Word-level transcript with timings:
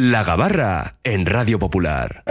La 0.00 0.22
Gabarra 0.22 0.94
en 1.02 1.26
Radio 1.26 1.58
Popular. 1.58 2.22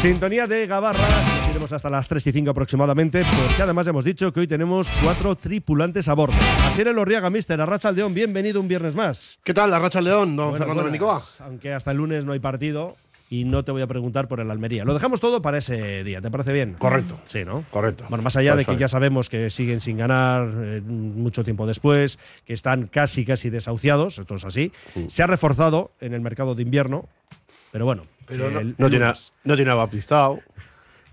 Sintonía 0.00 0.48
de 0.48 0.66
Gabarra, 0.66 0.98
iremos 1.62 1.72
hasta 1.72 1.90
las 1.90 2.08
3 2.08 2.26
y 2.26 2.32
5 2.32 2.50
aproximadamente, 2.50 3.22
porque 3.22 3.62
además 3.62 3.86
hemos 3.86 4.04
dicho 4.04 4.32
que 4.32 4.40
hoy 4.40 4.46
tenemos 4.48 4.88
cuatro 5.00 5.36
tripulantes 5.36 6.08
a 6.08 6.14
bordo. 6.14 6.34
Asier 6.66 6.88
Elorriaga, 6.88 7.30
mister, 7.30 7.60
Arracha 7.60 7.92
León, 7.92 8.12
bienvenido 8.14 8.60
un 8.60 8.66
viernes 8.66 8.96
más. 8.96 9.38
¿Qué 9.44 9.54
tal, 9.54 9.72
Arracha 9.72 10.00
León, 10.00 10.34
don 10.34 10.50
Buenas, 10.50 10.66
Fernando. 10.66 10.84
Benicoa? 10.84 11.22
Aunque 11.40 11.72
hasta 11.72 11.92
el 11.92 11.98
lunes 11.98 12.24
no 12.24 12.32
hay 12.32 12.40
partido 12.40 12.96
y 13.30 13.44
no 13.44 13.64
te 13.64 13.70
voy 13.70 13.80
a 13.80 13.86
preguntar 13.86 14.26
por 14.26 14.40
el 14.40 14.50
Almería. 14.50 14.84
Lo 14.84 14.92
dejamos 14.92 15.20
todo 15.20 15.40
para 15.40 15.58
ese 15.58 16.02
día, 16.02 16.20
¿te 16.20 16.32
parece 16.32 16.52
bien? 16.52 16.74
Correcto. 16.78 17.20
Sí, 17.28 17.44
¿no? 17.44 17.64
Correcto. 17.70 18.06
Bueno, 18.08 18.24
más 18.24 18.34
allá 18.34 18.56
de 18.56 18.62
Eso 18.62 18.72
que 18.72 18.74
es. 18.74 18.80
ya 18.80 18.88
sabemos 18.88 19.30
que 19.30 19.48
siguen 19.48 19.78
sin 19.80 19.98
ganar 19.98 20.48
eh, 20.64 20.80
mucho 20.80 21.44
tiempo 21.44 21.64
después, 21.68 22.18
que 22.44 22.54
están 22.54 22.88
casi, 22.88 23.24
casi 23.24 23.50
desahuciados, 23.50 24.18
esto 24.18 24.34
es 24.34 24.44
así, 24.44 24.72
se 25.06 25.22
ha 25.22 25.28
reforzado 25.28 25.92
en 26.00 26.12
el 26.12 26.22
mercado 26.22 26.56
de 26.56 26.62
invierno, 26.62 27.08
pero 27.70 27.84
bueno, 27.84 28.02
Pero 28.26 28.50
no, 28.50 28.58
el 28.58 28.74
no 28.76 28.90
tiene, 28.90 29.12
no 29.44 29.54
tiene 29.54 29.70
a 29.70 29.74
Baptistao, 29.76 30.40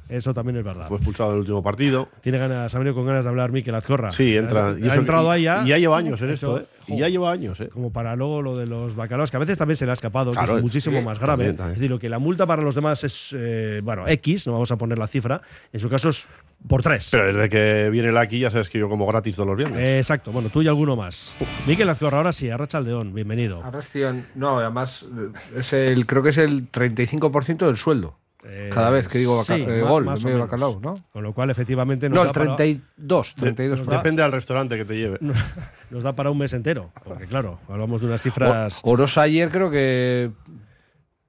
eso 0.10 0.34
también 0.34 0.58
es 0.58 0.64
verdad. 0.64 0.88
fue 0.88 0.98
expulsado 0.98 1.30
en 1.30 1.36
el 1.36 1.40
último 1.42 1.62
partido. 1.62 2.10
Tiene 2.22 2.40
ganas, 2.40 2.74
ha 2.74 2.78
venido 2.80 2.96
con 2.96 3.06
ganas 3.06 3.24
de 3.24 3.30
hablar 3.30 3.52
Mikel 3.52 3.76
Azcorra. 3.76 4.12
Sí, 4.12 4.36
entra. 4.36 4.70
Ha, 4.70 4.80
y 4.80 4.90
ha 4.90 4.96
entrado 4.96 5.30
ahí 5.30 5.44
ya. 5.44 5.64
Y 5.64 5.70
ya 5.70 5.78
lleva 5.78 5.98
años 5.98 6.22
en 6.22 6.32
Eso, 6.32 6.58
esto, 6.58 6.66
¿eh? 6.66 6.96
Y 6.96 7.00
ya 7.00 7.10
lleva 7.10 7.32
años, 7.32 7.60
¿eh? 7.62 7.70
Como 7.70 7.92
para 7.92 8.16
luego 8.16 8.42
lo 8.42 8.58
de 8.58 8.66
los 8.66 8.96
bacalaos, 8.96 9.30
que 9.30 9.38
a 9.38 9.40
veces 9.40 9.58
también 9.58 9.78
se 9.78 9.86
le 9.86 9.92
ha 9.92 9.94
escapado, 9.94 10.32
que 10.32 10.42
es 10.42 10.62
muchísimo 10.62 11.00
sí, 11.00 11.06
más 11.06 11.20
grave. 11.20 11.44
también, 11.44 11.56
también. 11.56 11.74
Es 11.74 11.80
decir, 11.80 11.92
lo 11.92 12.00
que 12.00 12.10
la 12.10 12.18
multa 12.18 12.48
para 12.48 12.64
los 12.64 12.74
demás 12.74 13.04
es, 13.04 13.36
eh, 13.38 13.82
bueno, 13.84 14.08
X, 14.08 14.48
no 14.48 14.54
vamos 14.54 14.72
a 14.72 14.78
poner 14.78 14.98
la 14.98 15.08
cifra, 15.08 15.42
en 15.72 15.80
su 15.80 15.90
caso 15.90 16.10
es 16.10 16.28
por 16.68 16.82
tres. 16.82 17.10
Pero 17.12 17.28
desde 17.28 17.50
que 17.50 17.90
viene 17.92 18.12
la 18.12 18.22
aquí 18.22 18.40
ya 18.40 18.50
sabes 18.50 18.70
que 18.70 18.80
yo 18.80 18.90
como 18.90 19.06
gratis 19.06 19.36
todos 19.36 19.48
los 19.48 19.58
viernes. 19.58 19.80
Eh, 19.80 19.98
exacto, 20.00 20.32
bueno, 20.32 20.50
tú 20.50 20.62
y 20.62 20.68
alguno 20.68 20.96
más. 20.96 21.36
Mikel 21.68 21.88
Azcorra, 21.88 22.18
ahora 22.18 22.32
sí, 22.32 22.50
Arracha 22.50 22.80
Aldeón, 22.80 23.14
bienvenido. 23.14 23.64
Arrastian, 23.64 24.28
no, 24.36 24.58
además 24.58 25.06
eh, 25.06 25.60
es 25.60 25.74
el, 25.74 26.06
creo 26.06 26.24
que 26.24 26.30
es 26.30 26.38
el 26.40 26.72
35% 26.72 27.68
del 27.68 27.78
sueldo. 27.78 28.18
Eh, 28.44 28.70
Cada 28.74 28.90
vez 28.90 29.08
que 29.10 29.18
digo 29.18 29.36
baca- 29.38 29.56
sí, 29.56 29.66
eh, 29.68 29.82
gol, 29.82 30.06
más 30.06 30.20
en 30.22 30.28
medio 30.28 30.40
bacalao, 30.40 30.80
¿no? 30.82 30.96
Con 31.12 31.24
lo 31.24 31.34
cual, 31.34 31.50
efectivamente, 31.50 32.08
nos, 32.08 32.16
No, 32.16 32.22
da 32.24 32.28
el 32.30 32.34
para- 32.34 32.56
32, 32.56 33.36
32. 33.36 33.80
nos 33.80 33.88
da- 33.90 33.98
Depende 33.98 34.22
del 34.22 34.32
restaurante 34.32 34.78
que 34.78 34.86
te 34.86 34.96
lleve. 34.96 35.18
nos 35.92 36.04
da 36.04 36.14
para 36.16 36.32
un 36.32 36.38
mes 36.38 36.54
entero. 36.54 36.92
Porque, 37.04 37.26
claro, 37.26 37.60
hablamos 37.68 38.00
de 38.00 38.08
unas 38.08 38.22
cifras. 38.22 38.80
O- 38.84 38.92
Orosa 38.92 39.24
ayer 39.24 39.50
creo 39.50 39.70
que 39.70 40.32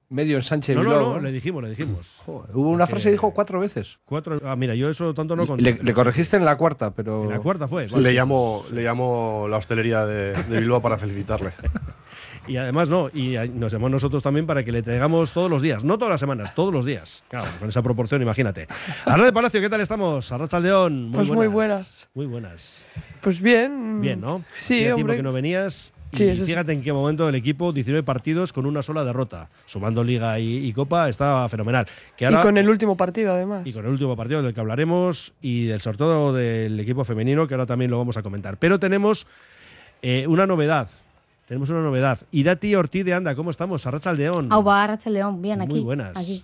medio 0.07 0.37
ensanche 0.37 0.73
No, 0.73 0.83
no, 0.83 0.89
Bilbao, 0.89 1.07
no, 1.09 1.15
¿no? 1.15 1.21
le 1.21 1.31
dijimos, 1.33 1.63
le 1.63 1.69
dijimos. 1.69 2.21
Joder, 2.25 2.55
Hubo 2.55 2.69
una 2.69 2.87
frase 2.87 3.05
que 3.09 3.11
dijo 3.13 3.33
cuatro 3.33 3.59
veces. 3.59 3.99
Cuatro. 4.05 4.39
Ah, 4.45 4.55
mira, 4.55 4.73
yo 4.75 4.89
eso 4.89 5.13
tanto 5.13 5.35
no 5.35 5.45
conté. 5.47 5.63
Le, 5.63 5.79
le 5.83 5.93
corregiste 5.93 6.37
en 6.37 6.45
la 6.45 6.57
cuarta, 6.57 6.91
pero. 6.91 7.23
En 7.23 7.29
la 7.31 7.39
cuarta 7.39 7.67
fue. 7.67 7.87
Le 7.87 8.13
llamo, 8.13 8.63
le 8.71 8.83
llamo 8.83 9.47
la 9.49 9.57
hostelería 9.57 10.05
de, 10.05 10.31
de 10.43 10.59
Bilbao 10.61 10.81
para 10.81 10.97
felicitarle. 10.97 11.51
Y 12.51 12.57
además 12.57 12.89
no, 12.89 13.09
y 13.13 13.37
nos 13.53 13.71
llamamos 13.71 13.91
nosotros 13.91 14.21
también 14.21 14.45
para 14.45 14.63
que 14.65 14.73
le 14.73 14.81
traigamos 14.81 15.31
todos 15.31 15.49
los 15.49 15.61
días, 15.61 15.85
no 15.85 15.97
todas 15.97 16.11
las 16.11 16.19
semanas, 16.19 16.53
todos 16.53 16.73
los 16.73 16.83
días. 16.83 17.23
Claro, 17.29 17.47
con 17.59 17.69
esa 17.69 17.81
proporción, 17.81 18.21
imagínate. 18.21 18.67
Arra 19.05 19.23
de 19.23 19.31
Palacio, 19.31 19.61
¿qué 19.61 19.69
tal 19.69 19.79
estamos? 19.79 20.29
Arracha 20.33 20.59
León, 20.59 21.05
muy 21.05 21.13
Pues 21.13 21.27
buenas. 21.29 21.37
muy 21.37 21.47
buenas. 21.47 22.09
Muy 22.13 22.25
buenas. 22.25 22.85
Pues 23.21 23.39
bien. 23.39 24.01
Bien, 24.01 24.19
¿no? 24.19 24.43
Sí, 24.55 24.75
Hacía 24.75 24.77
tiempo 24.87 24.99
hombre. 25.01 25.15
que 25.17 25.23
no 25.23 25.31
venías. 25.31 25.93
Y 26.11 26.17
Sí, 26.17 26.35
sí. 26.35 26.43
fíjate 26.43 26.73
en 26.73 26.81
qué 26.81 26.91
momento 26.91 27.29
el 27.29 27.35
equipo, 27.35 27.71
19 27.71 28.03
partidos 28.03 28.51
con 28.51 28.65
una 28.65 28.81
sola 28.81 29.05
derrota. 29.05 29.47
Sumando 29.65 30.03
Liga 30.03 30.37
y, 30.41 30.57
y 30.67 30.73
Copa, 30.73 31.07
está 31.07 31.47
fenomenal. 31.47 31.85
Que 32.17 32.25
ahora- 32.25 32.41
Y 32.41 32.43
con 32.43 32.57
el 32.57 32.67
último 32.67 32.97
partido, 32.97 33.31
además. 33.31 33.65
y 33.65 33.71
con 33.71 33.85
el 33.85 33.91
último 33.91 34.17
partido 34.17 34.41
del 34.43 34.53
que 34.53 34.59
hablaremos 34.59 35.31
y 35.41 35.67
del 35.67 35.79
sorteo 35.79 36.33
del 36.33 36.77
equipo 36.81 37.05
femenino, 37.05 37.47
que 37.47 37.53
ahora 37.53 37.65
también 37.65 37.89
lo 37.91 37.97
vamos 37.97 38.17
a 38.17 38.23
comentar. 38.23 38.57
Pero 38.57 38.77
tenemos 38.77 39.25
eh, 40.01 40.25
una 40.27 40.45
novedad. 40.45 40.89
Tenemos 41.47 41.69
una 41.69 41.81
novedad. 41.81 42.19
Irati 42.31 42.75
Ortiz 42.75 43.03
de 43.05 43.13
Anda, 43.13 43.35
¿cómo 43.35 43.49
estamos? 43.49 43.85
Arracha 43.85 44.09
Aldeón. 44.11 44.51
Auba, 44.51 44.83
Arracha 44.83 45.09
León, 45.09 45.41
bien, 45.41 45.61
aquí. 45.61 45.71
Muy 45.71 45.81
buenas. 45.81 46.15
Aquí. 46.17 46.43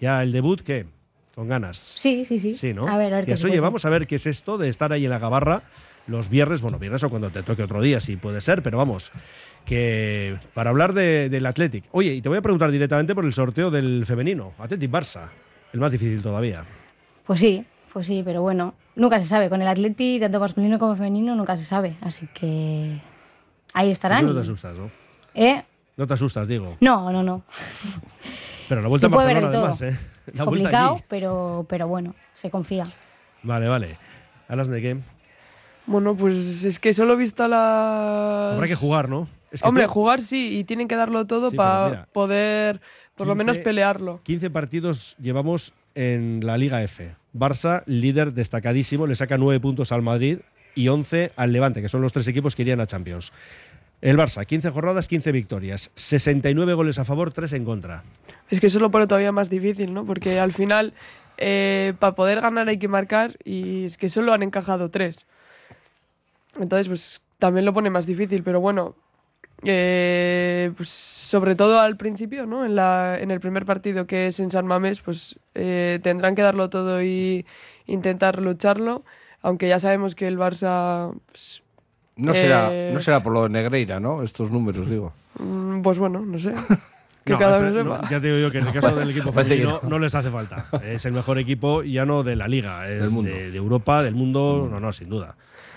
Ya 0.00 0.22
el 0.22 0.30
debut, 0.32 0.60
¿qué? 0.62 0.86
Con 1.34 1.48
ganas. 1.48 1.76
Sí, 1.96 2.24
sí, 2.24 2.38
sí. 2.38 2.56
Sí, 2.56 2.72
¿no? 2.74 2.86
A 2.88 2.96
ver, 2.96 3.12
a 3.12 3.16
ver 3.16 3.26
Decías, 3.26 3.40
se 3.40 3.46
Oye, 3.48 3.60
vamos 3.60 3.84
a 3.84 3.90
ver 3.90 4.06
qué 4.06 4.16
es 4.16 4.26
esto 4.26 4.58
de 4.58 4.68
estar 4.68 4.92
ahí 4.92 5.04
en 5.04 5.10
la 5.10 5.18
gabarra 5.18 5.62
los 6.06 6.28
viernes, 6.30 6.62
bueno, 6.62 6.78
viernes 6.78 7.02
o 7.04 7.10
cuando 7.10 7.30
te 7.30 7.42
toque 7.42 7.62
otro 7.62 7.82
día, 7.82 8.00
si 8.00 8.16
puede 8.16 8.40
ser, 8.40 8.62
pero 8.62 8.78
vamos, 8.78 9.12
que 9.66 10.38
para 10.54 10.70
hablar 10.70 10.94
de- 10.94 11.28
del 11.28 11.44
Athletic. 11.44 11.84
Oye, 11.92 12.14
y 12.14 12.22
te 12.22 12.28
voy 12.30 12.38
a 12.38 12.42
preguntar 12.42 12.70
directamente 12.70 13.14
por 13.14 13.24
el 13.26 13.32
sorteo 13.34 13.70
del 13.70 14.04
femenino, 14.06 14.52
Athletic 14.58 14.90
Barça, 14.90 15.28
el 15.72 15.80
más 15.80 15.92
difícil 15.92 16.22
todavía. 16.22 16.64
Pues 17.26 17.40
sí, 17.40 17.62
pues 17.92 18.06
sí, 18.06 18.22
pero 18.24 18.40
bueno, 18.40 18.74
nunca 18.96 19.20
se 19.20 19.26
sabe. 19.26 19.50
Con 19.50 19.60
el 19.60 19.68
Atleti, 19.68 20.18
tanto 20.18 20.40
masculino 20.40 20.78
como 20.78 20.96
femenino, 20.96 21.34
nunca 21.36 21.56
se 21.58 21.64
sabe. 21.66 21.96
Así 22.00 22.26
que 22.32 23.00
ahí 23.74 23.90
estarán. 23.90 24.26
No 24.26 24.34
te 24.34 24.40
asustas, 24.40 24.76
¿no? 24.76 24.90
¿Eh? 25.34 25.62
No 25.96 26.06
te 26.06 26.14
asustas, 26.14 26.46
digo. 26.48 26.76
No, 26.80 27.10
no, 27.12 27.22
no. 27.22 27.42
Pero 28.68 28.82
la 28.82 28.88
vuelta 28.88 29.08
Se 29.08 29.12
a 29.12 29.16
puede 29.16 29.26
ver 29.34 29.42
Barcelona, 29.42 29.50
de 29.50 29.74
todo. 29.74 29.74
además, 29.74 29.82
¿eh? 29.82 30.08
Es 30.26 30.36
La 30.38 30.44
vuelta 30.44 30.44
complicado, 30.70 30.94
allí. 30.96 31.04
pero, 31.08 31.66
pero 31.68 31.88
bueno, 31.88 32.14
se 32.34 32.50
confía. 32.50 32.86
Vale, 33.42 33.68
vale. 33.68 33.98
¿Hablas 34.48 34.68
de 34.68 34.80
qué? 34.82 34.96
Bueno, 35.86 36.14
pues 36.16 36.64
es 36.64 36.78
que 36.78 36.92
solo 36.92 37.14
he 37.14 37.16
visto 37.16 37.48
las. 37.48 38.54
Habrá 38.54 38.66
que 38.66 38.74
jugar, 38.74 39.08
¿no? 39.08 39.26
Es 39.50 39.62
que 39.62 39.68
Hombre, 39.68 39.84
tú- 39.86 39.90
jugar 39.92 40.20
sí, 40.20 40.58
y 40.58 40.64
tienen 40.64 40.86
que 40.88 40.96
darlo 40.96 41.26
todo 41.26 41.50
Sí, 41.50 41.56
para 41.56 41.88
mira, 41.88 42.08
poder, 42.12 42.80
por 43.14 43.26
lo 43.26 43.32
15 43.32 43.38
menos, 43.44 43.58
pelearlo. 43.58 44.20
15 44.22 44.50
partidos 44.50 45.16
llevamos 45.18 45.72
en 45.94 46.40
la 46.44 46.58
Liga 46.58 46.82
F. 46.82 47.14
Barça, 47.34 47.82
líder 47.86 48.34
destacadísimo, 48.34 49.06
le 49.06 49.14
saca 49.16 49.38
9 49.38 49.58
puntos 49.60 49.90
al 49.92 50.02
Madrid 50.02 50.40
y 50.78 50.88
11 50.88 51.32
al 51.34 51.52
Levante, 51.52 51.82
que 51.82 51.88
son 51.88 52.02
los 52.02 52.12
tres 52.12 52.28
equipos 52.28 52.54
que 52.54 52.62
irían 52.62 52.80
a 52.80 52.86
Champions. 52.86 53.32
El 54.00 54.16
Barça, 54.16 54.46
15 54.46 54.70
jornadas, 54.70 55.08
15 55.08 55.32
victorias, 55.32 55.90
69 55.96 56.74
goles 56.74 57.00
a 57.00 57.04
favor, 57.04 57.32
3 57.32 57.52
en 57.54 57.64
contra. 57.64 58.04
Es 58.48 58.60
que 58.60 58.68
eso 58.68 58.78
lo 58.78 58.90
pone 58.90 59.08
todavía 59.08 59.32
más 59.32 59.50
difícil, 59.50 59.92
¿no? 59.92 60.04
Porque 60.04 60.38
al 60.38 60.52
final, 60.52 60.94
para 61.36 62.14
poder 62.14 62.40
ganar 62.40 62.68
hay 62.68 62.78
que 62.78 62.86
marcar 62.86 63.36
y 63.44 63.86
es 63.86 63.96
que 63.96 64.08
solo 64.08 64.32
han 64.32 64.44
encajado 64.44 64.88
tres. 64.88 65.26
Entonces, 66.60 66.86
pues 66.86 67.22
también 67.40 67.64
lo 67.64 67.74
pone 67.74 67.90
más 67.90 68.06
difícil, 68.06 68.44
pero 68.44 68.60
bueno, 68.60 68.94
eh, 69.64 70.70
pues 70.76 70.88
sobre 70.88 71.56
todo 71.56 71.80
al 71.80 71.96
principio, 71.96 72.46
¿no? 72.46 72.64
En, 72.64 72.76
la, 72.76 73.18
en 73.18 73.32
el 73.32 73.40
primer 73.40 73.66
partido 73.66 74.06
que 74.06 74.28
es 74.28 74.38
en 74.38 74.52
San 74.52 74.66
Mamés, 74.66 75.00
pues 75.00 75.36
eh, 75.54 75.98
tendrán 76.02 76.36
que 76.36 76.42
darlo 76.42 76.70
todo 76.70 77.02
y 77.02 77.44
intentar 77.86 78.40
lucharlo, 78.40 79.04
aunque 79.42 79.68
ya 79.68 79.78
sabemos 79.78 80.14
que 80.14 80.26
el 80.28 80.38
Barça, 80.38 81.12
pues, 81.30 81.62
No 82.16 82.34
será, 82.34 82.68
Eh, 82.72 82.90
no 82.92 83.00
será 83.00 83.22
por 83.22 83.32
lo 83.32 83.44
de 83.44 83.48
Negreira, 83.50 84.00
¿no? 84.00 84.22
Estos 84.22 84.50
números, 84.50 84.88
digo. 84.90 85.12
mm, 85.38 85.82
pues 85.82 85.98
bueno, 85.98 86.20
no 86.20 86.38
sé. 86.38 86.52
Que 87.24 87.34
No, 87.34 87.38
cada 87.40 87.58
este- 87.58 87.80
uno 87.82 87.90
no, 87.90 87.96
sepa. 87.96 88.10
ya 88.10 88.20
te 88.22 88.26
digo 88.28 88.38
yo 88.38 88.50
que 88.50 88.58
en 88.58 88.66
el 88.68 88.72
caso 88.72 88.96
del 88.96 89.10
equipo 89.10 89.30
femenino 89.32 89.80
no. 89.82 89.88
no. 89.90 89.98
les 89.98 90.14
hace 90.14 90.30
falta. 90.30 90.64
Es 90.82 91.04
el 91.04 91.12
mejor 91.12 91.36
equipo 91.38 91.82
ya 91.82 92.06
no 92.06 92.22
de 92.22 92.36
la 92.36 92.48
liga, 92.48 92.88
es 92.88 93.02
Del 93.02 93.10
mundo. 93.10 93.30
De, 93.30 93.50
de 93.50 93.58
Europa, 93.58 94.02
del 94.02 94.14
mundo, 94.14 94.66
no, 94.70 94.80
no, 94.80 94.92
sin 94.94 95.10
duda. 95.10 95.34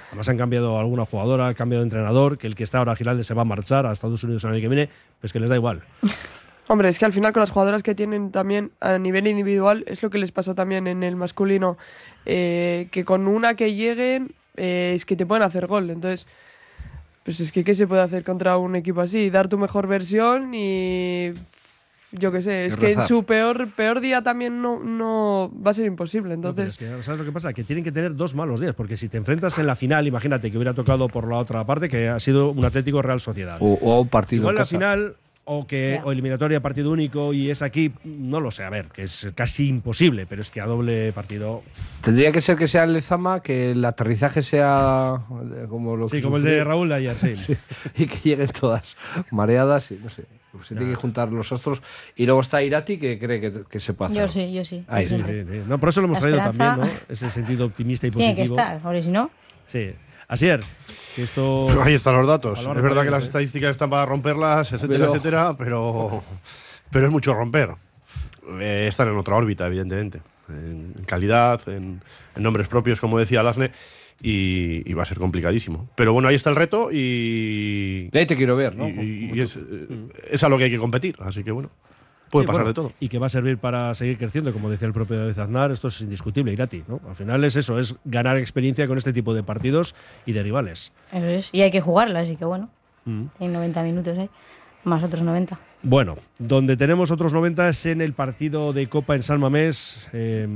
Además 0.08 0.30
han 0.30 0.38
cambiado 0.38 0.80
alguna 0.80 1.06
jugadora, 1.06 1.48
han 1.48 1.54
cambiado 1.54 1.82
de 1.84 1.88
entrenador, 1.88 2.38
que 2.38 2.48
el 2.48 2.56
que 2.56 2.64
está 2.64 2.78
ahora 2.78 2.96
Giralde 2.96 3.26
se 3.26 3.34
va 3.34 3.42
a 3.42 3.46
marchar 3.46 3.86
a 3.86 3.92
Estados 3.92 4.24
Unidos 4.24 4.44
el 4.46 4.52
año 4.52 4.62
que 4.62 4.68
viene, 4.70 4.90
pues 5.20 5.34
que 5.34 5.40
les 5.42 5.50
da 5.50 5.56
igual. 5.58 5.82
Hombre, 6.68 6.90
es 6.90 7.00
que 7.00 7.06
al 7.06 7.14
final 7.14 7.34
con 7.34 7.42
las 7.42 7.52
jugadoras 7.52 7.84
que 7.84 7.96
tienen 7.96 8.32
también 8.32 8.72
a 8.80 8.98
nivel 8.98 9.28
individual 9.28 9.84
es 9.88 10.02
lo 10.04 10.10
que 10.10 10.18
les 10.18 10.32
pasa 10.32 10.56
también 10.56 10.88
en 10.88 11.04
el 11.04 11.16
masculino, 11.16 11.78
eh, 12.26 12.88
que 12.92 13.04
con 13.04 13.28
una 13.28 13.56
que 13.56 13.74
lleguen 13.74 14.34
eh, 14.56 14.94
es 14.96 15.06
que 15.06 15.16
te 15.16 15.26
pueden 15.26 15.44
hacer 15.44 15.68
gol. 15.68 15.90
Entonces, 15.90 16.28
pues 17.24 17.40
es 17.40 17.52
que 17.52 17.64
¿qué 17.64 17.76
se 17.76 17.88
puede 17.88 18.02
hacer 18.02 18.24
contra 18.24 18.58
un 18.58 18.76
equipo 18.76 19.02
así? 19.02 19.30
Dar 19.30 19.48
tu 19.48 19.58
mejor 19.58 19.88
versión 19.88 20.54
y 20.54 21.34
yo 22.14 22.32
qué 22.32 22.42
sé, 22.42 22.66
es 22.66 22.76
que 22.76 22.92
en 22.92 23.04
su 23.04 23.24
peor, 23.24 23.70
peor 23.70 24.02
día 24.02 24.22
también 24.22 24.62
no, 24.62 24.80
no 24.80 25.50
va 25.66 25.72
a 25.72 25.74
ser 25.74 25.86
imposible. 25.86 26.30
No, 26.30 26.50
Entonces, 26.50 26.68
es 26.68 26.78
que, 26.78 27.04
¿sabes 27.04 27.20
lo 27.20 27.26
que 27.26 27.32
pasa? 27.32 27.54
Que 27.54 27.64
tienen 27.64 27.86
que 27.86 27.92
tener 27.92 28.16
dos 28.16 28.36
malos 28.36 28.60
días, 28.60 28.76
porque 28.76 28.98
si 28.98 29.08
te 29.08 29.18
enfrentas 29.18 29.58
en 29.60 29.68
la 29.68 29.76
final, 29.76 30.06
imagínate 30.08 30.52
que 30.52 30.58
hubiera 30.58 30.74
tocado 30.74 31.08
por 31.08 31.28
la 31.30 31.38
otra 31.38 31.66
parte, 31.66 31.88
que 31.88 32.10
ha 32.10 32.20
sido 32.20 32.52
un 32.52 32.66
Atlético 32.66 33.02
Real 33.02 33.22
Sociedad. 33.22 33.58
O, 33.62 33.80
o 33.82 34.02
un 34.02 34.10
partido 34.10 34.42
Igual 34.42 34.56
en 34.56 34.58
la 34.58 34.62
casa. 34.64 34.76
final, 34.76 35.16
o 35.44 35.66
que 35.66 35.96
Ya. 36.00 36.06
o 36.06 36.12
eliminatoria 36.12 36.62
partido 36.62 36.92
único 36.92 37.34
y 37.34 37.50
es 37.50 37.62
aquí, 37.62 37.92
no 38.04 38.40
lo 38.40 38.52
sé, 38.52 38.64
a 38.64 38.70
ver, 38.70 38.88
que 38.90 39.04
es 39.04 39.28
casi 39.36 39.68
imposible, 39.68 40.26
pero 40.28 40.42
es 40.42 40.52
que 40.52 40.62
a 40.62 40.66
doble 40.66 41.12
partido. 41.14 41.64
Tendría 42.02 42.32
que 42.32 42.42
ser 42.42 42.56
que 42.58 42.68
sea 42.68 42.84
en 42.84 42.94
Lezama, 42.94 43.42
que 43.42 43.72
el 43.72 43.84
aterrizaje 43.84 44.42
sea 44.42 45.16
eh, 45.56 45.66
como 45.70 45.96
lo 45.98 46.08
que 46.08 46.18
Sí, 46.18 46.24
como 46.24 46.38
el 46.38 46.44
de 46.44 46.64
Raúl 46.64 46.92
ayer, 46.92 47.16
sí. 47.38 47.56
y 47.98 48.06
que 48.06 48.18
lleguen 48.30 48.50
todas 48.50 48.96
mareadas 49.32 49.92
y 49.92 49.96
no 49.96 50.10
sé. 50.10 50.26
pues 50.52 50.68
Se 50.68 50.76
tiene 50.76 50.92
que 50.92 50.96
juntar 50.96 51.32
los 51.32 51.52
astros. 51.52 51.82
Y 52.16 52.26
luego 52.26 52.42
está 52.42 52.62
Irati, 52.62 52.98
que 52.98 53.18
cree 53.18 53.40
que, 53.42 53.64
que 53.70 53.80
se 53.80 53.94
puede 53.94 54.12
hacer. 54.12 54.22
Yo 54.22 54.28
sí, 54.28 54.54
yo 54.54 54.64
sí. 54.66 54.84
Ahí 54.88 55.06
está. 55.06 55.18
siempre. 55.18 55.44
Sí, 55.46 55.52
sí. 55.60 55.66
No, 55.68 55.80
por 55.80 55.90
eso 55.90 56.02
lo 56.02 56.06
hemos 56.06 56.18
La 56.18 56.22
traído 56.22 56.38
esperanza- 56.40 56.76
también, 56.76 56.98
¿no? 57.08 57.14
Ese 57.14 57.32
sentido 57.32 57.66
optimista 57.66 58.08
y 58.08 58.12
Tiene 58.12 58.36
que 58.36 58.42
positivo. 58.44 58.60
estar, 58.60 58.82
porque 58.82 59.02
si 59.02 59.10
no, 59.12 59.32
Sí. 59.68 59.92
Asier, 60.32 60.62
que 61.16 61.24
esto. 61.24 61.68
Ahí 61.84 61.94
están 61.94 62.16
los 62.16 62.26
datos. 62.28 62.60
Es 62.62 62.82
verdad 62.82 63.04
que 63.04 63.12
las 63.12 63.24
¿eh? 63.24 63.28
estadísticas 63.28 63.72
están 63.72 63.90
para 63.90 64.06
romperlas, 64.06 64.72
etcétera, 64.72 65.00
Pero- 65.06 65.12
etcétera, 65.16 65.56
pero, 65.58 66.24
pero 66.90 67.06
es 67.06 67.12
mucho 67.12 67.34
romper. 67.34 67.72
Eh, 68.60 68.86
estar 68.88 69.08
en 69.08 69.18
otra 69.18 69.36
órbita, 69.36 69.68
evidentemente. 69.68 70.22
En 70.50 70.94
calidad, 71.06 71.62
en, 71.70 72.02
en 72.36 72.44
nombres 72.44 72.68
propios, 72.70 73.00
como 73.02 73.20
decía 73.20 73.44
Lasne, 73.44 73.72
y, 74.22 74.90
y 74.90 74.94
va 74.94 75.04
a 75.04 75.06
ser 75.06 75.20
complicadísimo. 75.20 75.90
Pero 75.96 76.14
bueno, 76.14 76.28
ahí 76.30 76.36
está 76.36 76.50
el 76.50 76.56
reto 76.56 76.90
y, 76.92 78.08
De 78.10 78.20
ahí 78.20 78.26
te 78.26 78.36
quiero 78.38 78.56
ver, 78.56 78.76
¿no? 78.78 78.88
y- 78.88 79.32
y 79.34 79.42
es, 79.42 79.58
eh, 79.58 80.08
es 80.30 80.44
a 80.44 80.50
lo 80.50 80.58
que 80.58 80.66
hay 80.66 80.72
que 80.72 80.78
competir. 80.78 81.16
Así 81.20 81.44
que 81.44 81.52
bueno, 81.52 81.70
puede 82.32 82.44
Sí, 82.44 82.48
pasar 82.48 82.62
bueno, 82.62 82.68
de 82.70 82.74
todo. 82.74 82.92
Y 83.00 83.10
que 83.10 83.20
va 83.20 83.28
a 83.28 83.30
servir 83.30 83.58
para 83.58 83.94
seguir 83.94 84.18
creciendo, 84.18 84.54
como 84.54 84.70
decía 84.70 84.88
el 84.88 84.94
propio 84.94 85.18
David 85.18 85.38
Aznar, 85.38 85.72
esto 85.72 85.90
es 85.90 86.02
indiscutible, 86.02 86.52
Irati, 86.54 86.84
¿no? 86.88 87.00
Al 87.08 87.16
final 87.16 87.44
es 87.44 87.56
eso, 87.56 87.78
es 87.80 87.96
ganar 88.06 88.38
experiencia 88.38 88.88
con 88.88 88.98
este 88.98 89.14
tipo 89.14 89.34
de 89.34 89.44
partidos 89.44 89.96
y 90.26 90.34
de 90.34 90.44
rivales. 90.44 90.92
Eso 91.12 91.26
es. 91.26 91.50
Y 91.54 91.62
hay 91.62 91.72
que 91.72 91.82
jugarlo, 91.82 92.18
así 92.18 92.36
que 92.36 92.46
bueno. 92.46 92.70
Mm. 93.06 93.26
Tiene 93.38 93.54
90 93.54 93.84
minutos 93.84 94.18
ahí. 94.18 94.30
Más 94.84 95.04
otros 95.04 95.22
90. 95.22 95.60
Bueno, 95.84 96.16
donde 96.40 96.78
tenemos 96.78 97.12
otros 97.12 97.34
90 97.34 97.70
es 97.70 97.86
en 97.86 98.02
el 98.02 98.14
partido 98.14 98.74
de 98.74 98.88
Copa 98.88 99.16
en 99.16 99.24
San 99.24 99.40
Mamés. 99.40 100.08
Eh, 100.14 100.48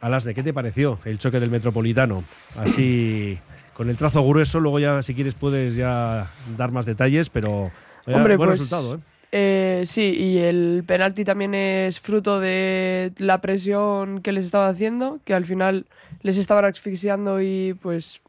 Alasne, 0.00 0.34
¿qué 0.34 0.42
te 0.42 0.52
pareció 0.52 0.98
el 1.04 1.18
choque 1.18 1.40
del 1.40 1.50
Metropolitano? 1.50 2.22
Así, 2.58 3.38
con 3.72 3.88
el 3.88 3.96
trazo 3.96 4.26
grueso, 4.26 4.60
luego 4.60 4.78
ya, 4.78 5.02
si 5.02 5.14
quieres, 5.14 5.34
puedes 5.34 5.74
ya 5.74 6.30
dar 6.56 6.70
más 6.70 6.84
detalles, 6.84 7.30
pero 7.30 7.70
Hombre, 8.06 8.36
buen 8.36 8.50
pues, 8.50 8.60
resultado, 8.60 8.96
¿eh? 8.96 8.98
Eh, 9.32 9.82
sí, 9.84 10.14
y 10.16 10.38
el 10.38 10.84
penalti 10.86 11.24
también 11.24 11.54
es 11.54 12.00
fruto 12.00 12.40
de 12.40 13.12
la 13.18 13.40
presión 13.40 14.22
que 14.22 14.32
les 14.32 14.44
estaba 14.44 14.68
haciendo, 14.68 15.20
que 15.24 15.34
al 15.34 15.44
final 15.44 15.86
les 16.22 16.36
estaban 16.36 16.64
asfixiando 16.64 17.40
y 17.40 17.74
pues 17.82 18.20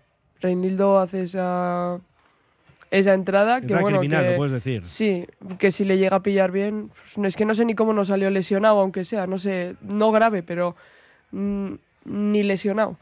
Reinildo 0.41 0.99
hace 0.99 1.23
esa, 1.23 1.99
esa 2.91 3.13
entrada. 3.13 3.57
Que 3.59 3.67
Entrada 3.67 3.81
bueno, 3.81 3.99
criminal, 3.99 4.23
que, 4.23 4.31
lo 4.31 4.37
puedes 4.37 4.51
decir. 4.51 4.85
Sí, 4.85 5.25
que 5.59 5.71
si 5.71 5.85
le 5.85 5.97
llega 5.97 6.17
a 6.17 6.23
pillar 6.23 6.51
bien, 6.51 6.89
pues, 6.89 7.27
es 7.27 7.35
que 7.35 7.45
no 7.45 7.53
sé 7.53 7.65
ni 7.65 7.75
cómo 7.75 7.93
no 7.93 8.05
salió 8.05 8.29
lesionado, 8.29 8.79
aunque 8.79 9.03
sea, 9.03 9.27
no 9.27 9.37
sé, 9.37 9.75
no 9.81 10.11
grave, 10.11 10.43
pero 10.43 10.75
mm, 11.31 11.73
ni 12.05 12.43
lesionado. 12.43 12.97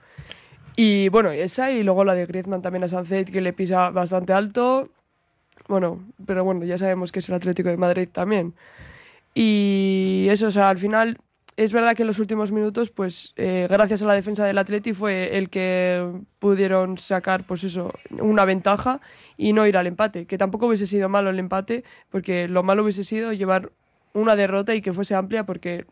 Y 0.75 1.09
bueno, 1.09 1.31
esa 1.31 1.71
y 1.71 1.83
luego 1.83 2.03
la 2.03 2.13
de 2.13 2.25
Griezmann 2.25 2.62
también 2.62 2.83
a 2.83 2.88
Sancet, 2.88 3.31
que 3.31 3.42
le 3.42 3.53
pisa 3.53 3.89
bastante 3.92 4.33
alto. 4.33 4.89
Bueno, 5.67 6.03
pero 6.25 6.44
bueno, 6.44 6.65
ya 6.65 6.77
sabemos 6.77 7.12
que 7.12 7.19
es 7.19 7.29
el 7.29 7.35
Atlético 7.35 7.69
de 7.69 7.77
Madrid 7.77 8.07
también. 8.12 8.53
Y 9.33 10.27
eso, 10.29 10.47
o 10.47 10.51
sea, 10.51 10.69
al 10.69 10.77
final 10.77 11.17
es 11.57 11.71
verdad 11.71 11.95
que 11.95 12.03
en 12.03 12.07
los 12.07 12.19
últimos 12.19 12.51
minutos, 12.51 12.89
pues 12.89 13.33
eh, 13.38 13.67
gracias 13.69 14.01
a 14.01 14.06
la 14.06 14.13
defensa 14.13 14.45
del 14.45 14.57
Atleti 14.57 14.94
fue 14.94 15.38
el 15.38 15.50
que 15.50 16.06
pudieron 16.39 16.97
sacar, 16.97 17.45
pues 17.45 17.63
eso, 17.63 17.94
una 18.09 18.45
ventaja 18.45 19.00
y 19.38 19.53
no 19.53 19.65
ir 19.65 19.77
al 19.77 19.88
empate. 19.88 20.25
Que 20.25 20.38
tampoco 20.38 20.67
hubiese 20.67 20.88
sido 20.88 21.09
malo 21.09 21.29
el 21.29 21.39
empate, 21.39 21.83
porque 22.09 22.47
lo 22.47 22.63
malo 22.63 22.83
hubiese 22.83 23.03
sido 23.03 23.33
llevar 23.33 23.71
una 24.13 24.35
derrota 24.35 24.75
y 24.75 24.81
que 24.81 24.94
fuese 24.94 25.15
amplia, 25.15 25.45
porque 25.45 25.85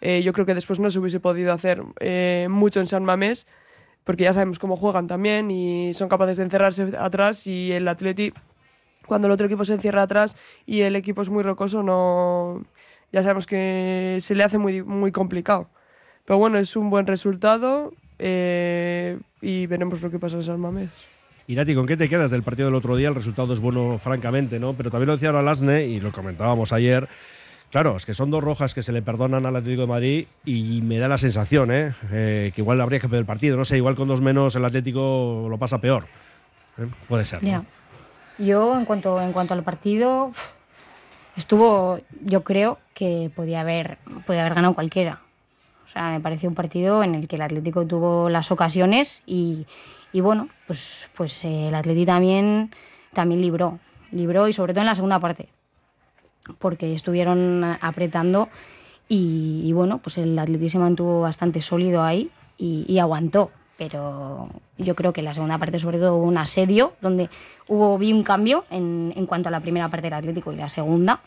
eh, 0.00 0.22
yo 0.22 0.32
creo 0.34 0.44
que 0.44 0.54
después 0.54 0.80
no 0.80 0.90
se 0.90 0.98
hubiese 0.98 1.20
podido 1.20 1.52
hacer 1.52 1.82
eh, 2.00 2.46
mucho 2.50 2.80
en 2.80 2.86
San 2.86 3.04
Mamés, 3.04 3.46
porque 4.04 4.24
ya 4.24 4.34
sabemos 4.34 4.58
cómo 4.58 4.76
juegan 4.76 5.06
también 5.06 5.50
y 5.50 5.94
son 5.94 6.10
capaces 6.10 6.36
de 6.36 6.44
encerrarse 6.44 6.92
atrás 6.98 7.46
y 7.46 7.72
el 7.72 7.88
Atleti, 7.88 8.34
cuando 9.06 9.26
el 9.26 9.32
otro 9.32 9.46
equipo 9.46 9.64
se 9.64 9.74
encierra 9.74 10.02
atrás 10.02 10.36
y 10.66 10.80
el 10.82 10.96
equipo 10.96 11.22
es 11.22 11.30
muy 11.30 11.42
rocoso, 11.42 11.82
no 11.82 12.62
ya 13.12 13.22
sabemos 13.22 13.46
que 13.46 14.18
se 14.20 14.34
le 14.34 14.42
hace 14.42 14.58
muy, 14.58 14.82
muy 14.82 15.12
complicado. 15.12 15.68
Pero 16.24 16.38
bueno, 16.38 16.58
es 16.58 16.74
un 16.74 16.90
buen 16.90 17.06
resultado 17.06 17.92
eh, 18.18 19.18
y 19.40 19.66
veremos 19.66 20.02
lo 20.02 20.10
que 20.10 20.18
pasa 20.18 20.36
en 20.36 20.44
San 20.44 20.58
Mamés. 20.58 20.90
Irati, 21.46 21.74
¿con 21.74 21.86
qué 21.86 21.96
te 21.96 22.08
quedas 22.08 22.30
del 22.30 22.42
partido 22.42 22.66
del 22.66 22.74
otro 22.74 22.96
día? 22.96 23.08
El 23.08 23.14
resultado 23.14 23.52
es 23.52 23.60
bueno, 23.60 23.98
francamente, 23.98 24.58
¿no? 24.58 24.72
Pero 24.72 24.90
también 24.90 25.08
lo 25.08 25.12
decía 25.12 25.28
ahora 25.28 25.42
Lasne 25.42 25.84
y 25.84 26.00
lo 26.00 26.10
comentábamos 26.10 26.72
ayer. 26.72 27.08
Claro, 27.70 27.96
es 27.96 28.06
que 28.06 28.14
son 28.14 28.30
dos 28.30 28.42
rojas 28.42 28.72
que 28.72 28.82
se 28.82 28.92
le 28.92 29.02
perdonan 29.02 29.46
al 29.46 29.56
Atlético 29.56 29.82
de 29.82 29.88
Madrid 29.88 30.26
y 30.44 30.80
me 30.82 30.98
da 30.98 31.06
la 31.06 31.18
sensación, 31.18 31.70
¿eh? 31.70 31.94
Eh, 32.10 32.52
que 32.54 32.62
igual 32.62 32.80
habría 32.80 32.98
que 32.98 33.08
perder 33.08 33.20
el 33.20 33.26
partido. 33.26 33.56
No 33.56 33.64
sé, 33.64 33.76
igual 33.76 33.94
con 33.94 34.08
dos 34.08 34.20
menos 34.20 34.56
el 34.56 34.64
Atlético 34.64 35.46
lo 35.48 35.58
pasa 35.58 35.80
peor. 35.80 36.06
¿Eh? 36.78 36.86
Puede 37.08 37.24
ser. 37.24 37.42
¿no? 37.42 37.48
Ya. 37.48 37.64
Yo, 38.38 38.76
en 38.76 38.84
cuanto, 38.84 39.20
en 39.20 39.32
cuanto 39.32 39.54
al 39.54 39.62
partido, 39.62 40.32
estuvo, 41.36 42.00
yo 42.20 42.42
creo 42.42 42.78
que 42.92 43.30
podía 43.34 43.60
haber, 43.60 43.98
podía 44.26 44.40
haber 44.40 44.54
ganado 44.54 44.74
cualquiera. 44.74 45.20
O 45.86 45.88
sea, 45.88 46.10
me 46.10 46.20
pareció 46.20 46.48
un 46.48 46.56
partido 46.56 47.04
en 47.04 47.14
el 47.14 47.28
que 47.28 47.36
el 47.36 47.42
Atlético 47.42 47.86
tuvo 47.86 48.28
las 48.28 48.50
ocasiones 48.50 49.22
y, 49.26 49.66
y 50.12 50.20
bueno, 50.20 50.48
pues, 50.66 51.10
pues 51.14 51.44
eh, 51.44 51.68
el 51.68 51.74
Atlético 51.74 52.06
también, 52.06 52.72
también 53.12 53.40
libró. 53.40 53.78
Libró 54.10 54.48
y 54.48 54.52
sobre 54.52 54.72
todo 54.72 54.80
en 54.80 54.86
la 54.86 54.94
segunda 54.96 55.20
parte. 55.20 55.48
Porque 56.58 56.92
estuvieron 56.92 57.62
apretando 57.80 58.48
y, 59.08 59.72
bueno, 59.72 59.98
pues 59.98 60.18
el 60.18 60.38
Atlético 60.38 60.70
se 60.70 60.78
mantuvo 60.78 61.20
bastante 61.20 61.60
sólido 61.60 62.02
ahí 62.02 62.30
y 62.58 62.98
aguantó. 62.98 63.50
Pero 63.76 64.48
yo 64.78 64.94
creo 64.94 65.12
que 65.12 65.22
la 65.22 65.34
segunda 65.34 65.58
parte 65.58 65.78
sobre 65.78 65.98
todo 65.98 66.16
hubo 66.16 66.26
un 66.26 66.38
asedio 66.38 66.92
donde 67.00 67.28
hubo 67.66 67.98
vi 67.98 68.12
un 68.12 68.22
cambio 68.22 68.64
en, 68.70 69.12
en 69.16 69.26
cuanto 69.26 69.48
a 69.48 69.52
la 69.52 69.60
primera 69.60 69.88
parte 69.88 70.06
del 70.06 70.14
Atlético 70.14 70.52
y 70.52 70.56
la 70.56 70.68
segunda 70.68 71.20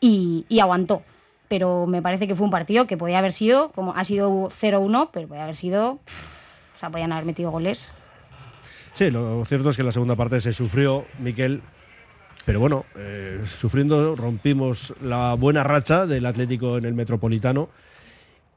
y, 0.00 0.60
aguantó. 0.60 1.02
Pero 1.48 1.86
me 1.86 2.02
parece 2.02 2.26
que 2.26 2.34
fue 2.34 2.44
un 2.44 2.50
partido 2.50 2.86
que 2.86 2.96
podía 2.96 3.18
haber 3.18 3.32
sido, 3.32 3.70
como 3.70 3.94
ha 3.94 4.04
sido 4.04 4.48
0-1, 4.48 5.10
pero 5.12 5.28
podía 5.28 5.44
haber 5.44 5.56
sido, 5.56 5.98
pff, 6.04 6.76
o 6.76 6.78
sea, 6.78 6.90
podían 6.90 7.12
haber 7.12 7.24
metido 7.24 7.50
goles. 7.50 7.90
Sí, 8.92 9.10
lo 9.10 9.44
cierto 9.46 9.70
es 9.70 9.76
que 9.76 9.82
la 9.82 9.92
segunda 9.92 10.16
parte 10.16 10.40
se 10.40 10.52
sufrió, 10.52 11.06
Miquel. 11.18 11.62
Pero 12.44 12.60
bueno, 12.60 12.84
eh, 12.96 13.42
sufriendo 13.46 14.16
rompimos 14.16 14.94
la 15.02 15.34
buena 15.34 15.64
racha 15.64 16.06
del 16.06 16.26
Atlético 16.26 16.78
en 16.78 16.84
el 16.84 16.94
Metropolitano 16.94 17.68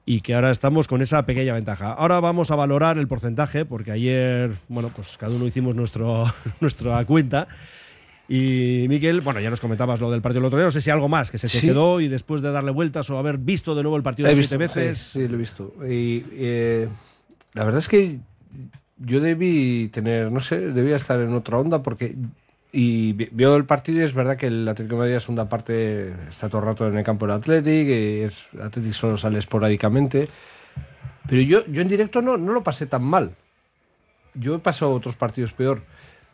y 0.05 0.21
que 0.21 0.33
ahora 0.33 0.51
estamos 0.51 0.87
con 0.87 1.01
esa 1.01 1.25
pequeña 1.25 1.53
ventaja. 1.53 1.91
Ahora 1.93 2.19
vamos 2.19 2.51
a 2.51 2.55
valorar 2.55 2.97
el 2.97 3.07
porcentaje, 3.07 3.65
porque 3.65 3.91
ayer, 3.91 4.51
bueno, 4.67 4.89
pues 4.95 5.17
cada 5.17 5.33
uno 5.35 5.45
hicimos 5.47 5.75
nuestro, 5.75 6.25
nuestra 6.59 7.03
cuenta. 7.05 7.47
Y 8.27 8.85
Miquel, 8.87 9.21
bueno, 9.21 9.39
ya 9.41 9.49
nos 9.49 9.59
comentabas 9.59 9.99
lo 9.99 10.09
del 10.09 10.21
partido 10.21 10.39
del 10.41 10.47
otro 10.47 10.57
día, 10.59 10.65
no 10.65 10.71
sé 10.71 10.79
si 10.81 10.89
algo 10.89 11.09
más 11.09 11.29
que 11.31 11.37
se 11.37 11.47
te 11.47 11.57
Sí. 11.59 11.67
quedó 11.67 11.99
y 11.99 12.07
después 12.07 12.41
de 12.41 12.51
darle 12.51 12.71
vueltas 12.71 13.09
o 13.09 13.17
haber 13.17 13.37
visto 13.37 13.75
de 13.75 13.83
nuevo 13.83 13.97
el 13.97 14.03
partido 14.03 14.31
siete 14.33 14.55
veces. 14.57 14.97
Sí, 14.99 15.19
sí, 15.21 15.27
lo 15.27 15.35
he 15.35 15.37
visto. 15.37 15.73
Y 15.85 16.23
eh, 16.33 16.87
la 17.53 17.65
verdad 17.65 17.79
es 17.79 17.89
que 17.89 18.19
yo 18.97 19.19
debí 19.19 19.89
tener, 19.89 20.31
no 20.31 20.39
sé, 20.39 20.59
debía 20.59 20.95
estar 20.95 21.19
en 21.19 21.33
otra 21.33 21.57
onda 21.59 21.83
porque. 21.83 22.15
Y 22.73 23.13
vi- 23.13 23.29
veo 23.31 23.55
el 23.57 23.65
partido 23.65 23.99
y 23.99 24.03
es 24.03 24.13
verdad 24.13 24.37
que 24.37 24.47
el 24.47 24.67
Atlético 24.67 24.95
de 24.95 24.99
Madrid, 24.99 25.19
segunda 25.19 25.49
parte, 25.49 26.13
está 26.29 26.47
todo 26.47 26.61
el 26.61 26.67
rato 26.67 26.87
en 26.87 26.97
el 26.97 27.03
campo 27.03 27.25
del 27.27 27.35
Atlético, 27.35 27.91
y 27.91 28.21
el 28.21 28.61
Atlético 28.61 28.93
solo 28.93 29.17
sale 29.17 29.39
esporádicamente. 29.39 30.29
Pero 31.27 31.41
yo, 31.41 31.65
yo 31.65 31.81
en 31.81 31.89
directo 31.89 32.21
no, 32.21 32.37
no 32.37 32.53
lo 32.53 32.63
pasé 32.63 32.85
tan 32.85 33.03
mal. 33.03 33.35
Yo 34.33 34.55
he 34.55 34.59
pasado 34.59 34.93
otros 34.93 35.15
partidos 35.15 35.51
peor. 35.51 35.81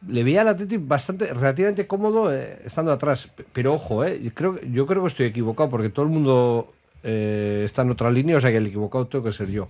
Le 0.07 0.23
veía 0.23 0.41
al 0.41 0.49
Atlético 0.49 0.83
bastante, 0.85 1.33
relativamente 1.33 1.87
cómodo 1.87 2.31
eh, 2.31 2.61
estando 2.63 2.91
atrás. 2.91 3.29
Pero 3.51 3.73
ojo, 3.73 4.05
eh, 4.05 4.31
creo, 4.33 4.61
yo 4.61 4.85
creo 4.85 5.01
que 5.01 5.07
estoy 5.07 5.25
equivocado 5.25 5.71
porque 5.71 5.89
todo 5.89 6.05
el 6.05 6.11
mundo 6.11 6.71
eh, 7.03 7.63
está 7.65 7.81
en 7.81 7.89
otra 7.89 8.11
línea, 8.11 8.37
o 8.37 8.39
sea 8.39 8.51
que 8.51 8.57
el 8.57 8.67
equivocado 8.67 9.07
tengo 9.07 9.25
que 9.25 9.31
ser 9.31 9.49
yo. 9.49 9.69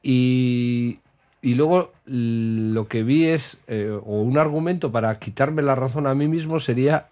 Y, 0.00 1.00
y 1.42 1.54
luego 1.54 1.92
lo 2.06 2.88
que 2.88 3.02
vi 3.02 3.26
es, 3.26 3.58
eh, 3.68 3.90
o 3.90 4.20
un 4.22 4.38
argumento 4.38 4.90
para 4.92 5.18
quitarme 5.18 5.62
la 5.62 5.74
razón 5.74 6.06
a 6.06 6.14
mí 6.14 6.28
mismo 6.28 6.58
sería 6.60 7.06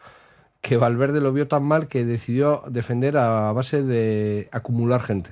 que 0.61 0.77
Valverde 0.77 1.21
lo 1.21 1.33
vio 1.33 1.47
tan 1.47 1.63
mal 1.65 1.89
que 1.89 2.05
decidió 2.05 2.63
defender 2.69 3.17
a 3.19 3.53
base 3.53 3.83
de 3.83 4.49
acumular 4.51 5.01
gente. 5.03 5.31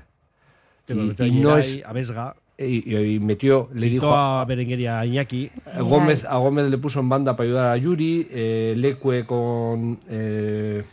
Que 0.86 0.94
lo 0.94 1.12
y- 1.26 1.30
no 1.40 1.56
es- 1.56 1.82
a 1.86 1.92
Vesga, 1.92 2.36
Y, 2.58 3.18
metió, 3.18 3.68
le 3.74 3.88
dijo 3.88 4.14
a 4.14 4.44
Berenguer 4.44 4.78
y 4.78 4.86
a 4.86 5.04
Iñaki. 5.04 5.50
a 5.74 5.80
Gómez, 5.80 6.24
a 6.24 6.36
Gómez 6.36 6.66
le 6.70 6.78
puso 6.78 7.00
en 7.00 7.08
banda 7.08 7.34
para 7.34 7.48
ayudar 7.48 7.66
a 7.72 7.76
Yuri, 7.76 8.28
eh, 8.30 8.74
Leque 8.76 9.24
con, 9.26 9.98
eh, 10.08 10.84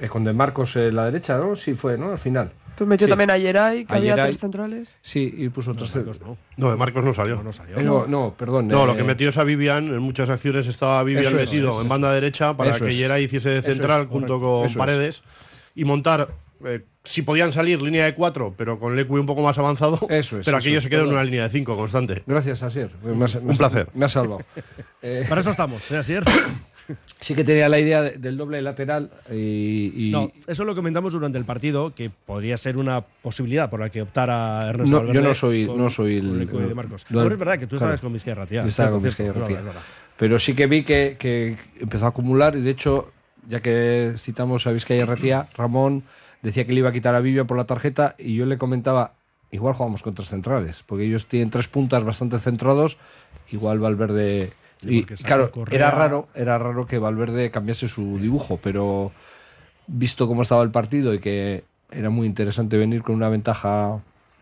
eh, 0.00 0.08
con 0.08 0.24
De 0.24 0.32
Marcos 0.32 0.74
en 0.76 0.96
la 0.96 1.04
derecha, 1.04 1.38
¿no? 1.38 1.54
Sí 1.54 1.74
fue, 1.74 1.96
¿no? 1.96 2.10
Al 2.10 2.18
final. 2.18 2.50
Pues 2.76 2.88
metió 2.88 3.06
Sí. 3.06 3.10
también 3.10 3.30
a 3.30 3.38
Yeray, 3.38 3.84
que 3.84 3.92
A 3.92 3.96
había 3.96 4.12
Yeray. 4.16 4.30
tres 4.30 4.40
centrales. 4.40 4.88
Sí, 5.00 5.32
y 5.36 5.48
puso 5.48 5.70
otros. 5.72 5.94
Marcos 5.94 6.20
no. 6.20 6.36
No, 6.56 6.70
de 6.70 6.76
Marcos 6.76 7.04
no 7.04 7.14
salió. 7.14 7.36
No, 7.36 7.42
no 7.44 7.52
salió. 7.52 7.78
Eh, 7.78 7.82
no, 7.84 8.06
no, 8.06 8.34
perdón. 8.36 8.68
No, 8.68 8.84
eh, 8.84 8.86
lo 8.88 8.96
que 8.96 9.04
metió 9.04 9.28
es 9.28 9.36
a 9.38 9.44
Vivian. 9.44 9.86
En 9.88 9.98
muchas 10.00 10.28
acciones 10.30 10.66
estaba 10.66 11.02
Vivian 11.04 11.26
Eso 11.26 11.36
metido 11.36 11.70
eso 11.70 11.82
en 11.82 11.88
banda 11.88 12.12
derecha 12.12 12.56
para 12.56 12.76
que 12.76 12.88
es. 12.88 12.96
Yera 12.96 13.20
hiciese 13.20 13.50
de 13.50 13.62
central 13.62 14.06
junto 14.08 14.40
correcto. 14.40 14.40
con 14.40 14.60
Eso 14.66 14.72
es. 14.72 14.76
Paredes 14.76 15.22
y 15.74 15.84
montar. 15.84 16.28
eh, 16.64 16.84
si 17.06 17.20
podían 17.20 17.52
salir 17.52 17.82
línea 17.82 18.06
de 18.06 18.14
cuatro, 18.14 18.54
pero 18.56 18.78
con 18.80 18.96
Leque 18.96 19.12
un 19.12 19.26
poco 19.26 19.42
más 19.42 19.58
avanzado. 19.58 19.98
Eso 20.08 20.38
es, 20.38 20.46
Pero 20.46 20.56
aquello 20.56 20.78
es, 20.78 20.84
se 20.84 20.88
quedó 20.88 21.02
en 21.04 21.10
una 21.10 21.22
línea 21.22 21.42
de 21.42 21.50
cinco 21.50 21.76
constante. 21.76 22.22
Gracias, 22.26 22.62
Asier. 22.62 22.90
Me 23.04 23.22
has- 23.26 23.34
me 23.42 23.50
Un 23.50 23.58
placer. 23.58 23.88
Me 23.92 24.06
has 24.06 24.12
salvado. 24.12 24.40
Eh, 25.02 25.26
Para 25.28 25.42
eso 25.42 25.50
estamos, 25.50 25.90
¿eh, 25.90 25.98
Asier? 25.98 26.24
sí 27.20 27.34
que 27.34 27.44
tenía 27.44 27.68
la 27.68 27.78
idea 27.78 28.02
de- 28.02 28.18
del 28.18 28.36
doble 28.36 28.60
lateral 28.62 29.10
y, 29.30 29.92
y- 30.08 30.10
No, 30.12 30.30
eso 30.46 30.64
lo 30.64 30.74
comentamos 30.74 31.12
durante 31.12 31.38
el 31.38 31.44
partido, 31.44 31.94
que 31.94 32.10
podría 32.10 32.56
ser 32.56 32.76
una 32.76 33.00
posibilidad 33.00 33.70
por 33.70 33.80
la 33.80 33.90
que 33.90 34.02
optara 34.02 34.68
Ernesto 34.68 34.90
No, 34.92 34.98
Valverde 34.98 35.14
yo 35.22 35.28
no 35.28 35.34
soy- 35.34 35.66
con- 35.66 35.78
no 35.78 35.88
soy 35.90 36.16
el- 36.18 36.42
equipo 36.42 36.58
de 36.60 36.74
Marcos. 36.74 37.06
no, 37.08 37.22
Pero 37.22 37.32
es 37.34 37.38
verdad 37.38 37.58
que 37.58 37.66
tú 37.66 37.76
claro. 37.76 37.86
estabas 37.94 38.00
con 38.00 38.12
Vizcaya 38.12 38.34
Ratía. 38.34 38.62
Yo 38.62 38.68
estaba 38.68 38.90
con 38.90 39.06
es 39.06 39.16
verdad. 39.16 39.72
Pero 40.16 40.38
sí 40.38 40.54
que 40.54 40.66
vi 40.66 40.82
que, 40.84 41.16
que 41.18 41.56
empezó 41.80 42.04
a 42.06 42.08
acumular 42.08 42.54
y 42.56 42.60
de 42.60 42.70
hecho, 42.70 43.10
ya 43.48 43.60
que 43.60 44.14
citamos 44.18 44.66
a 44.66 44.72
Vizcaya 44.72 45.06
Ratía, 45.06 45.46
Ramón 45.56 46.04
decía 46.42 46.66
que 46.66 46.72
le 46.72 46.80
iba 46.80 46.90
a 46.90 46.92
quitar 46.92 47.14
a 47.14 47.20
Vivian 47.20 47.46
por 47.46 47.56
la 47.56 47.64
tarjeta 47.64 48.14
y 48.18 48.34
yo 48.36 48.46
le 48.46 48.58
comentaba, 48.58 49.14
igual 49.50 49.74
jugamos 49.74 50.02
con 50.02 50.14
tres 50.14 50.28
centrales, 50.28 50.82
porque 50.86 51.04
ellos 51.04 51.26
tienen 51.26 51.50
tres 51.50 51.68
puntas 51.68 52.04
bastante 52.04 52.38
centrados, 52.38 52.98
igual 53.50 53.78
Valverde... 53.78 54.52
Y 54.86 55.04
claro, 55.04 55.50
Correa. 55.50 55.78
era 55.78 55.90
raro, 55.90 56.28
era 56.34 56.58
raro 56.58 56.86
que 56.86 56.98
Valverde 56.98 57.50
cambiase 57.50 57.88
su 57.88 58.18
dibujo, 58.18 58.58
pero 58.62 59.12
visto 59.86 60.26
cómo 60.26 60.42
estaba 60.42 60.62
el 60.62 60.70
partido 60.70 61.14
y 61.14 61.18
que 61.18 61.64
era 61.90 62.10
muy 62.10 62.26
interesante 62.26 62.76
venir 62.76 63.02
con 63.02 63.14
una 63.14 63.28
ventaja 63.28 64.00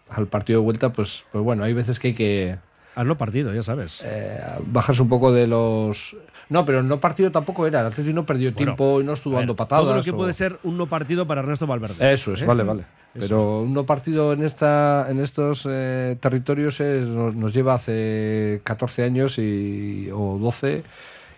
al 0.09 0.27
partido 0.27 0.61
de 0.61 0.65
vuelta, 0.65 0.93
pues, 0.93 1.25
pues 1.33 1.45
bueno, 1.45 1.65
hay 1.65 1.73
veces 1.73 1.99
que 1.99 2.09
hay 2.09 2.15
que 2.15 2.59
Al 2.95 3.07
no 3.09 3.17
partido, 3.17 3.55
ya 3.55 3.63
sabes. 3.63 4.03
eh, 4.05 4.39
bajarse 4.67 5.01
un 5.03 5.09
poco 5.09 5.33
de 5.33 5.47
los. 5.47 6.15
No, 6.51 6.65
pero 6.67 6.83
no 6.83 7.01
partido 7.01 7.33
tampoco 7.33 7.67
era. 7.67 7.81
El 7.81 7.87
Atlético 7.87 8.15
no 8.15 8.27
perdió 8.27 8.51
Bueno, 8.53 8.57
tiempo 8.75 9.01
y 9.01 9.05
no 9.05 9.15
estuvo 9.15 9.37
dando 9.37 9.57
patadas. 9.57 9.85
Todo 9.85 9.97
lo 9.97 10.03
que 10.03 10.11
o- 10.11 10.17
puede 10.17 10.33
ser 10.35 10.59
un 10.65 10.77
no 10.77 10.87
partido 10.87 11.27
para 11.27 11.41
Ernesto 11.41 11.67
Valverde. 11.67 12.13
Eso 12.13 12.35
es, 12.35 12.43
¿Eh? 12.43 12.45
vale, 12.47 12.63
vale. 12.63 12.85
Eso 13.15 13.21
Pero 13.29 13.61
un 13.63 13.73
no 13.75 13.85
partido 13.87 14.33
en, 14.33 14.43
esta, 14.43 15.07
en 15.09 15.21
estos 15.21 15.67
eh, 15.71 16.17
territorios 16.21 16.81
es- 16.81 17.07
nos, 17.07 17.35
nos 17.35 17.55
lleva 17.55 17.75
hace 17.75 18.61
14 18.65 19.05
años 19.05 19.39
y, 19.39 20.09
o 20.13 20.39
12 20.39 20.83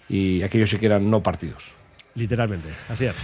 y 0.09 0.43
aquellos 0.43 0.71
sí 0.71 0.79
que 0.79 0.87
eran 0.87 1.09
no 1.11 1.23
partidos. 1.23 1.73
Literalmente. 2.17 2.69
Así 2.89 3.07
es. 3.07 3.15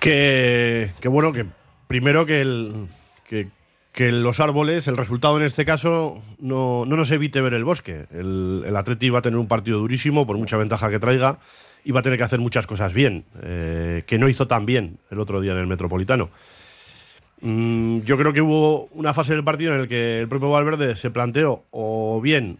Que, 0.00 0.90
que 1.00 1.08
bueno, 1.08 1.32
que 1.32 1.46
primero 1.86 2.26
que, 2.26 2.40
el, 2.40 2.86
que, 3.28 3.48
que 3.92 4.10
los 4.10 4.40
árboles, 4.40 4.88
el 4.88 4.96
resultado 4.96 5.36
en 5.36 5.44
este 5.44 5.64
caso, 5.64 6.22
no, 6.38 6.84
no 6.86 6.96
nos 6.96 7.10
evite 7.10 7.42
ver 7.42 7.54
el 7.54 7.64
bosque. 7.64 8.06
El, 8.10 8.64
el 8.66 8.76
Atleti 8.76 9.10
va 9.10 9.18
a 9.18 9.22
tener 9.22 9.38
un 9.38 9.48
partido 9.48 9.78
durísimo, 9.78 10.26
por 10.26 10.38
mucha 10.38 10.56
ventaja 10.56 10.88
que 10.90 10.98
traiga, 10.98 11.38
y 11.84 11.92
va 11.92 12.00
a 12.00 12.02
tener 12.02 12.18
que 12.18 12.24
hacer 12.24 12.38
muchas 12.38 12.66
cosas 12.66 12.94
bien, 12.94 13.24
eh, 13.42 14.04
que 14.06 14.18
no 14.18 14.28
hizo 14.28 14.46
tan 14.46 14.64
bien 14.64 14.98
el 15.10 15.18
otro 15.20 15.40
día 15.40 15.52
en 15.52 15.58
el 15.58 15.66
Metropolitano. 15.66 16.30
Mm, 17.42 18.00
yo 18.00 18.16
creo 18.16 18.32
que 18.32 18.40
hubo 18.40 18.86
una 18.92 19.12
fase 19.12 19.34
del 19.34 19.44
partido 19.44 19.74
en 19.74 19.80
el 19.80 19.88
que 19.88 20.20
el 20.20 20.28
propio 20.28 20.50
Valverde 20.50 20.96
se 20.96 21.10
planteó, 21.10 21.64
o 21.70 22.20
bien 22.22 22.58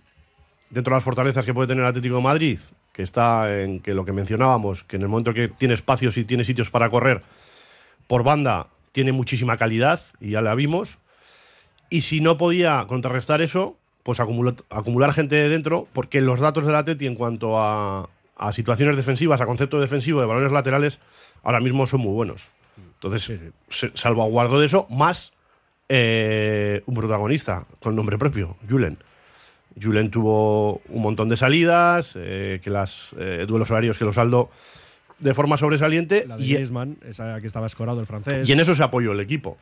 dentro 0.71 0.93
de 0.93 0.97
las 0.97 1.05
fortalezas 1.05 1.47
que 1.47 1.55
puede 1.55 1.69
tener 1.69 1.83
el 1.83 1.89
Atlético 1.89 2.17
de 2.17 2.23
Madrid, 2.23 2.59
que 2.93 3.03
está 3.03 3.63
en 3.63 3.81
que 3.81 3.95
lo 3.95 4.05
que 4.05 4.13
mencionábamos, 4.13 4.85
que 4.85 4.97
en 4.97 5.03
el 5.03 5.09
momento 5.09 5.33
que 5.33 5.49
tiene 5.49 5.75
espacios 5.75 6.17
y 6.19 6.25
tiene 6.25 6.45
sitios 6.45 6.71
para 6.71 6.91
correr 6.91 7.23
por 8.07 8.23
banda, 8.23 8.67
tiene 8.91 9.13
muchísima 9.13 9.57
calidad, 9.57 10.03
y 10.21 10.31
ya 10.31 10.43
la 10.43 10.55
vimos. 10.55 10.99
Y 11.93 12.03
si 12.03 12.21
no 12.21 12.39
podía 12.39 12.85
contrarrestar 12.89 13.43
eso, 13.43 13.77
pues 14.03 14.19
acumular, 14.21 14.55
acumular 14.71 15.13
gente 15.13 15.35
de 15.37 15.49
dentro, 15.49 15.87
porque 15.93 16.21
los 16.21 16.41
datos 16.41 16.67
del 16.67 16.75
Atleti 16.75 17.07
en 17.07 17.15
cuanto 17.15 17.59
a, 17.63 18.09
a 18.37 18.53
situaciones 18.53 18.97
defensivas, 18.97 19.41
a 19.41 19.47
concepto 19.47 19.79
defensivo 19.81 20.21
de 20.21 20.27
balones 20.27 20.53
laterales, 20.53 20.99
ahora 21.43 21.61
mismo 21.61 21.87
son 21.87 22.01
muy 22.01 22.13
buenos. 22.13 22.49
Entonces, 22.95 23.23
Sí, 23.25 23.39
sí. 23.69 23.91
salvaguardo 23.95 24.59
de 24.59 24.67
eso, 24.67 24.87
más 24.91 25.33
eh, 25.89 26.83
un 26.87 26.95
protagonista 26.95 27.67
con 27.81 27.95
nombre 27.95 28.17
propio, 28.17 28.57
Julen. 28.69 28.97
Julen 29.81 30.11
tuvo 30.11 30.81
un 30.89 31.03
montón 31.03 31.29
de 31.29 31.37
salidas, 31.37 32.15
eh, 32.17 32.61
que 32.63 32.71
las 32.71 33.09
eh, 33.19 33.45
duelos 33.47 33.71
horarios 33.71 33.99
que 33.99 34.05
los 34.05 34.15
saldo 34.15 34.51
de 35.19 35.35
forma 35.35 35.57
sobresaliente 35.57 36.25
La 36.27 36.37
de 36.37 36.45
y, 36.45 36.55
Griezmann, 36.55 36.97
esa 37.09 37.41
que 37.41 37.47
estaba 37.47 37.67
escorado 37.67 38.01
el 38.01 38.07
francés. 38.07 38.49
y 38.49 38.53
en 38.53 38.61
eso 38.61 38.75
se 38.75 38.83
apoyó 38.83 39.13
el 39.13 39.21
equipo. 39.21 39.59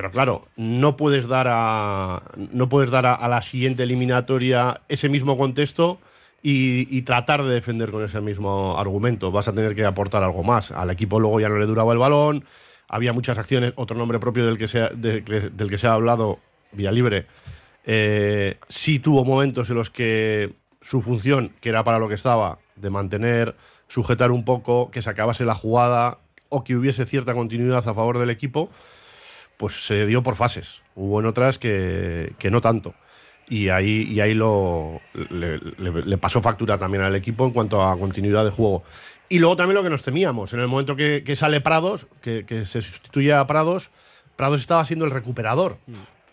Pero 0.00 0.12
claro, 0.12 0.48
no 0.56 0.96
puedes 0.96 1.28
dar 1.28 1.46
a 1.50 2.22
no 2.34 2.70
puedes 2.70 2.90
dar 2.90 3.04
a, 3.04 3.28
la 3.28 3.42
siguiente 3.42 3.82
eliminatoria 3.82 4.80
ese 4.88 5.10
mismo 5.10 5.36
contexto 5.36 6.00
y, 6.42 7.02
tratar 7.02 7.42
de 7.42 7.52
defender 7.52 7.90
con 7.90 8.02
ese 8.02 8.22
mismo 8.22 8.78
argumento. 8.78 9.30
Vas 9.30 9.48
a 9.48 9.52
tener 9.52 9.74
que 9.74 9.84
aportar 9.84 10.22
algo 10.22 10.42
más. 10.42 10.70
Al 10.70 10.88
equipo 10.88 11.20
luego 11.20 11.38
ya 11.38 11.50
no 11.50 11.58
le 11.58 11.66
duraba 11.66 11.92
el 11.92 11.98
balón, 11.98 12.46
había 12.88 13.12
muchas 13.12 13.36
acciones. 13.36 13.74
Otro 13.76 13.94
nombre 13.94 14.18
propio 14.18 14.46
del 14.46 14.56
que 14.56 14.68
se 14.68 14.80
ha, 14.80 14.88
del 14.88 15.22
que 15.22 15.76
se 15.76 15.86
ha 15.86 15.92
hablado, 15.92 16.38
Villalibre, 16.72 17.26
eh, 17.84 18.56
sí 18.70 19.00
tuvo 19.00 19.22
momentos 19.22 19.68
en 19.68 19.76
los 19.76 19.90
que 19.90 20.54
su 20.80 21.02
función, 21.02 21.52
que 21.60 21.68
era 21.68 21.84
para 21.84 21.98
lo 21.98 22.08
que 22.08 22.14
estaba, 22.14 22.58
de 22.74 22.88
mantener, 22.88 23.54
sujetar 23.88 24.30
un 24.30 24.46
poco, 24.46 24.90
que 24.90 25.02
se 25.02 25.10
acabase 25.10 25.44
la 25.44 25.54
jugada 25.54 26.20
o 26.48 26.64
que 26.64 26.74
hubiese 26.74 27.04
cierta 27.04 27.34
continuidad 27.34 27.86
a 27.86 27.92
favor 27.92 28.18
del 28.18 28.30
equipo, 28.30 28.70
pues 29.60 29.84
se 29.86 30.06
dio 30.06 30.22
por 30.22 30.36
fases. 30.36 30.80
Hubo 30.94 31.20
en 31.20 31.26
otras 31.26 31.58
que, 31.58 32.32
que 32.38 32.50
no 32.50 32.62
tanto. 32.62 32.94
Y 33.46 33.68
ahí, 33.68 34.08
y 34.10 34.20
ahí 34.20 34.32
lo, 34.32 35.02
le, 35.12 35.58
le- 35.58 36.02
le 36.06 36.16
pasó 36.18 36.40
factura 36.40 36.78
también 36.78 37.02
al 37.02 37.14
equipo 37.14 37.44
en 37.44 37.50
cuanto 37.52 37.82
a 37.82 37.94
continuidad 37.98 38.42
de 38.44 38.50
juego. 38.50 38.84
Y 39.28 39.38
luego 39.38 39.56
también 39.56 39.74
lo 39.74 39.82
que 39.82 39.90
nos 39.90 40.02
temíamos, 40.02 40.54
en 40.54 40.60
el 40.60 40.66
momento 40.68 40.96
que, 40.96 41.22
que 41.24 41.36
sale 41.36 41.60
Prados, 41.60 42.06
que, 42.22 42.46
que 42.46 42.64
se 42.64 42.80
sustituye 42.80 43.34
a 43.34 43.46
Prados, 43.46 43.90
Prados 44.34 44.60
estaba 44.60 44.82
siendo 44.86 45.04
el 45.04 45.10
recuperador. 45.10 45.76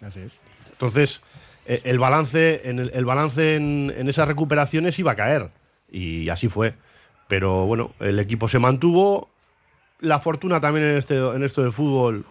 Así 0.01 0.22
es. 0.22 0.39
Entonces, 0.72 1.22
eh, 1.65 1.81
el 1.84 2.00
balance, 2.00 2.62
en, 2.69 2.79
el, 2.79 2.91
el 2.93 3.03
balance 3.03 3.55
en, 3.55 3.93
en 3.98 4.07
esas 4.07 4.27
recuperaciones 4.27 4.98
iba 5.00 5.12
a 5.12 5.15
caer. 5.15 5.50
Y 5.91 6.29
así 6.29 6.48
fue. 6.48 6.75
Pero 7.27 7.65
bueno, 7.65 7.91
el 8.00 8.19
equipo 8.19 8.48
se 8.48 8.60
mantuvo. 8.60 9.27
La 10.00 10.19
fortuna 10.19 10.62
también 10.62 10.86
en, 10.86 10.98
este, 10.98 11.17
en 11.17 11.43
esto 11.43 11.62
de 11.63 11.72
fútbol 11.72 12.24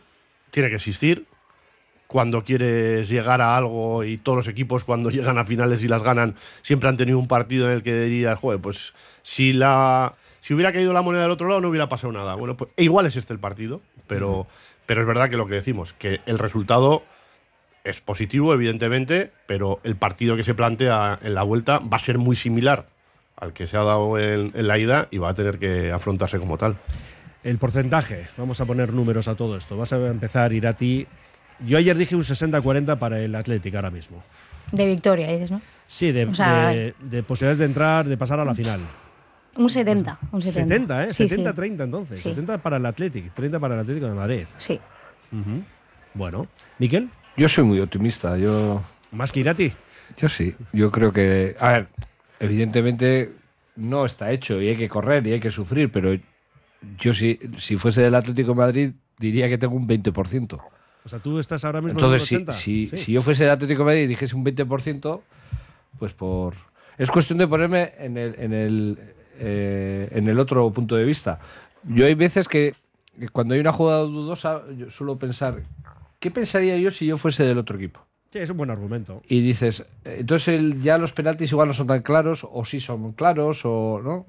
tiene 0.57 0.71
que 0.71 0.77
existir. 0.77 1.27
Cuando 2.07 2.43
quieres 2.43 3.11
llegar 3.11 3.43
a 3.43 3.59
algo 3.59 4.05
y 4.05 4.17
todos 4.17 4.37
los 4.37 4.49
equipos 4.49 4.85
cuando 4.85 5.11
llegan 5.17 5.37
a 5.37 5.45
finales 5.45 5.85
y 5.85 5.89
las 5.89 6.03
ganan 6.03 6.35
siempre 6.63 6.89
han 6.89 6.97
tenido 6.97 7.19
un 7.19 7.29
partido 7.29 7.67
en 7.67 7.73
el 7.75 7.83
que 7.83 8.01
dirías, 8.05 8.39
joder, 8.39 8.59
pues 8.59 8.95
si 9.23 9.53
la 9.53 10.15
si 10.41 10.55
hubiera 10.55 10.73
caído 10.73 10.95
la 10.95 11.03
moneda 11.03 11.25
del 11.25 11.33
otro 11.33 11.47
lado 11.47 11.61
no 11.61 11.69
hubiera 11.69 11.91
pasado 11.91 12.11
nada. 12.11 12.37
Bueno, 12.37 12.57
pues 12.57 12.71
e 12.75 12.85
igual 12.85 13.05
es 13.05 13.17
este 13.17 13.35
el 13.35 13.39
partido, 13.39 13.83
pero, 14.07 14.47
pero 14.87 15.03
es 15.03 15.07
verdad 15.07 15.29
que 15.29 15.37
lo 15.37 15.47
que 15.47 15.57
decimos, 15.57 15.93
que 15.93 16.21
el 16.25 16.39
resultado 16.39 17.03
es 17.85 18.01
positivo, 18.01 18.55
evidentemente, 18.55 19.33
pero 19.47 19.81
el 19.85 19.97
partido 19.97 20.37
que 20.37 20.45
se 20.45 20.55
plantea 20.55 21.19
en 21.23 21.35
la 21.35 21.43
vuelta 21.43 21.81
va 21.81 21.97
a 21.97 21.99
ser 21.99 22.17
muy 22.17 22.35
similar 22.35 22.87
al 23.37 23.53
que 23.53 23.67
se 23.67 23.77
ha 23.77 23.83
dado 23.83 24.19
en, 24.19 24.53
en 24.55 24.67
la 24.67 24.79
ida 24.79 25.09
y 25.11 25.19
va 25.19 25.29
a 25.29 25.35
tener 25.35 25.59
que 25.59 25.93
afrontarse 25.93 26.39
como 26.39 26.57
tal. 26.57 26.79
El 27.47 27.59
porcentaje, 27.59 28.27
vamos 28.37 28.61
a 28.61 28.65
poner 28.65 28.93
números 28.93 29.29
a 29.29 29.37
todo 29.37 29.57
esto. 29.57 29.77
Vas 29.77 29.93
a 29.93 30.05
empezar, 30.09 30.53
Irati. 30.53 31.07
Yo 31.65 31.79
ayer 31.79 31.97
dije 31.97 32.17
un 32.17 32.23
60-40 32.25 32.99
para 32.99 33.21
el 33.21 33.35
Atlético 33.37 33.77
ahora 33.79 33.91
mismo. 33.91 34.23
De 34.73 34.85
victoria, 34.87 35.31
dices, 35.31 35.53
¿no? 35.53 35.61
Sí, 35.87 36.11
de, 36.11 36.25
O 36.27 36.35
sea, 36.35 36.71
de- 36.71 36.95
de 37.01 37.23
posibilidades 37.23 37.59
de 37.59 37.65
entrar, 37.67 38.07
de 38.09 38.17
pasar 38.17 38.41
a 38.41 38.45
la 38.45 38.53
final. 38.53 38.81
Un 39.55 39.69
70. 39.69 40.19
Un 40.33 40.43
70, 40.43 40.75
70, 40.75 41.05
¿eh? 41.05 41.13
Sí, 41.15 41.29
sí. 41.29 41.37
70-30 41.37 41.85
entonces. 41.85 42.21
Sí. 42.21 42.31
70 42.31 42.59
para 42.59 42.79
el 42.79 42.85
Atlético, 42.87 43.29
30 43.35 43.61
para 43.61 43.75
el 43.75 43.81
Atlético 43.81 44.07
de 44.09 44.13
Madrid. 44.15 44.45
Sí. 44.59 44.81
Bueno, 46.15 46.49
Miquel, 46.81 47.09
Yo 47.37 47.49
soy 47.49 47.63
muy 47.65 47.79
optimista. 47.81 48.37
Yo, 48.39 48.83
más 49.13 49.31
que 49.31 49.41
Irati. 49.41 49.73
yo 50.17 50.29
sí. 50.29 50.55
Yo 50.73 50.91
creo 50.91 51.13
que. 51.13 51.55
A 51.61 51.71
ver, 51.73 51.87
evidentemente 52.41 53.31
no 53.77 54.05
está 54.05 54.33
hecho 54.33 54.61
y 54.61 54.69
hay 54.71 54.77
que 54.77 54.89
correr 54.89 55.25
y 55.29 55.33
hay 55.35 55.41
que 55.41 55.51
sufrir, 55.51 55.93
pero 55.93 56.11
yo 56.99 57.15
sí, 57.15 57.39
si 57.59 57.77
fuese 57.77 58.03
del 58.03 58.15
Atlético 58.15 58.51
de 58.51 58.55
Madrid 58.57 58.91
diría 59.19 59.49
que 59.49 59.59
tengo 59.59 59.75
un 59.77 59.89
20%. 59.89 60.61
O 61.05 61.09
sea, 61.09 61.19
tú 61.21 61.39
estás 61.39 61.65
ahora 61.65 61.81
mismo 61.81 61.99
Entonces, 62.01 62.23
en 62.23 62.27
si, 62.27 62.35
un 62.37 62.43
80. 62.43 62.53
si, 62.53 62.87
Sí. 62.89 62.97
si 62.97 63.13
yo 63.13 63.23
fuese 63.23 63.45
del 63.45 63.53
Atlético 63.53 63.83
de 63.83 63.87
Madrid 63.87 64.03
y 64.03 64.07
dijese 64.09 64.35
un 64.35 64.45
20%, 64.45 65.21
pues 65.99 66.13
por... 66.13 66.55
Es 66.99 67.11
cuestión 67.11 67.39
de 67.39 67.47
ponerme 67.47 67.93
en 67.99 68.17
el, 68.17 68.35
en 68.39 68.53
el, 68.53 68.99
eh, 69.39 70.09
en 70.13 70.29
el 70.29 70.39
otro 70.39 70.71
punto 70.73 70.97
de 70.97 71.05
vista. 71.05 71.39
Yo 71.85 72.07
hay 72.07 72.15
veces 72.15 72.49
que, 72.49 72.75
cuando 73.33 73.55
hay 73.55 73.61
una 73.61 73.73
jugada 73.73 74.01
dudosa, 74.01 74.63
yo 74.77 74.91
suelo 74.91 75.19
pensar, 75.19 75.63
¿qué 76.19 76.31
pensaría 76.31 76.77
yo 76.79 76.91
si 76.91 77.07
yo 77.07 77.19
fuese 77.19 77.45
del 77.45 77.59
otro 77.59 77.77
equipo? 77.77 78.01
Sí, 78.33 78.39
es 78.41 78.51
un 78.51 78.57
buen 78.57 78.71
argumento. 78.71 79.23
Y 79.29 79.41
dices, 79.41 79.85
eh, 80.05 80.17
entonces 80.21 80.83
ya 80.83 80.99
los 80.99 81.13
penaltis 81.13 81.53
igual 81.53 81.69
no 81.69 81.75
son 81.75 81.87
tan 81.87 82.03
claros, 82.03 82.47
o 82.51 82.65
sí 82.65 82.81
son 82.81 83.13
claros, 83.13 83.61
o 83.65 84.01
no. 84.03 84.27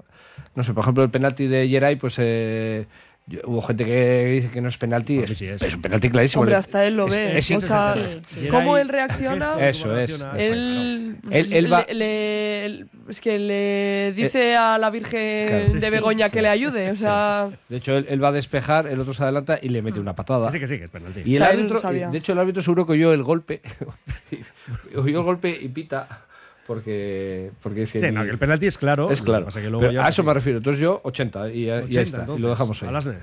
No 0.54 0.62
sé, 0.62 0.72
por 0.74 0.82
ejemplo, 0.82 1.02
el 1.04 1.10
penalti 1.10 1.46
de 1.46 1.68
Geray, 1.68 1.96
pues 1.96 2.16
eh, 2.18 2.86
yo- 3.26 3.40
hubo 3.44 3.60
gente 3.62 3.84
que 3.84 4.24
dice 4.24 4.50
que 4.50 4.60
no 4.60 4.68
es 4.68 4.78
penalti. 4.78 5.24
Sí 5.34 5.46
es. 5.46 5.60
es 5.62 5.74
un 5.74 5.82
penalti 5.82 6.08
clarísimo. 6.10 6.40
Hombre, 6.42 6.56
hasta 6.56 6.84
él 6.86 6.96
lo 6.96 7.06
es- 7.08 7.14
ve. 7.14 7.38
es 7.38 7.50
o 7.50 7.60
sea, 7.60 7.94
Sí, 7.94 8.20
sí. 8.42 8.48
cómo 8.48 8.76
él 8.78 8.88
reacciona. 8.88 9.54
Eso 9.68 9.96
es, 9.98 10.24
Él, 10.36 11.16
Él- 11.30 11.52
él 11.52 11.72
va- 11.72 11.84
le- 11.92 12.68
le- 12.70 12.86
es 13.08 13.20
que 13.20 13.38
le 13.38 14.12
dice 14.16 14.56
a 14.56 14.78
la 14.78 14.90
Virgen 14.90 15.46
Claro. 15.46 15.66
Sí, 15.68 15.74
de 15.78 15.86
sí, 15.86 15.90
Begoña 15.92 16.28
que 16.30 16.42
le 16.42 16.48
ayude. 16.48 16.90
O 16.90 16.96
sea, 16.96 17.48
De 17.68 17.76
hecho, 17.76 17.96
él, 17.96 18.06
él 18.08 18.22
va 18.22 18.28
a 18.28 18.32
despejar, 18.32 18.86
el 18.86 18.98
otro 19.00 19.12
se 19.14 19.22
adelanta 19.22 19.58
y 19.60 19.68
le 19.68 19.82
mete 19.82 20.00
una 20.00 20.14
patada. 20.16 20.50
Sí 20.50 20.58
que 20.58 20.66
sí, 20.66 20.78
que 20.78 20.84
es 20.84 20.90
penalti. 20.90 21.20
Y 21.24 21.36
el 21.36 21.42
O 21.42 21.44
sea, 21.44 21.54
árbitro, 21.54 21.80
de 22.10 22.18
hecho, 22.18 22.32
el 22.32 22.38
árbitro 22.38 22.62
seguro 22.62 22.86
que 22.86 22.92
oyó 22.92 23.12
el 23.12 23.22
golpe, 23.22 23.60
oyó 24.96 25.18
el 25.18 25.24
golpe 25.24 25.56
y 25.60 25.68
pita, 25.68 26.22
porque, 26.68 27.50
porque 27.62 27.82
es 27.82 27.92
que. 27.92 27.98
Sí, 27.98 28.12
no, 28.12 28.22
que 28.22 28.30
el 28.30 28.38
penalti 28.38 28.66
es 28.66 28.76
claro. 28.78 29.10
es 29.10 29.22
claro. 29.22 29.46
que 29.46 29.62
luego 29.62 29.80
Pero 29.80 29.92
ya- 29.92 30.04
a 30.06 30.10
eso 30.10 30.22
me 30.22 30.32
refiero. 30.34 30.58
Entonces 30.58 30.80
yo 30.80 31.00
80 31.02 31.50
y, 31.50 31.64
ya- 31.64 31.78
y 31.80 31.82
80, 31.84 31.90
ya 31.90 32.00
está. 32.02 32.16
y 32.18 32.20
entonces, 32.20 32.42
lo 32.42 32.48
dejamos 32.50 32.82
ahí. 32.82 32.88
Alasne. 32.90 33.14